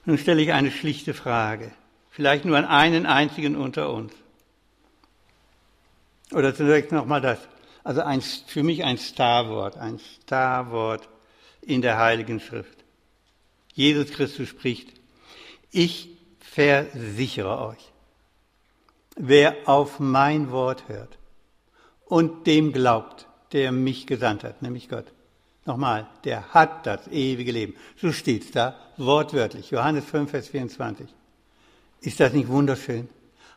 Nun 0.05 0.19
stelle 0.19 0.43
ich 0.43 0.53
eine 0.53 0.71
schlichte 0.71 1.15
Frage. 1.15 1.73
Vielleicht 2.11 2.45
nur 2.45 2.57
an 2.57 2.65
einen 2.65 3.07
einzigen 3.07 3.57
unter 3.57 3.93
uns. 3.93 4.13
Oder 6.33 6.55
zunächst 6.55 6.93
nochmal 6.93 7.21
das. 7.21 7.39
Also 7.83 8.03
ein, 8.03 8.21
für 8.21 8.63
mich 8.63 8.85
ein 8.85 8.99
Starwort, 8.99 9.77
ein 9.77 9.99
Starwort 9.99 11.09
in 11.63 11.83
der 11.83 11.99
Heiligen 11.99 12.41
Schrift. 12.41 12.85
Jesus 13.73 14.11
Christus 14.11 14.49
spricht, 14.49 14.93
ich 15.71 16.11
versichere 16.41 17.61
euch, 17.61 17.93
wer 19.17 19.57
auf 19.67 20.01
mein 20.01 20.51
Wort 20.51 20.89
hört 20.89 21.19
und 22.07 22.47
dem 22.47 22.73
glaubt, 22.73 23.27
der 23.53 23.73
mich 23.73 24.07
gesandt 24.07 24.45
hat, 24.45 24.63
nämlich 24.63 24.89
Gott. 24.89 25.07
Nochmal, 25.65 26.09
der 26.25 26.53
hat 26.53 26.87
das 26.87 27.07
ewige 27.09 27.53
Leben. 27.53 27.75
So 27.97 28.13
steht's 28.13 28.51
da, 28.51 28.77
wortwörtlich. 28.97 29.71
Johannes 29.71 30.05
5, 30.05 30.31
Vers 30.31 30.49
24. 30.49 31.09
Ist 32.01 32.21
das 32.21 32.33
nicht 32.33 32.49
wunderschön? 32.49 33.09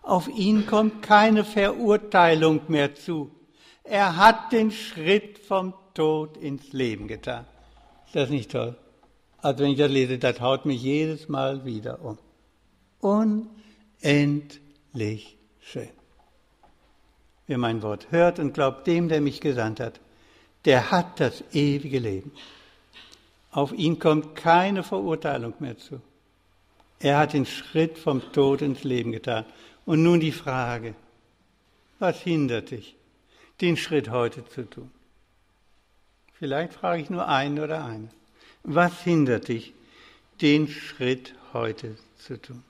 Auf 0.01 0.27
ihn 0.27 0.65
kommt 0.65 1.01
keine 1.01 1.45
Verurteilung 1.45 2.61
mehr 2.67 2.95
zu. 2.95 3.31
Er 3.83 4.17
hat 4.17 4.51
den 4.51 4.71
Schritt 4.71 5.39
vom 5.39 5.73
Tod 5.93 6.37
ins 6.37 6.73
Leben 6.73 7.07
getan. 7.07 7.45
Ist 8.05 8.15
das 8.15 8.29
nicht 8.29 8.51
toll? 8.51 8.75
Also 9.37 9.63
wenn 9.63 9.71
ich 9.71 9.77
das 9.77 9.91
lese, 9.91 10.17
das 10.17 10.41
haut 10.41 10.65
mich 10.65 10.81
jedes 10.81 11.29
Mal 11.29 11.65
wieder 11.65 11.99
um. 12.03 12.17
Unendlich 12.99 13.47
schön. 15.59 15.89
Wer 17.47 17.57
mein 17.57 17.81
Wort 17.81 18.07
hört 18.11 18.39
und 18.39 18.53
glaubt 18.53 18.87
dem, 18.87 19.09
der 19.09 19.19
mich 19.21 19.41
gesandt 19.41 19.79
hat, 19.79 19.99
der 20.65 20.91
hat 20.91 21.19
das 21.19 21.43
ewige 21.51 21.99
Leben. 21.99 22.31
Auf 23.51 23.73
ihn 23.73 23.99
kommt 23.99 24.35
keine 24.35 24.83
Verurteilung 24.83 25.53
mehr 25.59 25.77
zu. 25.77 26.01
Er 27.03 27.17
hat 27.17 27.33
den 27.33 27.45
Schritt 27.45 27.97
vom 27.97 28.31
Tod 28.31 28.61
ins 28.61 28.85
Leben 28.85 29.11
getan. 29.11 29.45
Und 29.85 30.03
nun 30.03 30.21
die 30.21 30.31
Frage, 30.31 30.95
was 31.99 32.21
hindert 32.21 32.71
dich, 32.71 32.95
den 33.59 33.75
Schritt 33.75 34.09
heute 34.09 34.47
zu 34.47 34.69
tun? 34.69 34.89
Vielleicht 36.39 36.71
frage 36.73 37.01
ich 37.01 37.09
nur 37.09 37.27
einen 37.27 37.59
oder 37.59 37.83
eine. 37.83 38.07
Was 38.63 39.01
hindert 39.01 39.49
dich, 39.49 39.73
den 40.41 40.69
Schritt 40.69 41.35
heute 41.51 41.97
zu 42.19 42.41
tun? 42.41 42.63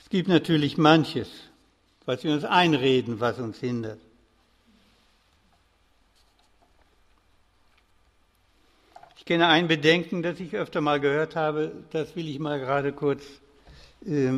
Es 0.00 0.10
gibt 0.10 0.28
natürlich 0.28 0.76
manches, 0.76 1.30
was 2.04 2.24
wir 2.24 2.34
uns 2.34 2.44
einreden, 2.44 3.20
was 3.20 3.38
uns 3.38 3.58
hindert. 3.58 4.00
Kenne 9.30 9.46
ein 9.46 9.68
Bedenken, 9.68 10.24
das 10.24 10.40
ich 10.40 10.56
öfter 10.56 10.80
mal 10.80 10.98
gehört 10.98 11.36
habe, 11.36 11.70
das 11.92 12.16
will 12.16 12.28
ich 12.28 12.40
mal 12.40 12.58
gerade 12.58 12.92
kurz 12.92 13.22
äh, 14.04 14.32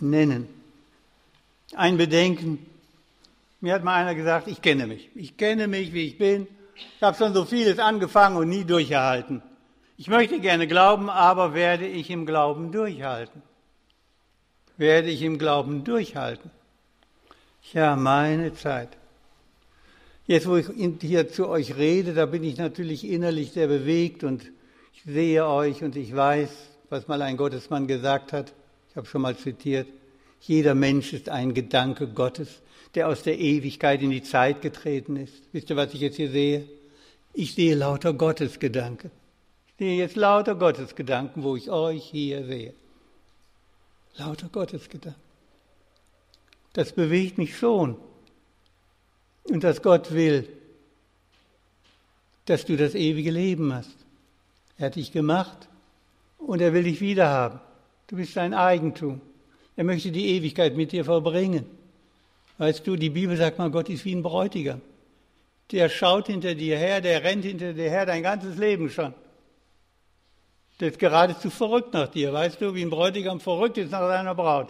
nennen. 0.00 0.48
Ein 1.76 1.96
Bedenken, 1.96 2.58
mir 3.60 3.72
hat 3.72 3.84
mal 3.84 3.94
einer 3.94 4.16
gesagt, 4.16 4.48
ich 4.48 4.60
kenne 4.60 4.88
mich, 4.88 5.10
ich 5.14 5.36
kenne 5.36 5.68
mich, 5.68 5.92
wie 5.92 6.08
ich 6.08 6.18
bin, 6.18 6.48
ich 6.74 7.02
habe 7.04 7.16
schon 7.16 7.34
so 7.34 7.44
vieles 7.44 7.78
angefangen 7.78 8.36
und 8.36 8.48
nie 8.48 8.64
durchgehalten. 8.64 9.42
Ich 9.96 10.08
möchte 10.08 10.40
gerne 10.40 10.66
glauben, 10.66 11.08
aber 11.08 11.54
werde 11.54 11.86
ich 11.86 12.10
im 12.10 12.26
Glauben 12.26 12.72
durchhalten? 12.72 13.42
Werde 14.76 15.08
ich 15.08 15.22
im 15.22 15.38
Glauben 15.38 15.84
durchhalten? 15.84 16.50
Ja, 17.72 17.94
meine 17.94 18.52
Zeit. 18.54 18.88
Jetzt, 20.28 20.48
wo 20.48 20.56
ich 20.56 20.66
hier 21.00 21.28
zu 21.28 21.48
euch 21.48 21.76
rede, 21.76 22.12
da 22.12 22.26
bin 22.26 22.42
ich 22.42 22.56
natürlich 22.56 23.08
innerlich 23.08 23.52
sehr 23.52 23.68
bewegt 23.68 24.24
und 24.24 24.50
ich 24.92 25.02
sehe 25.04 25.46
euch 25.46 25.84
und 25.84 25.94
ich 25.94 26.14
weiß, 26.14 26.50
was 26.88 27.06
mal 27.06 27.22
ein 27.22 27.36
Gottesmann 27.36 27.86
gesagt 27.86 28.32
hat. 28.32 28.52
Ich 28.90 28.96
habe 28.96 29.06
schon 29.06 29.22
mal 29.22 29.36
zitiert. 29.36 29.86
Jeder 30.40 30.74
Mensch 30.74 31.12
ist 31.12 31.28
ein 31.28 31.54
Gedanke 31.54 32.08
Gottes, 32.08 32.60
der 32.96 33.08
aus 33.08 33.22
der 33.22 33.38
Ewigkeit 33.38 34.02
in 34.02 34.10
die 34.10 34.22
Zeit 34.22 34.62
getreten 34.62 35.14
ist. 35.14 35.42
Wisst 35.52 35.70
ihr, 35.70 35.76
was 35.76 35.94
ich 35.94 36.00
jetzt 36.00 36.16
hier 36.16 36.30
sehe? 36.30 36.68
Ich 37.32 37.54
sehe 37.54 37.76
lauter 37.76 38.12
Gottesgedanken. 38.12 39.12
Ich 39.68 39.74
sehe 39.78 39.96
jetzt 39.96 40.16
lauter 40.16 40.56
Gottesgedanken, 40.56 41.44
wo 41.44 41.54
ich 41.54 41.70
euch 41.70 42.04
hier 42.04 42.44
sehe. 42.44 42.74
Lauter 44.16 44.48
Gottesgedanken. 44.48 45.22
Das 46.72 46.92
bewegt 46.92 47.38
mich 47.38 47.56
schon. 47.56 47.96
Und 49.48 49.64
dass 49.64 49.82
Gott 49.82 50.12
will, 50.12 50.48
dass 52.46 52.64
du 52.64 52.76
das 52.76 52.94
ewige 52.94 53.30
Leben 53.30 53.72
hast. 53.72 53.96
Er 54.78 54.86
hat 54.86 54.96
dich 54.96 55.12
gemacht 55.12 55.68
und 56.38 56.60
er 56.60 56.72
will 56.72 56.84
dich 56.84 57.00
wiederhaben. 57.00 57.60
Du 58.06 58.16
bist 58.16 58.34
sein 58.34 58.54
Eigentum. 58.54 59.20
Er 59.76 59.84
möchte 59.84 60.10
die 60.10 60.28
Ewigkeit 60.28 60.76
mit 60.76 60.92
dir 60.92 61.04
verbringen. 61.04 61.66
Weißt 62.58 62.86
du, 62.86 62.96
die 62.96 63.10
Bibel 63.10 63.36
sagt 63.36 63.58
mal, 63.58 63.70
Gott 63.70 63.88
ist 63.88 64.04
wie 64.04 64.14
ein 64.14 64.22
Bräutigam. 64.22 64.80
Der 65.72 65.88
schaut 65.88 66.28
hinter 66.28 66.54
dir 66.54 66.78
her, 66.78 67.00
der 67.00 67.24
rennt 67.24 67.44
hinter 67.44 67.72
dir 67.72 67.90
her 67.90 68.06
dein 68.06 68.22
ganzes 68.22 68.56
Leben 68.56 68.88
schon. 68.88 69.12
Der 70.78 70.88
ist 70.88 70.98
geradezu 70.98 71.50
verrückt 71.50 71.92
nach 71.92 72.08
dir. 72.08 72.32
Weißt 72.32 72.60
du, 72.60 72.74
wie 72.74 72.82
ein 72.82 72.90
Bräutigam 72.90 73.40
verrückt 73.40 73.78
ist 73.78 73.90
nach 73.90 74.06
seiner 74.06 74.34
Braut. 74.34 74.68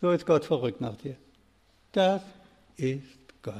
So 0.00 0.10
ist 0.10 0.26
Gott 0.26 0.44
verrückt 0.44 0.80
nach 0.80 0.96
dir. 0.96 1.16
Das 1.92 2.22
ist 2.76 3.23
Gott. 3.44 3.54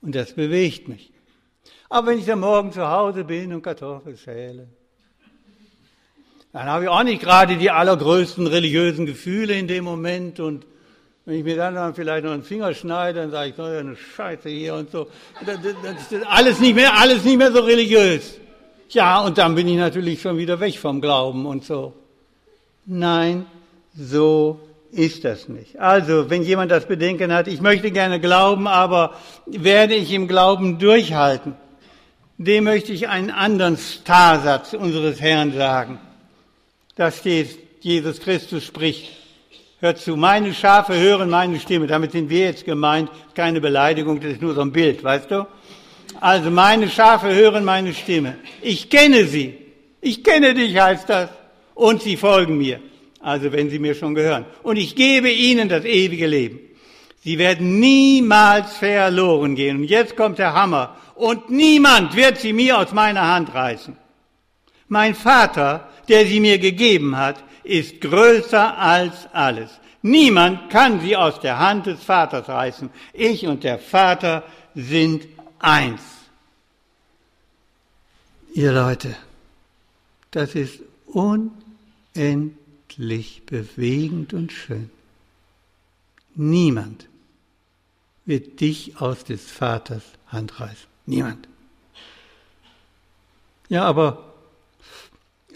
Und 0.00 0.16
das 0.16 0.32
bewegt 0.32 0.88
mich. 0.88 1.12
Aber 1.88 2.08
wenn 2.08 2.18
ich 2.18 2.26
dann 2.26 2.40
morgen 2.40 2.72
zu 2.72 2.88
Hause 2.88 3.22
bin 3.22 3.52
und 3.52 3.62
Kartoffeln 3.62 4.16
schäle, 4.16 4.66
dann 6.52 6.64
habe 6.64 6.84
ich 6.84 6.90
auch 6.90 7.02
nicht 7.02 7.22
gerade 7.22 7.56
die 7.56 7.70
allergrößten 7.70 8.46
religiösen 8.46 9.06
Gefühle 9.06 9.54
in 9.54 9.68
dem 9.68 9.84
Moment 9.84 10.40
und 10.40 10.66
wenn 11.24 11.36
ich 11.36 11.44
mir 11.44 11.56
dann, 11.56 11.74
dann 11.76 11.94
vielleicht 11.94 12.24
noch 12.24 12.32
einen 12.32 12.42
Finger 12.42 12.74
schneide, 12.74 13.20
dann 13.20 13.30
sage 13.30 13.50
ich, 13.50 13.56
so 13.56 13.62
eine 13.62 13.94
Scheiße 13.94 14.48
hier 14.48 14.74
und 14.74 14.90
so. 14.90 15.06
Das 15.46 15.58
ist 15.64 16.26
alles 16.26 16.58
nicht 16.58 16.74
mehr, 16.74 16.98
alles 16.98 17.22
nicht 17.22 17.38
mehr 17.38 17.52
so 17.52 17.60
religiös. 17.60 18.38
Ja, 18.88 19.20
und 19.20 19.38
dann 19.38 19.54
bin 19.54 19.68
ich 19.68 19.76
natürlich 19.76 20.20
schon 20.20 20.36
wieder 20.36 20.58
weg 20.58 20.76
vom 20.78 21.00
Glauben 21.00 21.46
und 21.46 21.64
so. 21.64 21.94
Nein, 22.86 23.46
so 23.94 24.58
ist 24.92 25.24
das 25.24 25.48
nicht. 25.48 25.78
Also, 25.80 26.28
wenn 26.30 26.42
jemand 26.42 26.70
das 26.70 26.86
Bedenken 26.86 27.32
hat, 27.32 27.48
ich 27.48 27.60
möchte 27.60 27.90
gerne 27.90 28.20
glauben, 28.20 28.66
aber 28.68 29.14
werde 29.46 29.94
ich 29.94 30.12
im 30.12 30.28
Glauben 30.28 30.78
durchhalten, 30.78 31.54
dem 32.36 32.64
möchte 32.64 32.92
ich 32.92 33.08
einen 33.08 33.30
anderen 33.30 33.76
Starsatz 33.78 34.74
unseres 34.74 35.20
Herrn 35.20 35.54
sagen. 35.54 35.98
Da 36.96 37.10
steht, 37.10 37.58
Jesus 37.80 38.20
Christus 38.20 38.64
spricht, 38.64 39.08
hört 39.80 39.98
zu, 39.98 40.16
meine 40.16 40.52
Schafe 40.52 40.94
hören 40.94 41.30
meine 41.30 41.58
Stimme. 41.58 41.86
Damit 41.86 42.12
sind 42.12 42.28
wir 42.28 42.46
jetzt 42.46 42.64
gemeint, 42.64 43.10
keine 43.34 43.60
Beleidigung, 43.60 44.20
das 44.20 44.32
ist 44.32 44.42
nur 44.42 44.54
so 44.54 44.60
ein 44.60 44.72
Bild, 44.72 45.02
weißt 45.02 45.30
du? 45.30 45.46
Also 46.20 46.50
meine 46.50 46.90
Schafe 46.90 47.34
hören 47.34 47.64
meine 47.64 47.94
Stimme. 47.94 48.36
Ich 48.60 48.90
kenne 48.90 49.24
sie. 49.24 49.56
Ich 50.00 50.22
kenne 50.22 50.52
dich, 50.52 50.78
heißt 50.78 51.08
das. 51.08 51.30
Und 51.74 52.02
sie 52.02 52.16
folgen 52.16 52.58
mir. 52.58 52.80
Also 53.22 53.52
wenn 53.52 53.70
sie 53.70 53.78
mir 53.78 53.94
schon 53.94 54.14
gehören. 54.14 54.44
Und 54.62 54.76
ich 54.76 54.96
gebe 54.96 55.30
ihnen 55.30 55.68
das 55.68 55.84
ewige 55.84 56.26
Leben. 56.26 56.58
Sie 57.24 57.38
werden 57.38 57.78
niemals 57.78 58.76
verloren 58.76 59.54
gehen. 59.54 59.78
Und 59.78 59.84
jetzt 59.84 60.16
kommt 60.16 60.38
der 60.38 60.54
Hammer. 60.54 60.96
Und 61.14 61.50
niemand 61.50 62.16
wird 62.16 62.38
sie 62.38 62.52
mir 62.52 62.78
aus 62.78 62.92
meiner 62.92 63.28
Hand 63.28 63.54
reißen. 63.54 63.96
Mein 64.88 65.14
Vater, 65.14 65.88
der 66.08 66.26
sie 66.26 66.40
mir 66.40 66.58
gegeben 66.58 67.16
hat, 67.16 67.42
ist 67.62 68.00
größer 68.00 68.76
als 68.76 69.28
alles. 69.32 69.70
Niemand 70.02 70.68
kann 70.68 71.00
sie 71.00 71.16
aus 71.16 71.38
der 71.38 71.60
Hand 71.60 71.86
des 71.86 72.02
Vaters 72.02 72.48
reißen. 72.48 72.90
Ich 73.12 73.46
und 73.46 73.62
der 73.62 73.78
Vater 73.78 74.42
sind 74.74 75.28
eins. 75.60 76.02
Ihr 78.52 78.72
Leute, 78.72 79.14
das 80.32 80.56
ist 80.56 80.80
unendlich 81.06 82.61
bewegend 82.96 84.34
und 84.34 84.52
schön. 84.52 84.90
Niemand 86.34 87.08
wird 88.24 88.60
dich 88.60 89.00
aus 89.00 89.24
des 89.24 89.50
Vaters 89.50 90.02
Hand 90.28 90.60
reißen. 90.60 90.86
Niemand. 91.06 91.48
Ja, 93.68 93.84
aber, 93.84 94.34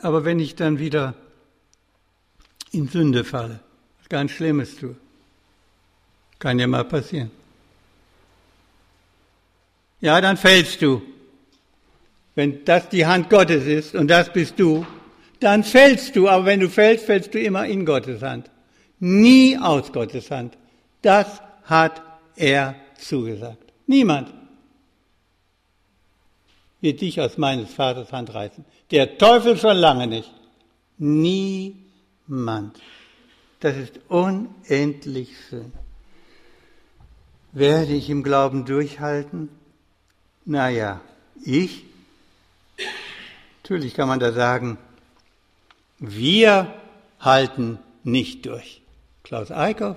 aber 0.00 0.24
wenn 0.24 0.40
ich 0.40 0.54
dann 0.54 0.78
wieder 0.78 1.14
in 2.72 2.88
Sünde 2.88 3.24
falle, 3.24 3.60
was 3.98 4.08
ganz 4.08 4.32
Schlimmes 4.32 4.76
tue, 4.76 4.96
kann 6.38 6.58
ja 6.58 6.66
mal 6.66 6.84
passieren. 6.84 7.30
Ja, 10.00 10.20
dann 10.20 10.36
fällst 10.36 10.82
du. 10.82 11.02
Wenn 12.34 12.64
das 12.66 12.90
die 12.90 13.06
Hand 13.06 13.30
Gottes 13.30 13.64
ist 13.64 13.94
und 13.94 14.08
das 14.08 14.30
bist 14.30 14.58
du, 14.58 14.86
dann 15.40 15.64
fällst 15.64 16.16
du. 16.16 16.28
Aber 16.28 16.44
wenn 16.44 16.60
du 16.60 16.68
fällst, 16.68 17.06
fällst 17.06 17.34
du 17.34 17.40
immer 17.40 17.66
in 17.66 17.84
Gottes 17.84 18.22
Hand. 18.22 18.50
Nie 18.98 19.58
aus 19.58 19.92
Gottes 19.92 20.30
Hand. 20.30 20.56
Das 21.02 21.40
hat 21.64 22.02
er 22.36 22.74
zugesagt. 22.98 23.72
Niemand 23.86 24.32
wird 26.80 27.00
dich 27.00 27.20
aus 27.20 27.38
meines 27.38 27.72
Vaters 27.72 28.12
Hand 28.12 28.32
reißen. 28.34 28.64
Der 28.90 29.18
Teufel 29.18 29.56
schon 29.56 29.76
lange 29.76 30.06
nicht. 30.06 30.32
Niemand. 30.98 32.80
Das 33.60 33.76
ist 33.76 34.00
unendlich 34.08 35.30
schön. 35.48 35.72
Werde 37.52 37.94
ich 37.94 38.10
im 38.10 38.22
Glauben 38.22 38.64
durchhalten? 38.64 39.48
Naja, 40.44 41.00
ich? 41.42 41.84
Natürlich 43.62 43.94
kann 43.94 44.08
man 44.08 44.20
da 44.20 44.32
sagen, 44.32 44.78
wir 45.98 46.74
halten 47.20 47.78
nicht 48.04 48.46
durch. 48.46 48.82
Klaus 49.22 49.50
Eickhoff 49.50 49.96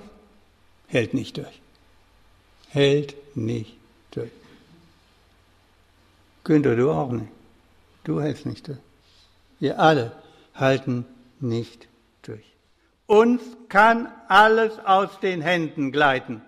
hält 0.88 1.14
nicht 1.14 1.38
durch. 1.38 1.62
Hält 2.70 3.16
nicht 3.36 3.78
durch. 4.12 4.32
Günther, 6.44 6.76
du 6.76 6.92
auch 6.92 7.12
nicht. 7.12 7.32
Du 8.04 8.22
hältst 8.22 8.46
nicht 8.46 8.68
durch. 8.68 8.80
Wir 9.60 9.80
alle 9.80 10.12
halten 10.56 11.06
nicht 11.40 11.88
durch. 12.22 12.46
Uns 13.06 13.42
kann 13.68 14.12
alles 14.28 14.80
aus 14.80 15.20
den 15.20 15.42
Händen 15.42 15.92
gleiten. 15.92 16.42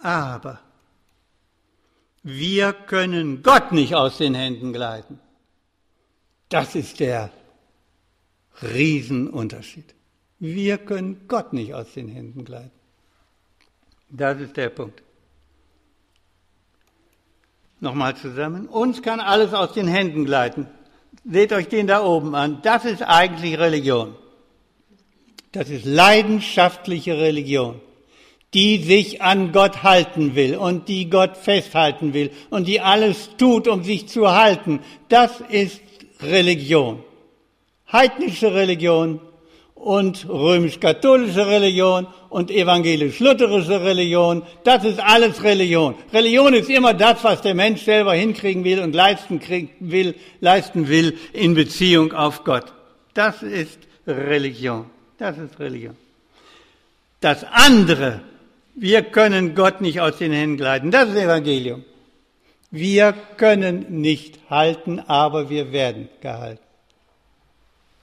Aber 0.00 0.60
wir 2.22 2.72
können 2.72 3.42
Gott 3.42 3.72
nicht 3.72 3.94
aus 3.94 4.18
den 4.18 4.34
Händen 4.34 4.72
gleiten. 4.72 5.20
Das 6.48 6.74
ist 6.74 7.00
der 7.00 7.30
Riesenunterschied. 8.62 9.94
Wir 10.38 10.78
können 10.78 11.22
Gott 11.28 11.52
nicht 11.52 11.74
aus 11.74 11.92
den 11.94 12.08
Händen 12.08 12.44
gleiten. 12.44 12.70
Das 14.10 14.40
ist 14.40 14.56
der 14.56 14.68
Punkt. 14.68 15.02
Nochmal 17.80 18.16
zusammen. 18.16 18.68
Uns 18.68 19.02
kann 19.02 19.20
alles 19.20 19.52
aus 19.52 19.72
den 19.72 19.88
Händen 19.88 20.24
gleiten. 20.24 20.66
Seht 21.24 21.52
euch 21.52 21.68
den 21.68 21.86
da 21.86 22.04
oben 22.04 22.34
an. 22.34 22.60
Das 22.62 22.84
ist 22.84 23.02
eigentlich 23.02 23.58
Religion. 23.58 24.14
Das 25.52 25.68
ist 25.68 25.84
leidenschaftliche 25.84 27.18
Religion 27.18 27.80
die 28.56 28.78
sich 28.78 29.20
an 29.20 29.52
Gott 29.52 29.82
halten 29.82 30.34
will 30.34 30.56
und 30.56 30.88
die 30.88 31.10
Gott 31.10 31.36
festhalten 31.36 32.14
will 32.14 32.30
und 32.48 32.66
die 32.66 32.80
alles 32.80 33.30
tut, 33.36 33.68
um 33.68 33.84
sich 33.84 34.08
zu 34.08 34.30
halten. 34.30 34.80
Das 35.10 35.42
ist 35.50 35.80
Religion. 36.22 37.02
Heidnische 37.92 38.52
Religion 38.52 39.20
und 39.74 40.28
römisch-katholische 40.28 41.46
Religion 41.46 42.06
und 42.28 42.50
evangelisch-lutherische 42.50 43.82
Religion, 43.82 44.42
das 44.64 44.84
ist 44.84 45.00
alles 45.00 45.42
Religion. 45.42 45.94
Religion 46.12 46.54
ist 46.54 46.70
immer 46.70 46.94
das, 46.94 47.22
was 47.22 47.42
der 47.42 47.54
Mensch 47.54 47.82
selber 47.82 48.14
hinkriegen 48.14 48.64
will 48.64 48.80
und 48.80 48.94
leisten 48.94 49.40
will, 49.80 50.14
leisten 50.40 50.88
will 50.88 51.16
in 51.32 51.54
Beziehung 51.54 52.12
auf 52.12 52.44
Gott. 52.44 52.72
Das 53.14 53.42
ist 53.42 53.78
Religion. 54.06 54.86
Das 55.18 55.38
ist 55.38 55.58
Religion. 55.58 55.96
Das 57.20 57.44
andere 57.44 58.22
wir 58.78 59.02
können 59.02 59.54
Gott 59.54 59.80
nicht 59.80 60.02
aus 60.02 60.18
den 60.18 60.32
Händen 60.32 60.58
gleiten. 60.58 60.90
Das 60.90 61.08
ist 61.08 61.16
Evangelium. 61.16 61.82
Wir 62.70 63.14
können 63.38 64.00
nicht 64.00 64.38
halten, 64.50 65.00
aber 65.00 65.48
wir 65.48 65.72
werden 65.72 66.10
gehalten. 66.20 66.60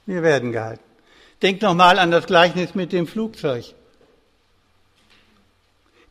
Wir 0.06 0.22
werden 0.22 0.52
gehalten. 0.52 0.82
Denk 1.42 1.62
nochmal 1.62 1.98
an 1.98 2.10
das 2.10 2.26
Gleichnis 2.26 2.74
mit 2.74 2.92
dem 2.92 3.06
Flugzeug. 3.06 3.74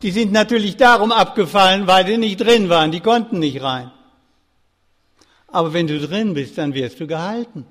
Die 0.01 0.11
sind 0.11 0.31
natürlich 0.31 0.77
darum 0.77 1.11
abgefallen, 1.11 1.87
weil 1.87 2.05
sie 2.05 2.17
nicht 2.17 2.37
drin 2.37 2.69
waren. 2.69 2.91
Die 2.91 2.99
konnten 2.99 3.39
nicht 3.39 3.61
rein. 3.61 3.91
Aber 5.47 5.73
wenn 5.73 5.87
du 5.87 5.99
drin 5.99 6.33
bist, 6.33 6.57
dann 6.57 6.73
wirst 6.73 6.99
du 6.99 7.07
gehalten. 7.07 7.65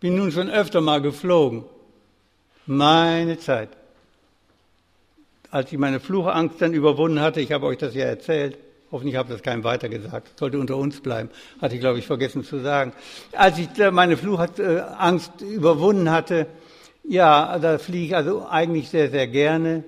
Bin 0.00 0.16
nun 0.16 0.32
schon 0.32 0.50
öfter 0.50 0.80
mal 0.80 1.00
geflogen. 1.00 1.64
Meine 2.66 3.38
Zeit. 3.38 3.70
als 5.50 5.72
ich 5.72 5.78
meine 5.78 5.98
Fluchangst 5.98 6.60
dann 6.62 6.74
überwunden 6.74 7.20
hatte, 7.20 7.40
ich 7.40 7.52
habe 7.52 7.66
euch 7.66 7.78
das 7.78 7.94
ja 7.94 8.04
erzählt, 8.04 8.56
hoffentlich 8.92 9.16
habe 9.16 9.32
das 9.32 9.42
keinem 9.42 9.64
weitergesagt, 9.64 10.38
sollte 10.38 10.58
unter 10.58 10.76
uns 10.76 11.00
bleiben, 11.00 11.30
hatte 11.60 11.74
ich 11.74 11.80
glaube 11.80 11.98
ich 11.98 12.06
vergessen 12.06 12.44
zu 12.44 12.60
sagen. 12.60 12.92
Als 13.32 13.58
ich 13.58 13.68
meine 13.90 14.16
Fluchangst 14.16 15.40
überwunden 15.40 16.10
hatte, 16.10 16.46
ja, 17.04 17.58
da 17.58 17.78
fliege 17.78 18.06
ich 18.06 18.16
also 18.16 18.46
eigentlich 18.46 18.88
sehr, 18.90 19.10
sehr 19.10 19.26
gerne 19.26 19.84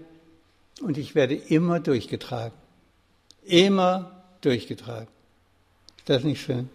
und 0.81 0.99
ich 0.99 1.15
werde 1.15 1.35
immer 1.35 1.81
durchgetragen. 1.81 2.57
Immer 3.45 4.23
durchgetragen. 4.41 5.09
Ist 5.99 6.09
das 6.09 6.25
nicht 6.25 6.43
schön? 6.43 6.69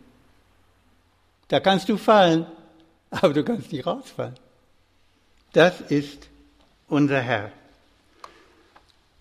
Da 1.48 1.60
kannst 1.60 1.90
du 1.90 1.98
fallen, 1.98 2.46
aber 3.10 3.34
du 3.34 3.44
kannst 3.44 3.72
nicht 3.72 3.86
rausfallen. 3.86 4.36
Das 5.54 5.82
ist 5.82 6.30
unser 6.88 7.20
Herr. 7.20 7.52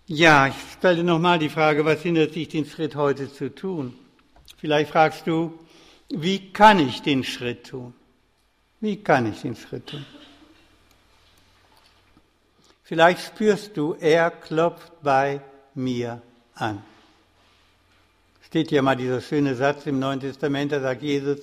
Ja, 0.09 0.47
ich 0.47 0.55
stelle 0.77 1.03
nochmal 1.03 1.37
die 1.37 1.49
Frage, 1.49 1.83
was 1.83 2.01
hindert 2.01 2.33
sich, 2.33 2.47
den 2.47 2.65
Schritt 2.65 2.95
heute 2.95 3.29
zu 3.29 3.53
tun? 3.53 3.93
Vielleicht 4.57 4.91
fragst 4.91 5.27
du, 5.27 5.59
wie 6.07 6.53
kann 6.53 6.79
ich 6.79 7.01
den 7.01 7.25
Schritt 7.25 7.65
tun? 7.67 7.93
Wie 8.79 9.03
kann 9.03 9.29
ich 9.29 9.41
den 9.41 9.57
Schritt 9.57 9.87
tun? 9.87 10.05
Vielleicht 12.83 13.19
spürst 13.19 13.75
du, 13.75 13.97
er 13.99 14.31
klopft 14.31 14.93
bei 15.03 15.41
mir 15.75 16.21
an. 16.55 16.81
Steht 18.45 18.71
ja 18.71 18.81
mal 18.81 18.95
dieser 18.95 19.19
schöne 19.19 19.55
Satz 19.55 19.87
im 19.87 19.99
Neuen 19.99 20.21
Testament, 20.21 20.71
da 20.71 20.79
sagt 20.79 21.01
Jesus, 21.01 21.39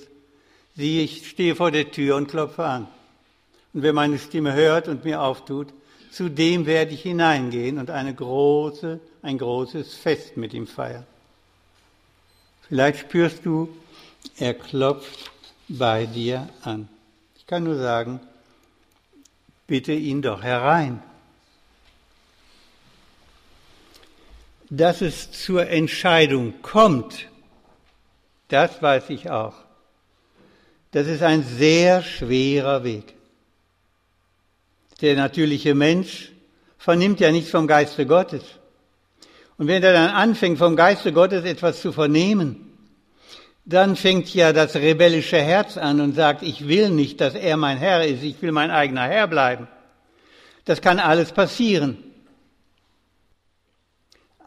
sieh, 0.75 1.03
ich 1.03 1.29
stehe 1.29 1.55
vor 1.55 1.69
der 1.69 1.91
Tür 1.91 2.15
und 2.15 2.29
klopfe 2.29 2.65
an. 2.65 2.87
Und 3.73 3.83
wer 3.83 3.93
meine 3.93 4.17
Stimme 4.17 4.53
hört 4.53 4.87
und 4.87 5.05
mir 5.05 5.21
auftut, 5.21 5.71
zu 6.15 6.29
dem 6.29 6.65
werde 6.65 6.93
ich 6.93 7.01
hineingehen 7.01 7.77
und 7.77 7.89
eine 7.89 8.15
große, 8.15 9.01
ein 9.21 9.37
großes 9.37 9.95
Fest 9.95 10.37
mit 10.37 10.53
ihm 10.53 10.65
feiern. 10.65 11.05
Vielleicht 12.69 12.99
spürst 12.99 13.45
du, 13.45 13.67
er 14.37 14.53
klopft 14.53 15.29
bei 15.67 16.05
dir 16.05 16.47
an. 16.61 16.87
Ich 17.35 17.45
kann 17.45 17.65
nur 17.65 17.77
sagen, 17.77 18.21
bitte 19.67 19.91
ihn 19.91 20.21
doch 20.21 20.41
herein. 20.41 21.03
Dass 24.69 25.01
es 25.01 25.33
zur 25.33 25.67
Entscheidung 25.67 26.61
kommt, 26.61 27.27
das 28.47 28.81
weiß 28.81 29.09
ich 29.09 29.29
auch. 29.29 29.55
Das 30.91 31.07
ist 31.07 31.23
ein 31.23 31.43
sehr 31.43 32.01
schwerer 32.01 32.85
Weg. 32.85 33.15
Der 35.01 35.15
natürliche 35.15 35.75
Mensch 35.75 36.31
vernimmt 36.77 37.19
ja 37.19 37.31
nichts 37.31 37.51
vom 37.51 37.67
Geiste 37.67 38.05
Gottes. 38.05 38.43
Und 39.57 39.67
wenn 39.67 39.83
er 39.83 39.93
dann 39.93 40.09
anfängt, 40.09 40.57
vom 40.57 40.75
Geiste 40.75 41.13
Gottes 41.13 41.45
etwas 41.45 41.81
zu 41.81 41.91
vernehmen, 41.91 42.65
dann 43.65 43.95
fängt 43.95 44.33
ja 44.33 44.53
das 44.53 44.75
rebellische 44.75 45.41
Herz 45.41 45.77
an 45.77 45.99
und 45.99 46.13
sagt, 46.13 46.43
ich 46.43 46.67
will 46.67 46.89
nicht, 46.89 47.19
dass 47.19 47.33
er 47.33 47.57
mein 47.57 47.77
Herr 47.77 48.05
ist, 48.05 48.23
ich 48.23 48.41
will 48.41 48.51
mein 48.51 48.69
eigener 48.69 49.07
Herr 49.07 49.27
bleiben. 49.27 49.67
Das 50.65 50.81
kann 50.81 50.99
alles 50.99 51.31
passieren. 51.31 51.97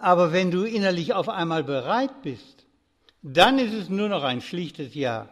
Aber 0.01 0.33
wenn 0.33 0.51
du 0.51 0.63
innerlich 0.65 1.13
auf 1.15 1.29
einmal 1.29 1.65
bereit 1.65 2.23
bist, 2.23 2.67
dann 3.23 3.59
ist 3.59 3.75
es 3.75 3.89
nur 3.89 4.09
noch 4.09 4.23
ein 4.23 4.41
schlichtes 4.41 4.95
Ja. 4.95 5.29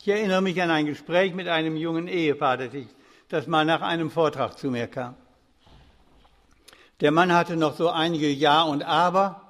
Ich 0.00 0.08
erinnere 0.08 0.42
mich 0.42 0.62
an 0.62 0.70
ein 0.70 0.86
Gespräch 0.86 1.34
mit 1.34 1.48
einem 1.48 1.76
jungen 1.76 2.06
Ehepaar, 2.06 2.58
das, 2.58 2.74
ich, 2.74 2.86
das 3.28 3.46
mal 3.46 3.64
nach 3.64 3.82
einem 3.82 4.10
Vortrag 4.10 4.58
zu 4.58 4.70
mir 4.70 4.86
kam. 4.86 5.14
Der 7.00 7.10
Mann 7.10 7.32
hatte 7.32 7.56
noch 7.56 7.76
so 7.76 7.90
einige 7.90 8.28
Ja 8.28 8.62
und 8.62 8.82
Aber. 8.82 9.42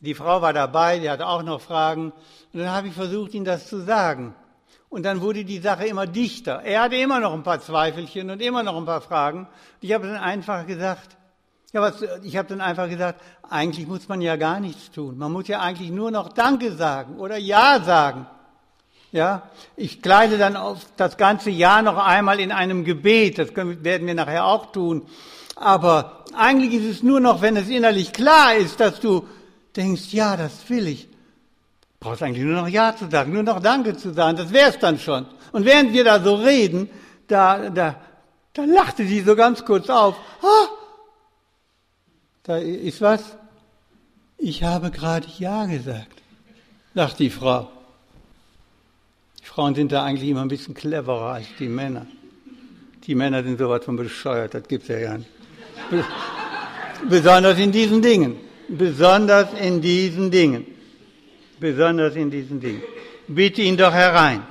Die 0.00 0.14
Frau 0.14 0.40
war 0.40 0.52
dabei, 0.52 0.98
die 1.00 1.10
hatte 1.10 1.26
auch 1.26 1.42
noch 1.42 1.60
Fragen. 1.60 2.12
Und 2.52 2.60
dann 2.60 2.70
habe 2.70 2.88
ich 2.88 2.94
versucht, 2.94 3.34
ihm 3.34 3.44
das 3.44 3.68
zu 3.68 3.80
sagen. 3.80 4.34
Und 4.88 5.02
dann 5.02 5.20
wurde 5.20 5.44
die 5.44 5.58
Sache 5.58 5.86
immer 5.86 6.06
dichter. 6.06 6.62
Er 6.62 6.82
hatte 6.82 6.96
immer 6.96 7.20
noch 7.20 7.34
ein 7.34 7.42
paar 7.42 7.60
Zweifelchen 7.60 8.30
und 8.30 8.40
immer 8.40 8.62
noch 8.62 8.76
ein 8.76 8.86
paar 8.86 9.02
Fragen. 9.02 9.40
Und 9.40 9.48
ich 9.82 9.92
habe 9.92 10.06
dann 10.06 10.16
einfach 10.16 10.66
gesagt, 10.66 11.16
ja, 11.72 11.82
was, 11.82 12.02
ich 12.22 12.36
habe 12.38 12.48
dann 12.48 12.62
einfach 12.62 12.88
gesagt, 12.88 13.20
eigentlich 13.42 13.86
muss 13.86 14.08
man 14.08 14.22
ja 14.22 14.36
gar 14.36 14.60
nichts 14.60 14.90
tun. 14.90 15.18
Man 15.18 15.32
muss 15.32 15.48
ja 15.48 15.60
eigentlich 15.60 15.90
nur 15.90 16.10
noch 16.10 16.32
Danke 16.32 16.72
sagen 16.72 17.18
oder 17.18 17.36
Ja 17.36 17.80
sagen. 17.80 18.26
Ja, 19.10 19.50
ich 19.76 20.02
kleide 20.02 20.36
dann 20.36 20.56
auf 20.56 20.80
das 20.96 21.16
ganze 21.16 21.50
Jahr 21.50 21.82
noch 21.82 21.96
einmal 21.96 22.40
in 22.40 22.52
einem 22.52 22.84
Gebet. 22.84 23.38
Das 23.38 23.54
können, 23.54 23.82
werden 23.82 24.06
wir 24.06 24.14
nachher 24.14 24.44
auch 24.44 24.72
tun. 24.72 25.06
Aber 25.56 26.24
eigentlich 26.34 26.74
ist 26.74 26.96
es 26.96 27.02
nur 27.02 27.18
noch, 27.18 27.40
wenn 27.40 27.56
es 27.56 27.68
innerlich 27.68 28.12
klar 28.12 28.54
ist, 28.54 28.80
dass 28.80 29.00
du 29.00 29.26
denkst, 29.76 30.12
ja, 30.12 30.36
das 30.36 30.68
will 30.68 30.86
ich. 30.86 31.08
Brauchst 32.00 32.22
eigentlich 32.22 32.44
nur 32.44 32.60
noch 32.60 32.68
Ja 32.68 32.94
zu 32.94 33.08
sagen, 33.10 33.32
nur 33.32 33.42
noch 33.42 33.60
Danke 33.60 33.96
zu 33.96 34.12
sagen. 34.12 34.36
Das 34.36 34.52
wär's 34.52 34.78
dann 34.78 34.98
schon. 34.98 35.26
Und 35.52 35.64
während 35.64 35.92
wir 35.92 36.04
da 36.04 36.20
so 36.20 36.34
reden, 36.34 36.90
da, 37.28 37.70
da, 37.70 37.96
da 38.52 38.64
lachte 38.64 39.06
sie 39.06 39.22
so 39.22 39.34
ganz 39.34 39.64
kurz 39.64 39.88
auf. 39.88 40.16
Ah, 40.42 40.68
da 42.42 42.56
ist 42.58 43.00
was? 43.00 43.22
Ich 44.36 44.62
habe 44.62 44.90
gerade 44.90 45.26
Ja 45.38 45.66
gesagt, 45.66 46.22
lacht 46.94 47.18
die 47.18 47.30
Frau. 47.30 47.70
Frauen 49.48 49.74
sind 49.74 49.92
da 49.92 50.04
eigentlich 50.04 50.28
immer 50.28 50.42
ein 50.42 50.48
bisschen 50.48 50.74
cleverer 50.74 51.32
als 51.32 51.46
die 51.58 51.68
Männer. 51.68 52.06
Die 53.06 53.14
Männer 53.14 53.42
sind 53.42 53.58
sowas 53.58 53.82
von 53.82 53.96
bescheuert, 53.96 54.52
das 54.52 54.68
gibt's 54.68 54.88
ja 54.88 55.00
gar 55.00 55.18
nicht. 55.18 55.30
Besonders 57.08 57.58
in 57.58 57.72
diesen 57.72 58.02
Dingen. 58.02 58.36
Besonders 58.68 59.48
in 59.58 59.80
diesen 59.80 60.30
Dingen. 60.30 60.66
Besonders 61.58 62.14
in 62.14 62.30
diesen 62.30 62.60
Dingen. 62.60 62.82
Bitte 63.26 63.62
ihn 63.62 63.78
doch 63.78 63.92
herein. 63.92 64.42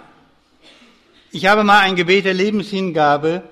Ich 1.32 1.46
habe 1.46 1.64
mal 1.64 1.82
ein 1.82 1.96
Gebet 1.96 2.26
der 2.26 2.34
Lebenshingabe 2.34 3.44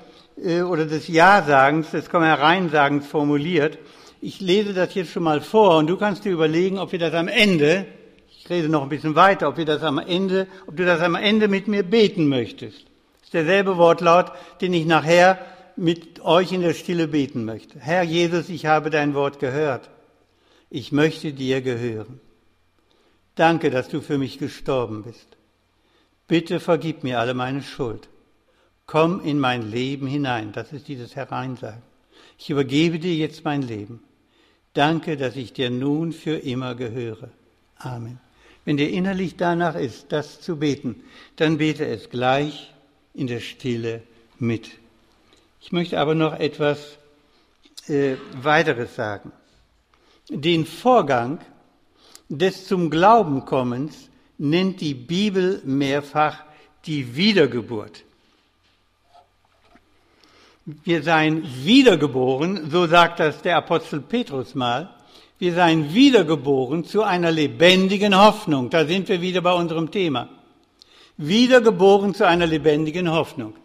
äh, 0.44 0.62
oder 0.62 0.86
des 0.86 1.08
Ja-Sagens, 1.08 1.92
des 1.92 2.10
Komm-Hereinsagens 2.10 3.06
formuliert. 3.06 3.78
Ich 4.20 4.42
lese 4.42 4.74
das 4.74 4.96
jetzt 4.96 5.12
schon 5.12 5.24
mal 5.24 5.42
vor 5.42 5.78
und 5.78 5.88
du 5.88 5.96
kannst 5.96 6.26
dir 6.26 6.32
überlegen, 6.32 6.80
ob 6.80 6.92
wir 6.92 7.00
das 7.00 7.14
am 7.14 7.28
Ende 7.28 7.86
ich 8.46 8.52
rede 8.52 8.70
noch 8.70 8.84
ein 8.84 8.90
bisschen 8.90 9.16
weiter, 9.16 9.50
ob, 9.50 9.58
wir 9.58 9.66
das 9.66 9.82
am 9.82 9.98
Ende, 9.98 10.46
ob 10.68 10.78
du 10.78 10.86
das 10.86 11.02
am 11.02 11.16
Ende 11.16 11.48
mit 11.48 11.68
mir 11.68 11.82
beten 11.82 12.28
möchtest. 12.28 12.84
Das 12.84 13.24
ist 13.24 13.34
derselbe 13.34 13.78
Wortlaut, 13.78 14.32
den 14.62 14.72
ich 14.74 14.86
nachher 14.86 15.40
mit 15.76 16.24
euch 16.24 16.52
in 16.52 16.62
der 16.62 16.76
Stille 16.76 17.08
beten 17.08 17.44
möchte. 17.44 17.80
Herr 17.80 18.04
Jesus, 18.04 18.50
ich 18.50 18.68
habe 18.68 18.92
dein 18.92 19.16
Wort 19.16 19.40
gehört. 19.40 19.90
Ich 20.70 20.92
möchte 20.92 21.34
dir 21.34 21.62
gehören. 21.62 22.22
Danke, 23.34 23.72
dass 23.72 23.90
du 23.90 24.00
für 24.00 24.20
mich 24.20 24.38
gestorben 24.38 25.02
bist. 25.02 25.28
Bitte 26.28 26.60
vergib 26.60 27.04
mir 27.04 27.20
alle 27.20 27.34
meine 27.34 27.64
Schuld. 27.64 28.10
Komm 28.86 29.22
in 29.22 29.40
mein 29.40 29.72
Leben 29.72 30.06
hinein. 30.06 30.52
Das 30.52 30.72
ist 30.72 30.88
dieses 30.88 31.16
Hereinsagen. 31.16 31.82
Ich 32.38 32.52
übergebe 32.52 33.00
dir 33.00 33.16
jetzt 33.16 33.44
mein 33.44 33.64
Leben. 33.64 34.04
Danke, 34.74 35.18
dass 35.18 35.36
ich 35.36 35.52
dir 35.52 35.72
nun 35.72 36.14
für 36.14 36.38
immer 36.38 36.76
gehöre. 36.76 37.30
Amen. 37.78 38.20
Wenn 38.66 38.78
dir 38.78 38.90
innerlich 38.90 39.36
danach 39.38 39.76
ist, 39.76 40.12
das 40.12 40.42
zu 40.42 40.58
beten, 40.58 41.04
dann 41.36 41.60
bete 41.60 41.86
es 41.86 42.10
gleich 42.10 42.74
in 43.14 43.28
der 43.28 43.40
Stille 43.40 44.02
mit. 44.40 44.72
Ich 45.62 45.72
möchte 45.72 46.00
aber 46.00 46.16
noch 46.16 46.34
etwas 46.34 46.98
äh, 47.88 48.16
weiteres 48.42 48.96
sagen. 48.96 49.32
Den 50.30 50.66
Vorgang 50.66 51.40
des 52.30 52.68
zum 52.68 52.90
Glauben 52.90 53.46
kommens 53.46 54.10
nennt 54.38 54.82
die 54.82 54.96
Bibel 54.96 55.62
mehrfach 55.64 56.44
die 56.86 57.16
Wiedergeburt. 57.16 58.04
Wir 60.66 61.04
seien 61.04 61.44
wiedergeboren, 61.64 62.72
so 62.72 62.88
sagt 62.88 63.20
das 63.20 63.44
der 63.44 63.58
Apostel 63.58 64.02
Petrus 64.02 64.56
mal, 64.56 64.90
wir 65.38 65.54
seien 65.54 65.94
wiedergeboren 65.94 66.86
zu 66.86 67.04
einer 67.04 67.32
lebendigen 67.32 68.18
Hoffnung. 68.18 68.70
Da 68.70 68.86
sind 68.86 69.10
wir 69.10 69.22
wieder 69.22 69.42
bei 69.42 69.54
unserem 69.54 69.92
Thema. 69.92 70.30
Wiedergeboren 71.18 72.14
zu 72.14 72.26
einer 72.26 72.46
lebendigen 72.46 73.12
Hoffnung. 73.12 73.56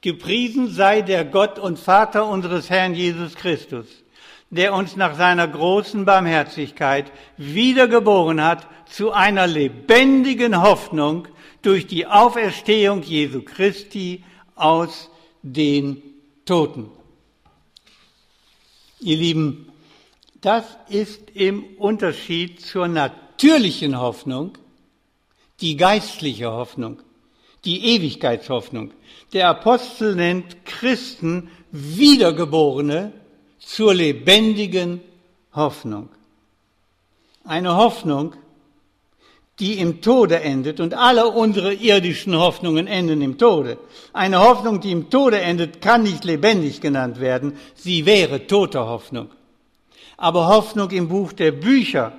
Gepriesen 0.00 0.68
sei 0.68 1.02
der 1.02 1.24
Gott 1.24 1.58
und 1.58 1.78
Vater 1.78 2.26
unseres 2.26 2.70
Herrn 2.70 2.94
Jesus 2.94 3.34
Christus, 3.34 3.86
der 4.50 4.72
uns 4.72 4.96
nach 4.96 5.16
seiner 5.16 5.46
großen 5.46 6.04
Barmherzigkeit 6.04 7.10
wiedergeboren 7.36 8.42
hat 8.42 8.66
zu 8.86 9.12
einer 9.12 9.46
lebendigen 9.46 10.62
Hoffnung 10.62 11.28
durch 11.62 11.86
die 11.86 12.06
Auferstehung 12.06 13.02
Jesu 13.02 13.42
Christi 13.42 14.24
aus 14.54 15.10
den 15.42 16.02
Toten. 16.44 16.90
Ihr 19.00 19.16
Lieben, 19.16 19.67
das 20.40 20.64
ist 20.88 21.30
im 21.34 21.64
Unterschied 21.78 22.60
zur 22.60 22.88
natürlichen 22.88 23.98
Hoffnung 23.98 24.56
die 25.60 25.76
geistliche 25.76 26.52
Hoffnung, 26.52 26.98
die 27.64 27.84
Ewigkeitshoffnung. 27.96 28.92
Der 29.32 29.48
Apostel 29.48 30.14
nennt 30.14 30.64
Christen 30.64 31.50
Wiedergeborene 31.72 33.12
zur 33.58 33.94
lebendigen 33.94 35.00
Hoffnung. 35.52 36.08
Eine 37.44 37.76
Hoffnung, 37.76 38.34
die 39.58 39.80
im 39.80 40.00
Tode 40.00 40.40
endet 40.40 40.78
und 40.78 40.94
alle 40.94 41.26
unsere 41.26 41.74
irdischen 41.74 42.36
Hoffnungen 42.36 42.86
enden 42.86 43.20
im 43.22 43.38
Tode. 43.38 43.78
Eine 44.12 44.38
Hoffnung, 44.38 44.80
die 44.80 44.92
im 44.92 45.10
Tode 45.10 45.40
endet, 45.40 45.80
kann 45.80 46.04
nicht 46.04 46.24
lebendig 46.24 46.80
genannt 46.80 47.18
werden. 47.18 47.54
Sie 47.74 48.06
wäre 48.06 48.46
tote 48.46 48.78
Hoffnung. 48.78 49.30
Aber 50.18 50.48
Hoffnung 50.48 50.90
im 50.90 51.08
Buch 51.08 51.32
der 51.32 51.52
Bücher 51.52 52.12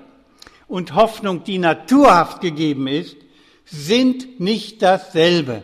und 0.68 0.96
Hoffnung, 0.96 1.44
die 1.44 1.60
naturhaft 1.60 2.42
gegeben 2.42 2.88
ist, 2.88 3.18
sind 3.66 4.40
nicht 4.40 4.82
dasselbe. 4.82 5.62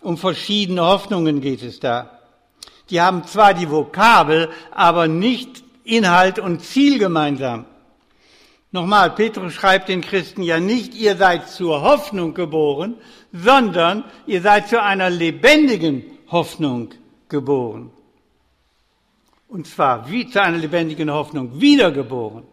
Um 0.00 0.16
verschiedene 0.16 0.82
Hoffnungen 0.82 1.40
geht 1.40 1.62
es 1.62 1.80
da. 1.80 2.18
Die 2.88 3.00
haben 3.00 3.26
zwar 3.26 3.52
die 3.52 3.70
Vokabel, 3.70 4.48
aber 4.70 5.08
nicht 5.08 5.62
Inhalt 5.84 6.38
und 6.38 6.62
Ziel 6.62 6.98
gemeinsam. 6.98 7.66
Nochmal, 8.72 9.10
Petrus 9.10 9.52
schreibt 9.52 9.88
den 9.88 10.00
Christen 10.00 10.42
ja 10.42 10.60
nicht, 10.60 10.94
ihr 10.94 11.16
seid 11.16 11.48
zur 11.48 11.82
Hoffnung 11.82 12.34
geboren, 12.34 12.94
sondern 13.32 14.04
ihr 14.26 14.40
seid 14.40 14.68
zu 14.68 14.80
einer 14.80 15.10
lebendigen 15.10 16.04
Hoffnung 16.30 16.90
geboren. 17.28 17.90
Und 19.50 19.66
zwar 19.66 20.08
wie 20.08 20.30
zu 20.30 20.40
einer 20.40 20.58
lebendigen 20.58 21.10
Hoffnung 21.10 21.60
wiedergeboren. 21.60 22.44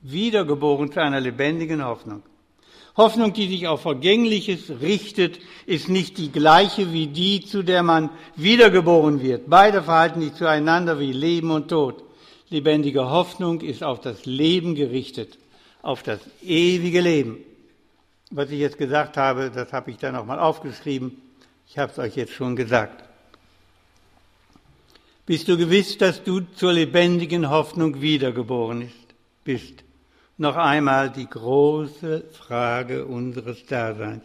Wiedergeboren 0.00 0.90
zu 0.90 1.02
einer 1.02 1.20
lebendigen 1.20 1.84
Hoffnung. 1.84 2.22
Hoffnung, 2.96 3.34
die 3.34 3.48
sich 3.48 3.68
auf 3.68 3.82
Vergängliches 3.82 4.72
richtet, 4.80 5.38
ist 5.66 5.90
nicht 5.90 6.16
die 6.16 6.32
gleiche 6.32 6.90
wie 6.94 7.08
die, 7.08 7.42
zu 7.44 7.62
der 7.62 7.82
man 7.82 8.08
wiedergeboren 8.34 9.20
wird. 9.20 9.50
Beide 9.50 9.82
verhalten 9.82 10.22
sich 10.22 10.32
zueinander 10.32 10.98
wie 10.98 11.12
Leben 11.12 11.50
und 11.50 11.68
Tod. 11.68 12.02
Lebendige 12.48 13.10
Hoffnung 13.10 13.60
ist 13.60 13.84
auf 13.84 14.00
das 14.00 14.24
Leben 14.24 14.74
gerichtet, 14.74 15.36
auf 15.82 16.02
das 16.02 16.20
ewige 16.42 17.02
Leben. 17.02 17.36
Was 18.30 18.50
ich 18.50 18.60
jetzt 18.60 18.78
gesagt 18.78 19.18
habe, 19.18 19.50
das 19.54 19.70
habe 19.74 19.90
ich 19.90 19.98
dann 19.98 20.14
nochmal 20.14 20.38
aufgeschrieben. 20.38 21.20
Ich 21.68 21.76
habe 21.76 21.92
es 21.92 21.98
euch 21.98 22.16
jetzt 22.16 22.32
schon 22.32 22.56
gesagt. 22.56 23.05
Bist 25.26 25.48
du 25.48 25.56
gewiss, 25.56 25.98
dass 25.98 26.22
du 26.22 26.40
zur 26.54 26.72
lebendigen 26.72 27.50
Hoffnung 27.50 28.00
wiedergeboren 28.00 28.92
bist? 29.42 29.82
Noch 30.38 30.56
einmal 30.56 31.10
die 31.10 31.28
große 31.28 32.24
Frage 32.32 33.04
unseres 33.04 33.66
Daseins. 33.66 34.24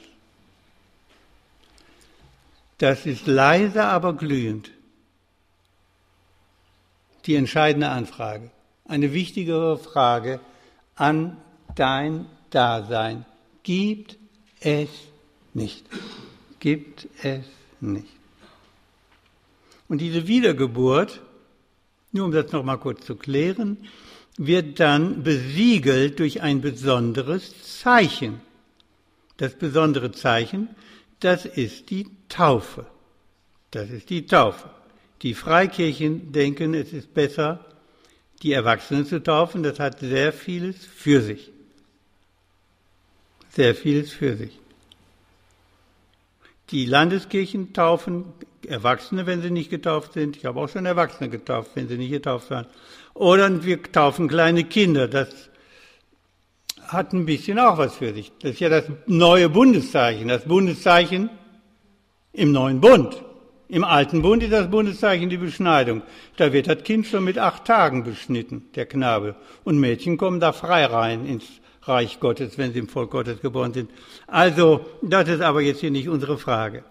Das 2.78 3.06
ist 3.08 3.26
leise, 3.26 3.84
aber 3.84 4.14
glühend 4.14 4.72
die 7.26 7.36
entscheidende 7.36 7.90
Anfrage, 7.90 8.50
eine 8.86 9.14
wichtigere 9.14 9.78
Frage 9.78 10.40
an 10.96 11.38
dein 11.76 12.26
Dasein. 12.50 13.26
Gibt 13.64 14.18
es 14.60 14.90
nicht. 15.54 15.86
Gibt 16.60 17.08
es 17.24 17.46
nicht. 17.80 18.21
Und 19.92 19.98
diese 19.98 20.26
Wiedergeburt, 20.26 21.20
nur 22.14 22.24
um 22.24 22.32
das 22.32 22.54
nochmal 22.54 22.80
kurz 22.80 23.06
zu 23.06 23.18
klären, 23.18 23.76
wird 24.38 24.80
dann 24.80 25.22
besiegelt 25.22 26.18
durch 26.20 26.42
ein 26.42 26.62
besonderes 26.62 27.80
Zeichen. 27.82 28.40
Das 29.36 29.54
besondere 29.54 30.14
Zeichen, 30.14 30.70
das 31.20 31.44
ist 31.44 31.90
die 31.90 32.08
Taufe. 32.30 32.86
Das 33.72 33.90
ist 33.90 34.10
die 34.10 34.26
Taufe. 34.26 34.70
Die 35.24 35.34
Freikirchen 35.34 36.32
denken, 36.32 36.74
es 36.74 36.94
ist 36.94 37.14
besser, 37.14 37.66
die 38.44 38.54
Erwachsenen 38.54 39.06
zu 39.06 39.22
taufen. 39.22 39.62
Das 39.62 39.78
hat 39.78 40.00
sehr 40.00 40.32
vieles 40.32 40.86
für 40.86 41.20
sich. 41.20 41.52
Sehr 43.50 43.76
vieles 43.76 44.14
für 44.14 44.38
sich. 44.38 44.61
Die 46.72 46.86
Landeskirchen 46.86 47.74
taufen 47.74 48.26
Erwachsene, 48.68 49.26
wenn 49.26 49.42
sie 49.42 49.52
nicht 49.52 49.70
getauft 49.70 50.14
sind. 50.14 50.38
Ich 50.38 50.46
habe 50.46 50.60
auch 50.60 50.70
schon 50.70 50.86
Erwachsene 50.86 51.30
getauft, 51.30 51.72
wenn 51.76 51.88
sie 51.88 51.98
nicht 51.98 52.12
getauft 52.12 52.50
waren. 52.50 52.68
Oder 53.14 53.64
wir 53.64 53.82
taufen 53.84 54.28
kleine 54.28 54.64
Kinder. 54.64 55.08
Das 55.08 55.50
hat 56.88 57.14
ein 57.14 57.26
bisschen 57.26 57.60
auch 57.60 57.78
was 57.78 57.96
für 57.96 58.14
sich. 58.14 58.32
Das 58.42 58.52
ist 58.52 58.60
ja 58.60 58.70
das 58.70 58.86
neue 59.08 59.50
Bundeszeichen, 59.50 60.28
das 60.28 60.46
Bundeszeichen 60.46 61.30
im 62.34 62.52
neuen 62.52 62.80
Bund. 62.80 63.22
Im 63.68 63.86
alten 63.86 64.22
Bund 64.22 64.44
ist 64.44 64.52
das 64.52 64.70
Bundeszeichen 64.70 65.30
die 65.30 65.38
Beschneidung. 65.38 66.02
Da 66.36 66.52
wird 66.52 66.68
das 66.68 66.84
Kind 66.84 67.08
schon 67.08 67.24
mit 67.24 67.38
acht 67.38 67.66
Tagen 67.66 68.04
beschnitten, 68.04 68.66
der 68.76 68.86
Knabe. 68.86 69.36
Und 69.64 69.80
Mädchen 69.80 70.18
kommen 70.18 70.42
da 70.42 70.52
frei 70.52 70.86
rein 70.86 71.26
ins 71.26 71.46
Reich 71.84 72.20
Gottes, 72.20 72.58
wenn 72.58 72.74
sie 72.74 72.80
im 72.80 72.88
Volk 72.88 73.12
Gottes 73.12 73.42
geboren 73.42 73.74
sind. 73.74 73.90
Also, 74.28 74.86
das 75.02 75.28
ist 75.28 75.42
aber 75.42 75.62
jetzt 75.62 75.80
hier 75.80 75.92
nicht 75.92 76.10
unsere 76.10 76.38
Frage. 76.38 76.84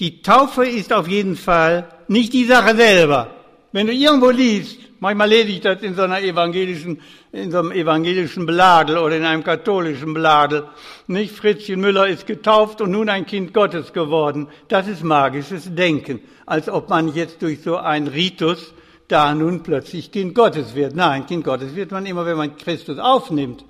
Die 0.00 0.22
Taufe 0.22 0.66
ist 0.66 0.92
auf 0.92 1.08
jeden 1.08 1.36
Fall 1.36 1.88
nicht 2.08 2.32
die 2.32 2.44
Sache 2.44 2.76
selber. 2.76 3.30
Wenn 3.72 3.86
du 3.86 3.92
irgendwo 3.92 4.30
liest, 4.30 4.78
manchmal 5.00 5.28
lese 5.28 5.48
ich 5.48 5.60
das 5.60 5.82
in 5.82 5.94
so 5.94 6.02
einer 6.02 6.20
evangelischen, 6.20 7.00
in 7.32 7.50
so 7.50 7.58
einem 7.58 7.72
evangelischen 7.72 8.44
Bladel 8.44 8.98
oder 8.98 9.16
in 9.16 9.24
einem 9.24 9.42
katholischen 9.42 10.14
Bladel, 10.14 10.64
nicht? 11.06 11.34
Fritzchen 11.34 11.80
Müller 11.80 12.06
ist 12.06 12.26
getauft 12.26 12.80
und 12.80 12.90
nun 12.90 13.08
ein 13.08 13.26
Kind 13.26 13.54
Gottes 13.54 13.92
geworden. 13.92 14.48
Das 14.68 14.86
ist 14.88 15.02
magisches 15.02 15.74
Denken. 15.74 16.20
Als 16.46 16.68
ob 16.68 16.90
man 16.90 17.14
jetzt 17.14 17.40
durch 17.42 17.62
so 17.62 17.76
einen 17.76 18.08
Ritus 18.08 18.74
da 19.08 19.34
nun 19.34 19.62
plötzlich 19.62 20.12
Kind 20.12 20.34
Gottes 20.34 20.74
wird. 20.74 20.94
Nein, 20.94 21.26
Kind 21.26 21.44
Gottes 21.44 21.74
wird 21.74 21.90
man 21.90 22.06
immer, 22.06 22.26
wenn 22.26 22.36
man 22.36 22.56
Christus 22.56 22.98
aufnimmt. 22.98 23.64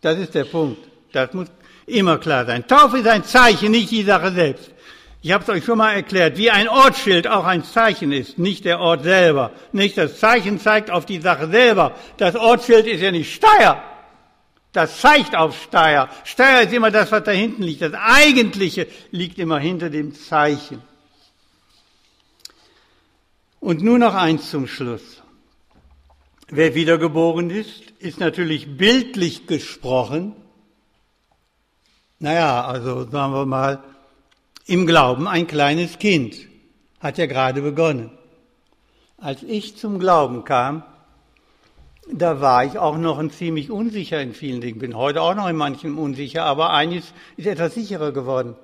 Das 0.00 0.18
ist 0.18 0.34
der 0.34 0.44
Punkt. 0.44 0.78
Das 1.12 1.32
muss 1.32 1.48
immer 1.86 2.18
klar 2.18 2.44
sein. 2.46 2.66
Taufe 2.66 2.98
ist 2.98 3.08
ein 3.08 3.24
Zeichen, 3.24 3.70
nicht 3.70 3.90
die 3.90 4.02
Sache 4.02 4.32
selbst. 4.32 4.70
Ich 5.20 5.32
habe 5.32 5.42
es 5.42 5.50
euch 5.50 5.64
schon 5.64 5.78
mal 5.78 5.94
erklärt, 5.94 6.36
wie 6.36 6.50
ein 6.50 6.68
Ortsschild 6.68 7.26
auch 7.26 7.44
ein 7.44 7.64
Zeichen 7.64 8.12
ist, 8.12 8.38
nicht 8.38 8.64
der 8.64 8.78
Ort 8.78 9.02
selber. 9.02 9.50
Nicht 9.72 9.98
das 9.98 10.20
Zeichen 10.20 10.60
zeigt 10.60 10.90
auf 10.90 11.06
die 11.06 11.20
Sache 11.20 11.48
selber. 11.48 11.96
Das 12.18 12.36
Ortsschild 12.36 12.86
ist 12.86 13.00
ja 13.00 13.10
nicht 13.10 13.34
Steyr. 13.34 13.82
Das 14.72 15.00
zeigt 15.00 15.34
auf 15.34 15.60
Steyr. 15.60 16.08
Steyr 16.22 16.62
ist 16.62 16.72
immer 16.72 16.92
das, 16.92 17.10
was 17.10 17.24
da 17.24 17.32
hinten 17.32 17.64
liegt. 17.64 17.82
Das 17.82 17.94
Eigentliche 17.94 18.86
liegt 19.10 19.38
immer 19.38 19.58
hinter 19.58 19.90
dem 19.90 20.14
Zeichen. 20.14 20.82
Und 23.58 23.82
nur 23.82 23.98
noch 23.98 24.14
eins 24.14 24.50
zum 24.50 24.68
Schluss. 24.68 25.17
Wer 26.50 26.74
wiedergeboren 26.74 27.50
ist, 27.50 27.90
ist 27.98 28.20
natürlich 28.20 28.78
bildlich 28.78 29.46
gesprochen. 29.46 30.34
Naja, 32.20 32.64
also 32.64 33.08
sagen 33.10 33.34
wir 33.34 33.44
mal, 33.44 33.84
im 34.66 34.86
Glauben 34.86 35.28
ein 35.28 35.46
kleines 35.46 35.98
Kind, 35.98 36.36
hat 37.00 37.18
ja 37.18 37.26
gerade 37.26 37.60
begonnen. 37.60 38.10
Als 39.18 39.42
ich 39.42 39.76
zum 39.76 39.98
Glauben 39.98 40.44
kam, 40.44 40.84
da 42.10 42.40
war 42.40 42.64
ich 42.64 42.78
auch 42.78 42.96
noch 42.96 43.18
ein 43.18 43.30
ziemlich 43.30 43.70
unsicher 43.70 44.22
in 44.22 44.32
vielen 44.32 44.62
Dingen, 44.62 44.78
bin 44.78 44.96
heute 44.96 45.20
auch 45.20 45.34
noch 45.34 45.48
in 45.48 45.56
manchem 45.56 45.98
unsicher, 45.98 46.44
aber 46.44 46.70
eines 46.70 47.12
ist 47.36 47.46
etwas 47.46 47.74
sicherer 47.74 48.12
geworden. 48.12 48.56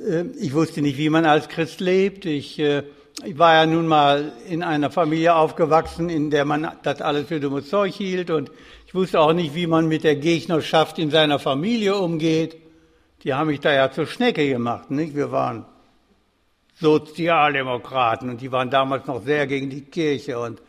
Äh, 0.00 0.22
ich 0.38 0.54
wusste 0.54 0.82
nicht, 0.82 0.98
wie 0.98 1.10
man 1.10 1.26
als 1.26 1.48
Christ 1.48 1.80
lebt. 1.80 2.26
Ich, 2.26 2.60
äh, 2.60 2.84
ich 3.24 3.36
war 3.38 3.54
ja 3.54 3.66
nun 3.66 3.86
mal 3.86 4.32
in 4.48 4.62
einer 4.62 4.90
Familie 4.90 5.34
aufgewachsen, 5.34 6.08
in 6.08 6.30
der 6.30 6.44
man 6.44 6.70
das 6.82 7.02
alles 7.02 7.26
für 7.26 7.40
dummes 7.40 7.68
Zeug 7.68 7.94
hielt 7.94 8.30
und 8.30 8.50
ich 8.86 8.94
wusste 8.94 9.20
auch 9.20 9.32
nicht, 9.32 9.54
wie 9.54 9.66
man 9.66 9.88
mit 9.88 10.04
der 10.04 10.16
Gegnerschaft 10.16 10.98
in 10.98 11.10
seiner 11.10 11.38
Familie 11.38 11.96
umgeht. 11.96 12.56
Die 13.24 13.34
haben 13.34 13.48
mich 13.48 13.60
da 13.60 13.72
ja 13.72 13.90
zur 13.90 14.06
Schnecke 14.06 14.48
gemacht, 14.48 14.90
nicht? 14.90 15.16
Wir 15.16 15.32
waren 15.32 15.64
Sozialdemokraten 16.80 18.30
und 18.30 18.40
die 18.40 18.52
waren 18.52 18.70
damals 18.70 19.06
noch 19.06 19.22
sehr 19.24 19.48
gegen 19.48 19.68
die 19.68 19.82
Kirche 19.82 20.38
und 20.38 20.62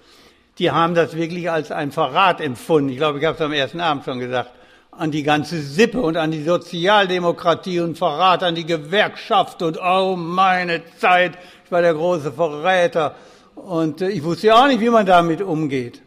die 0.57 0.71
haben 0.71 0.95
das 0.95 1.15
wirklich 1.15 1.49
als 1.51 1.71
ein 1.71 1.91
Verrat 1.91 2.41
empfunden. 2.41 2.89
Ich 2.89 2.97
glaube, 2.97 3.19
ich 3.19 3.25
habe 3.25 3.35
es 3.35 3.41
am 3.41 3.53
ersten 3.53 3.79
Abend 3.79 4.05
schon 4.05 4.19
gesagt 4.19 4.49
an 4.91 5.11
die 5.11 5.23
ganze 5.23 5.61
Sippe 5.61 6.01
und 6.01 6.17
an 6.17 6.31
die 6.31 6.43
Sozialdemokratie 6.43 7.79
und 7.79 7.97
Verrat 7.97 8.43
an 8.43 8.55
die 8.55 8.65
Gewerkschaft 8.65 9.61
und 9.61 9.79
oh 9.81 10.17
meine 10.17 10.81
Zeit, 10.97 11.37
ich 11.70 11.72
war 11.72 11.84
der 11.84 11.93
große 11.93 12.32
Verräter 12.32 13.13
und 13.53 14.01
äh, 14.01 14.09
ich 14.09 14.24
wusste 14.24 14.47
ja 14.47 14.63
auch 14.63 14.65
nicht, 14.65 14.80
wie 14.80 14.89
man 14.89 15.05
damit 15.05 15.39
umgeht. 15.39 16.01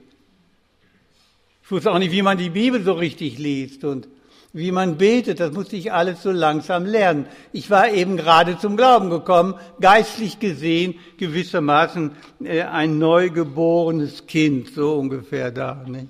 Ich 1.62 1.70
wusste 1.70 1.92
auch 1.92 2.00
nicht, 2.00 2.10
wie 2.10 2.22
man 2.22 2.36
die 2.36 2.50
Bibel 2.50 2.82
so 2.82 2.94
richtig 2.94 3.38
liest 3.38 3.84
und 3.84 4.08
wie 4.52 4.72
man 4.72 4.98
betet, 4.98 5.38
das 5.38 5.52
musste 5.52 5.76
ich 5.76 5.92
alles 5.92 6.20
so 6.20 6.32
langsam 6.32 6.84
lernen. 6.84 7.26
Ich 7.52 7.70
war 7.70 7.88
eben 7.92 8.16
gerade 8.16 8.58
zum 8.58 8.76
Glauben 8.76 9.08
gekommen, 9.08 9.54
geistlich 9.80 10.40
gesehen 10.40 10.96
gewissermaßen 11.18 12.10
äh, 12.42 12.62
ein 12.62 12.98
neugeborenes 12.98 14.26
Kind, 14.26 14.74
so 14.74 14.94
ungefähr 14.94 15.52
da. 15.52 15.84
Nicht? 15.86 16.08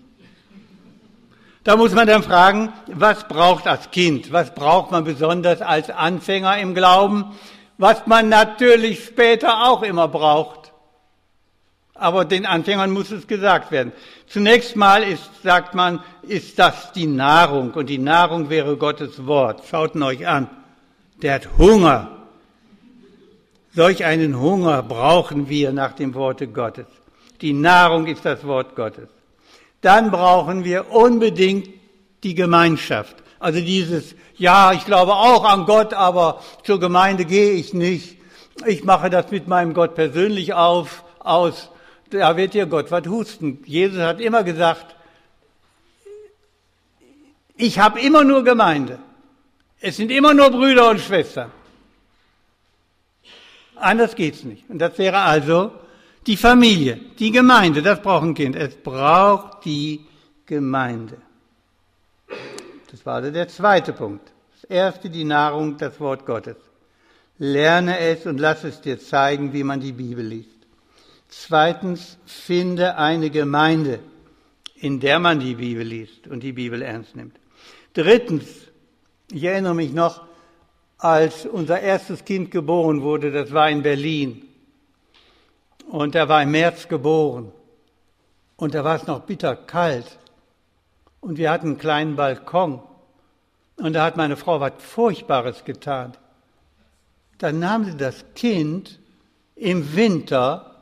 Da 1.63 1.77
muss 1.77 1.93
man 1.93 2.07
dann 2.07 2.23
fragen, 2.23 2.73
was 2.87 3.29
braucht 3.29 3.67
das 3.67 3.91
Kind? 3.91 4.33
Was 4.33 4.55
braucht 4.55 4.93
man 4.93 5.05
besonders 5.05 5.61
als 5.61 5.91
Anfänger 5.91 6.57
im 6.57 6.75
Glauben? 6.75 7.27
Was 7.83 8.07
man 8.07 8.29
natürlich 8.29 9.07
später 9.07 9.65
auch 9.67 9.83
immer 9.83 10.07
braucht. 10.07 10.73
Aber 11.95 12.25
den 12.25 12.47
Anfängern 12.47 12.93
muss 12.93 13.11
es 13.11 13.27
gesagt 13.27 13.73
werden. 13.73 13.91
Zunächst 14.29 14.77
mal 14.77 15.03
ist, 15.03 15.43
sagt 15.43 15.75
man, 15.75 15.99
ist 16.23 16.61
das 16.61 16.93
die 16.93 17.09
Nahrung 17.09 17.73
und 17.73 17.89
die 17.89 17.99
Nahrung 17.99 18.51
wäre 18.51 18.77
Gottes 18.77 19.27
Wort. 19.27 19.65
Schaut 19.69 19.97
ihn 19.97 20.05
euch 20.05 20.25
an. 20.29 20.49
Der 21.23 21.35
hat 21.35 21.59
Hunger. 21.59 22.09
Solch 23.75 24.05
einen 24.05 24.39
Hunger 24.39 24.81
brauchen 24.85 25.49
wir 25.49 25.73
nach 25.73 25.95
dem 25.95 26.15
Worte 26.15 26.47
Gottes. 26.47 26.87
Die 27.41 27.53
Nahrung 27.53 28.07
ist 28.07 28.25
das 28.25 28.47
Wort 28.47 28.77
Gottes. 28.77 29.09
Dann 29.81 30.13
brauchen 30.13 30.63
wir 30.63 30.93
unbedingt 30.93 31.69
die 32.23 32.37
Gemeinschaft. 32.37 33.17
Also 33.41 33.61
dieses, 33.61 34.15
ja, 34.43 34.73
ich 34.73 34.85
glaube 34.85 35.15
auch 35.15 35.45
an 35.45 35.67
Gott, 35.67 35.95
aber 35.95 36.43
zur 36.65 36.81
Gemeinde 36.81 37.25
gehe 37.25 37.53
ich 37.53 37.75
nicht. 37.75 38.19
Ich 38.67 38.83
mache 38.83 39.09
das 39.09 39.31
mit 39.31 39.47
meinem 39.47 39.73
Gott 39.73 39.95
persönlich 39.95 40.53
auf, 40.53 41.05
aus. 41.21 41.71
Da 42.11 42.37
wird 42.37 42.53
dir 42.53 42.67
Gott 42.67 42.91
was 42.91 43.07
husten. 43.07 43.63
Jesus 43.65 44.01
hat 44.01 44.21
immer 44.21 44.43
gesagt, 44.43 44.97
ich 47.57 47.79
habe 47.79 48.01
immer 48.01 48.25
nur 48.25 48.43
Gemeinde. 48.43 48.99
Es 49.81 49.97
sind 49.97 50.11
immer 50.11 50.35
nur 50.35 50.51
Brüder 50.51 50.91
und 50.91 51.01
Schwestern. 51.01 51.53
Anders 53.77 54.17
geht's 54.17 54.43
nicht. 54.43 54.69
Und 54.69 54.81
das 54.81 54.99
wäre 54.99 55.19
also 55.19 55.71
die 56.27 56.37
Familie, 56.37 56.99
die 57.17 57.31
Gemeinde. 57.31 57.81
Das 57.81 58.03
braucht 58.03 58.25
ein 58.25 58.35
Kind. 58.35 58.57
Es 58.57 58.75
braucht 58.75 59.65
die 59.65 60.05
Gemeinde. 60.47 61.19
Das 62.91 63.07
war 63.07 63.15
also 63.15 63.31
der 63.31 63.47
zweite 63.47 63.93
Punkt. 63.93 64.32
Erste, 64.73 65.11
die 65.11 65.25
Nahrung, 65.25 65.77
das 65.77 66.01
Wort 66.01 66.27
Gottes. 66.27 66.57
Lerne 67.39 67.99
es 67.99 68.27
und 68.27 68.41
lass 68.41 68.65
es 68.65 68.81
dir 68.81 68.99
zeigen, 68.99 69.53
wie 69.53 69.65
man 69.65 69.81
die 69.81 69.93
Bibel 69.93 70.25
liest. 70.25 70.49
Zweitens, 71.29 72.19
finde 72.27 72.97
eine 72.97 73.31
Gemeinde, 73.31 74.01
in 74.75 75.01
der 75.01 75.19
man 75.19 75.41
die 75.41 75.55
Bibel 75.55 75.85
liest 75.85 76.27
und 76.27 76.43
die 76.43 76.53
Bibel 76.53 76.83
ernst 76.83 77.17
nimmt. 77.17 77.37
Drittens, 77.95 78.45
ich 79.31 79.45
erinnere 79.45 79.75
mich 79.75 79.93
noch, 79.93 80.23
als 80.99 81.47
unser 81.47 81.81
erstes 81.81 82.25
Kind 82.25 82.51
geboren 82.51 83.03
wurde, 83.03 83.33
das 83.33 83.53
war 83.53 83.69
in 83.69 83.83
Berlin. 83.83 84.47
Und 85.89 86.15
er 86.15 86.29
war 86.29 86.43
im 86.43 86.53
März 86.53 86.87
geboren. 86.89 87.53
Und 88.57 88.75
da 88.75 88.85
war 88.85 88.97
es 88.97 89.07
noch 89.07 89.21
bitter 89.23 89.57
kalt. 89.57 90.19
Und 91.21 91.39
wir 91.39 91.51
hatten 91.51 91.69
einen 91.69 91.79
kleinen 91.79 92.15
Balkon. 92.15 92.81
Und 93.77 93.95
da 93.95 94.05
hat 94.05 94.17
meine 94.17 94.37
Frau 94.37 94.61
was 94.61 94.73
Furchtbares 94.79 95.65
getan. 95.65 96.13
Dann 97.39 97.59
nahm 97.59 97.85
sie 97.85 97.97
das 97.97 98.25
Kind 98.35 99.01
im 99.57 99.95
Winter 99.97 100.73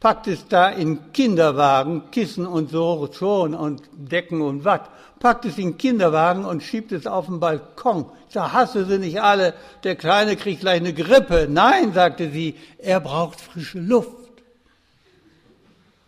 packt 0.00 0.28
es 0.28 0.46
da 0.46 0.68
in 0.68 1.12
Kinderwagen, 1.12 2.10
Kissen 2.10 2.46
und 2.46 2.70
so 2.70 3.08
schon 3.12 3.54
und 3.54 3.82
Decken 3.92 4.40
und 4.40 4.64
Watt, 4.64 4.88
packt 5.18 5.46
es 5.46 5.58
in 5.58 5.78
Kinderwagen 5.78 6.44
und 6.44 6.62
schiebt 6.62 6.92
es 6.92 7.06
auf 7.06 7.26
den 7.26 7.40
Balkon. 7.40 8.06
Sag, 8.28 8.52
hasse 8.52 8.84
sie 8.84 8.98
nicht 8.98 9.20
alle, 9.20 9.54
der 9.82 9.96
Kleine 9.96 10.36
kriegt 10.36 10.60
gleich 10.60 10.80
eine 10.80 10.92
Grippe. 10.92 11.48
Nein, 11.50 11.92
sagte 11.92 12.30
sie, 12.30 12.54
er 12.78 13.00
braucht 13.00 13.40
frische 13.40 13.80
Luft. 13.80 14.10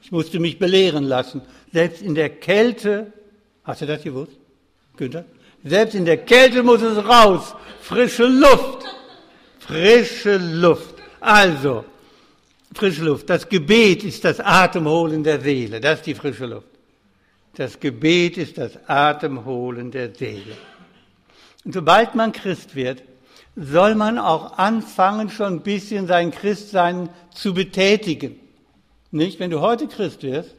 Ich 0.03 0.12
musste 0.12 0.39
mich 0.39 0.59
belehren 0.59 1.05
lassen. 1.05 1.43
Selbst 1.72 2.01
in 2.01 2.14
der 2.14 2.31
Kälte, 2.31 3.12
hast 3.64 3.83
du 3.83 3.87
das 3.87 4.03
gewusst, 4.03 4.33
Günther? 4.97 5.24
Selbst 5.69 5.95
in 5.95 6.05
der 6.05 6.19
Kälte 6.19 6.62
muss 6.62 6.83
es 6.83 7.05
raus. 7.05 7.55
Frische 7.81 8.27
Luft. 8.27 8.85
Frische 9.59 10.37
Luft. 10.39 10.95
Also, 11.21 11.85
frische 12.75 13.05
Luft. 13.05 13.29
Das 13.29 13.49
Gebet 13.49 14.05
ist 14.05 14.25
das 14.25 14.41
Atemholen 14.41 15.23
der 15.23 15.41
Seele. 15.41 15.81
Das 15.81 15.99
ist 15.99 16.07
die 16.07 16.14
frische 16.14 16.47
Luft. 16.47 16.69
Das 17.55 17.79
Gebet 17.79 18.39
ist 18.39 18.57
das 18.57 18.79
Atemholen 18.89 19.91
der 19.91 20.14
Seele. 20.14 20.57
Und 21.64 21.75
sobald 21.75 22.14
man 22.14 22.33
Christ 22.33 22.75
wird, 22.75 23.03
soll 23.57 23.95
man 23.95 24.19
auch 24.19 24.57
anfangen, 24.59 25.29
schon 25.29 25.55
ein 25.55 25.62
bisschen 25.62 26.07
sein 26.07 26.31
Christsein 26.31 27.09
zu 27.35 27.53
betätigen. 27.53 28.39
Nicht? 29.11 29.41
Wenn 29.41 29.51
du 29.51 29.61
heute 29.61 29.89
Christ 29.89 30.23
wirst, 30.23 30.55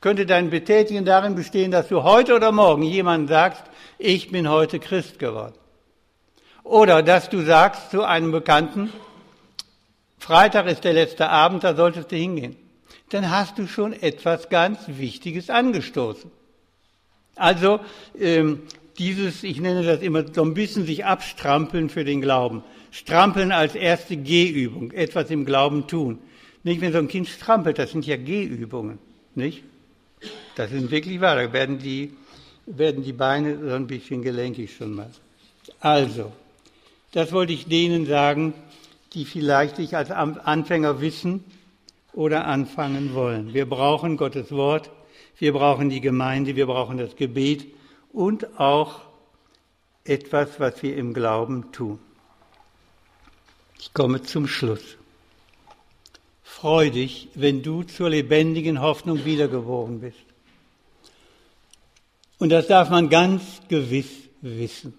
könnte 0.00 0.26
dein 0.26 0.50
Betätigen 0.50 1.04
darin 1.04 1.34
bestehen, 1.34 1.70
dass 1.70 1.88
du 1.88 2.02
heute 2.02 2.34
oder 2.34 2.52
morgen 2.52 2.82
jemandem 2.82 3.28
sagst, 3.28 3.62
ich 3.98 4.30
bin 4.30 4.48
heute 4.48 4.78
Christ 4.78 5.18
geworden. 5.18 5.54
Oder 6.64 7.02
dass 7.02 7.30
du 7.30 7.42
sagst 7.42 7.90
zu 7.90 8.04
einem 8.04 8.32
Bekannten, 8.32 8.92
Freitag 10.18 10.66
ist 10.66 10.84
der 10.84 10.92
letzte 10.92 11.30
Abend, 11.30 11.64
da 11.64 11.74
solltest 11.74 12.12
du 12.12 12.16
hingehen. 12.16 12.56
Dann 13.10 13.30
hast 13.30 13.58
du 13.58 13.66
schon 13.66 13.92
etwas 13.92 14.48
ganz 14.48 14.80
Wichtiges 14.86 15.48
angestoßen. 15.48 16.30
Also 17.36 17.80
ähm, 18.18 18.62
dieses, 18.98 19.44
ich 19.44 19.60
nenne 19.60 19.84
das 19.84 20.02
immer 20.02 20.24
so 20.32 20.42
ein 20.42 20.54
bisschen 20.54 20.84
sich 20.84 21.04
abstrampeln 21.04 21.88
für 21.88 22.04
den 22.04 22.20
Glauben. 22.20 22.64
Strampeln 22.90 23.52
als 23.52 23.74
erste 23.74 24.16
Gehübung, 24.16 24.90
etwas 24.92 25.30
im 25.30 25.44
Glauben 25.44 25.86
tun. 25.86 26.18
Nicht, 26.64 26.80
wenn 26.80 26.92
so 26.92 26.98
ein 26.98 27.08
Kind 27.08 27.28
strampelt, 27.28 27.78
das 27.78 27.92
sind 27.92 28.06
ja 28.06 28.16
Gehübungen, 28.16 28.98
nicht? 29.34 29.62
Das 30.56 30.70
sind 30.70 30.90
wirklich 30.90 31.20
wahr, 31.20 31.36
da 31.36 31.52
werden 31.52 31.78
die, 31.78 32.12
werden 32.68 33.02
die 33.02 33.12
Beine 33.12 33.58
so 33.58 33.74
ein 33.74 33.86
bisschen 33.86 34.22
gelenkig 34.22 34.76
schon 34.76 34.94
mal. 34.94 35.10
Also, 35.80 36.32
das 37.12 37.32
wollte 37.32 37.52
ich 37.52 37.66
denen 37.66 38.06
sagen, 38.06 38.52
die 39.14 39.24
vielleicht 39.24 39.78
nicht 39.78 39.94
als 39.94 40.10
Anfänger 40.10 41.00
wissen 41.00 41.44
oder 42.12 42.46
anfangen 42.46 43.14
wollen. 43.14 43.54
Wir 43.54 43.68
brauchen 43.68 44.16
Gottes 44.16 44.52
Wort, 44.52 44.90
wir 45.38 45.52
brauchen 45.52 45.88
die 45.88 46.00
Gemeinde, 46.00 46.56
wir 46.56 46.66
brauchen 46.66 46.98
das 46.98 47.16
Gebet 47.16 47.66
und 48.12 48.58
auch 48.58 49.00
etwas, 50.04 50.58
was 50.60 50.82
wir 50.82 50.96
im 50.96 51.14
Glauben 51.14 51.72
tun. 51.72 51.98
Ich 53.78 53.94
komme 53.94 54.22
zum 54.22 54.48
Schluss. 54.48 54.96
Freu 56.42 56.90
dich, 56.90 57.28
wenn 57.34 57.62
du 57.62 57.84
zur 57.84 58.10
lebendigen 58.10 58.80
Hoffnung 58.80 59.24
wiedergeboren 59.24 60.00
bist. 60.00 60.27
Und 62.38 62.50
das 62.50 62.68
darf 62.68 62.88
man 62.90 63.08
ganz 63.08 63.42
gewiss 63.68 64.10
wissen. 64.40 64.94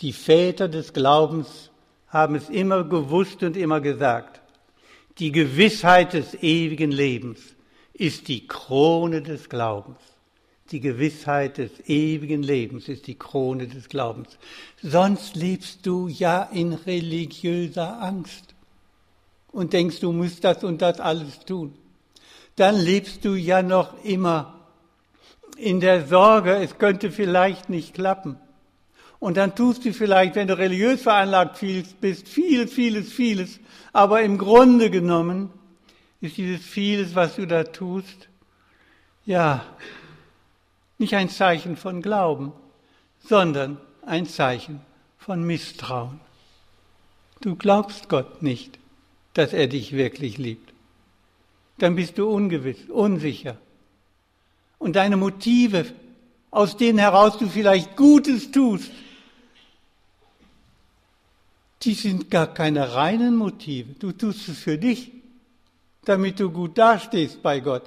Die 0.00 0.12
Väter 0.12 0.68
des 0.68 0.92
Glaubens 0.92 1.70
haben 2.08 2.34
es 2.34 2.48
immer 2.48 2.84
gewusst 2.84 3.42
und 3.42 3.56
immer 3.56 3.80
gesagt. 3.80 4.40
Die 5.18 5.32
Gewissheit 5.32 6.12
des 6.12 6.34
ewigen 6.42 6.90
Lebens 6.90 7.40
ist 7.94 8.28
die 8.28 8.46
Krone 8.46 9.22
des 9.22 9.48
Glaubens. 9.48 9.98
Die 10.70 10.80
Gewissheit 10.80 11.58
des 11.58 11.70
ewigen 11.88 12.42
Lebens 12.42 12.88
ist 12.88 13.06
die 13.06 13.14
Krone 13.14 13.68
des 13.68 13.88
Glaubens. 13.88 14.36
Sonst 14.82 15.36
lebst 15.36 15.86
du 15.86 16.08
ja 16.08 16.42
in 16.42 16.72
religiöser 16.72 18.02
Angst 18.02 18.54
und 19.52 19.72
denkst, 19.72 20.00
du 20.00 20.12
musst 20.12 20.42
das 20.44 20.64
und 20.64 20.82
das 20.82 21.00
alles 21.00 21.40
tun. 21.46 21.72
Dann 22.56 22.76
lebst 22.76 23.24
du 23.24 23.34
ja 23.34 23.62
noch 23.62 24.02
immer 24.04 24.55
in 25.56 25.80
der 25.80 26.06
Sorge, 26.06 26.56
es 26.56 26.78
könnte 26.78 27.10
vielleicht 27.10 27.68
nicht 27.68 27.94
klappen. 27.94 28.36
Und 29.18 29.36
dann 29.36 29.54
tust 29.54 29.84
du 29.84 29.92
vielleicht, 29.92 30.34
wenn 30.34 30.48
du 30.48 30.58
religiös 30.58 31.02
veranlagt 31.02 31.60
bist, 32.00 32.28
vieles, 32.28 32.72
vieles, 32.72 33.12
vieles. 33.12 33.60
Aber 33.92 34.22
im 34.22 34.38
Grunde 34.38 34.90
genommen 34.90 35.50
ist 36.20 36.36
dieses 36.36 36.64
vieles, 36.64 37.14
was 37.14 37.36
du 37.36 37.46
da 37.46 37.64
tust, 37.64 38.28
ja, 39.24 39.64
nicht 40.98 41.14
ein 41.14 41.28
Zeichen 41.28 41.76
von 41.76 42.02
Glauben, 42.02 42.52
sondern 43.20 43.78
ein 44.04 44.26
Zeichen 44.26 44.80
von 45.18 45.42
Misstrauen. 45.44 46.20
Du 47.40 47.56
glaubst 47.56 48.08
Gott 48.08 48.42
nicht, 48.42 48.78
dass 49.34 49.52
er 49.52 49.66
dich 49.66 49.92
wirklich 49.92 50.38
liebt. 50.38 50.72
Dann 51.78 51.96
bist 51.96 52.16
du 52.18 52.30
ungewiss, 52.30 52.88
unsicher. 52.88 53.58
Und 54.78 54.96
deine 54.96 55.16
Motive, 55.16 55.86
aus 56.50 56.76
denen 56.76 56.98
heraus 56.98 57.38
du 57.38 57.48
vielleicht 57.48 57.96
Gutes 57.96 58.50
tust, 58.50 58.90
die 61.82 61.94
sind 61.94 62.30
gar 62.30 62.52
keine 62.52 62.94
reinen 62.94 63.36
Motive. 63.36 63.94
Du 63.98 64.12
tust 64.12 64.48
es 64.48 64.58
für 64.58 64.78
dich, 64.78 65.12
damit 66.04 66.40
du 66.40 66.50
gut 66.50 66.76
dastehst 66.78 67.42
bei 67.42 67.60
Gott. 67.60 67.84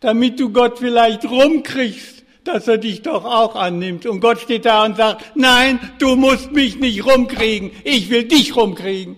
Damit 0.00 0.40
du 0.40 0.50
Gott 0.50 0.78
vielleicht 0.78 1.24
rumkriegst, 1.24 2.24
dass 2.44 2.68
er 2.68 2.78
dich 2.78 3.02
doch 3.02 3.24
auch 3.24 3.54
annimmt. 3.54 4.06
Und 4.06 4.20
Gott 4.20 4.40
steht 4.40 4.64
da 4.64 4.84
und 4.84 4.96
sagt, 4.96 5.36
nein, 5.36 5.78
du 5.98 6.16
musst 6.16 6.52
mich 6.52 6.78
nicht 6.78 7.04
rumkriegen, 7.04 7.70
ich 7.84 8.10
will 8.10 8.24
dich 8.24 8.56
rumkriegen. 8.56 9.16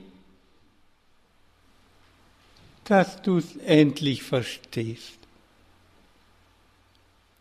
Dass 2.84 3.22
du 3.22 3.38
es 3.38 3.56
endlich 3.64 4.22
verstehst. 4.22 5.21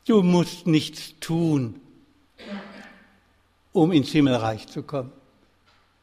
Du 0.06 0.24
musst 0.24 0.68
nichts 0.68 1.14
tun, 1.20 1.80
um 3.72 3.92
ins 3.92 4.10
Himmelreich 4.10 4.68
zu 4.68 4.84
kommen. 4.84 5.12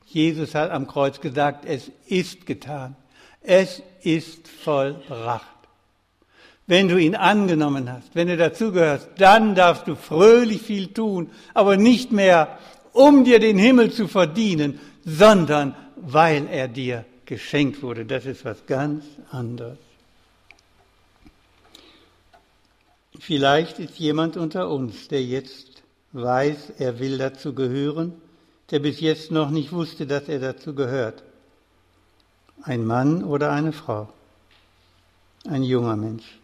Jesus 0.06 0.54
hat 0.54 0.70
am 0.70 0.86
Kreuz 0.86 1.20
gesagt, 1.20 1.64
es 1.66 1.90
ist 2.06 2.46
getan. 2.46 2.96
Es 3.42 3.82
ist 4.02 4.48
vollbracht. 4.48 5.46
Wenn 6.66 6.88
du 6.88 6.98
ihn 6.98 7.14
angenommen 7.14 7.90
hast, 7.90 8.14
wenn 8.14 8.28
du 8.28 8.36
dazugehörst, 8.36 9.08
dann 9.16 9.54
darfst 9.54 9.86
du 9.88 9.96
fröhlich 9.96 10.62
viel 10.62 10.88
tun, 10.88 11.30
aber 11.54 11.76
nicht 11.76 12.12
mehr, 12.12 12.58
um 12.92 13.24
dir 13.24 13.38
den 13.38 13.58
Himmel 13.58 13.90
zu 13.90 14.06
verdienen, 14.06 14.78
sondern 15.04 15.74
weil 15.96 16.46
er 16.50 16.68
dir 16.68 17.04
geschenkt 17.24 17.82
wurde. 17.82 18.04
Das 18.04 18.26
ist 18.26 18.44
was 18.44 18.66
ganz 18.66 19.04
anderes. 19.30 19.78
Vielleicht 23.18 23.78
ist 23.78 23.98
jemand 23.98 24.36
unter 24.36 24.70
uns, 24.70 25.08
der 25.08 25.22
jetzt 25.22 25.82
weiß, 26.12 26.74
er 26.78 26.98
will 26.98 27.18
dazu 27.18 27.54
gehören, 27.54 28.12
der 28.70 28.78
bis 28.78 29.00
jetzt 29.00 29.30
noch 29.30 29.50
nicht 29.50 29.72
wusste, 29.72 30.06
dass 30.06 30.28
er 30.28 30.38
dazu 30.38 30.74
gehört. 30.74 31.22
Ein 32.62 32.86
Mann 32.86 33.24
oder 33.24 33.52
eine 33.52 33.72
Frau, 33.72 34.08
ein 35.46 35.62
junger 35.62 35.96
Mensch. 35.96 36.38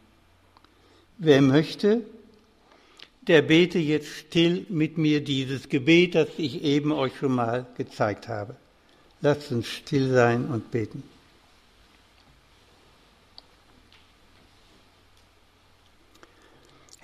Wer 1.18 1.42
möchte, 1.42 2.02
der 3.22 3.42
bete 3.42 3.78
jetzt 3.78 4.08
still 4.08 4.66
mit 4.68 4.98
mir 4.98 5.22
dieses 5.22 5.68
Gebet, 5.68 6.14
das 6.14 6.28
ich 6.36 6.62
eben 6.62 6.92
euch 6.92 7.16
schon 7.16 7.34
mal 7.34 7.66
gezeigt 7.76 8.28
habe. 8.28 8.56
Lasst 9.20 9.50
uns 9.52 9.68
still 9.68 10.12
sein 10.12 10.46
und 10.46 10.70
beten. 10.70 11.02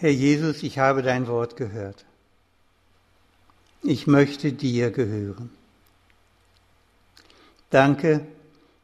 Herr 0.01 0.13
Jesus, 0.13 0.63
ich 0.63 0.79
habe 0.79 1.03
dein 1.03 1.27
Wort 1.27 1.57
gehört. 1.59 2.07
Ich 3.83 4.07
möchte 4.07 4.51
dir 4.51 4.91
gehören. 4.91 5.51
Danke, 7.69 8.27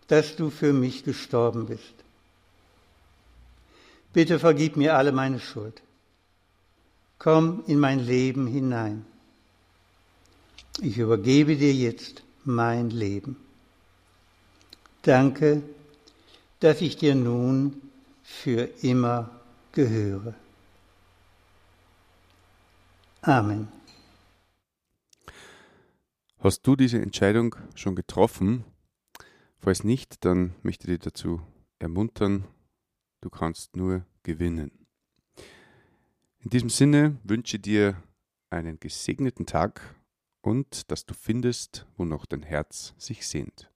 dass 0.09 0.37
du 0.37 0.51
für 0.51 0.75
mich 0.75 1.05
gestorben 1.05 1.69
bist. 1.69 1.95
Bitte 4.13 4.39
vergib 4.39 4.77
mir 4.77 4.95
alle 4.95 5.11
meine 5.11 5.41
Schuld. 5.41 5.81
Komm 7.19 7.65
in 7.67 7.79
mein 7.79 8.01
Leben 8.01 8.47
hinein. 8.47 9.07
Ich 10.83 10.99
übergebe 10.99 11.57
dir 11.57 11.73
jetzt 11.73 12.25
mein 12.45 12.91
Leben. 12.91 13.39
Danke, 15.01 15.63
dass 16.61 16.83
ich 16.83 16.99
dir 16.99 17.15
nun 17.15 17.81
für 18.23 18.69
immer 18.83 19.31
gehöre. 19.73 20.35
Amen. 23.27 23.67
Hast 26.39 26.65
du 26.65 26.77
diese 26.77 27.03
Entscheidung 27.03 27.57
schon 27.75 27.97
getroffen? 27.97 28.65
Falls 29.59 29.83
nicht, 29.83 30.25
dann 30.25 30.55
möchte 30.63 30.85
ich 30.85 31.01
dich 31.01 31.13
dazu 31.13 31.43
ermuntern, 31.81 32.45
du 33.23 33.29
kannst 33.29 33.75
nur 33.75 34.07
gewinnen. 34.23 34.87
In 36.39 36.51
diesem 36.51 36.71
Sinne 36.71 37.19
wünsche 37.25 37.57
ich 37.57 37.63
dir 37.63 38.01
einen 38.51 38.79
gesegneten 38.79 39.45
Tag 39.45 39.97
und 40.41 40.89
dass 40.93 41.05
du 41.05 41.13
findest, 41.13 41.85
wo 41.97 42.05
noch 42.05 42.27
dein 42.27 42.45
Herz 42.45 42.95
sich 42.97 43.27
sehnt. 43.27 43.73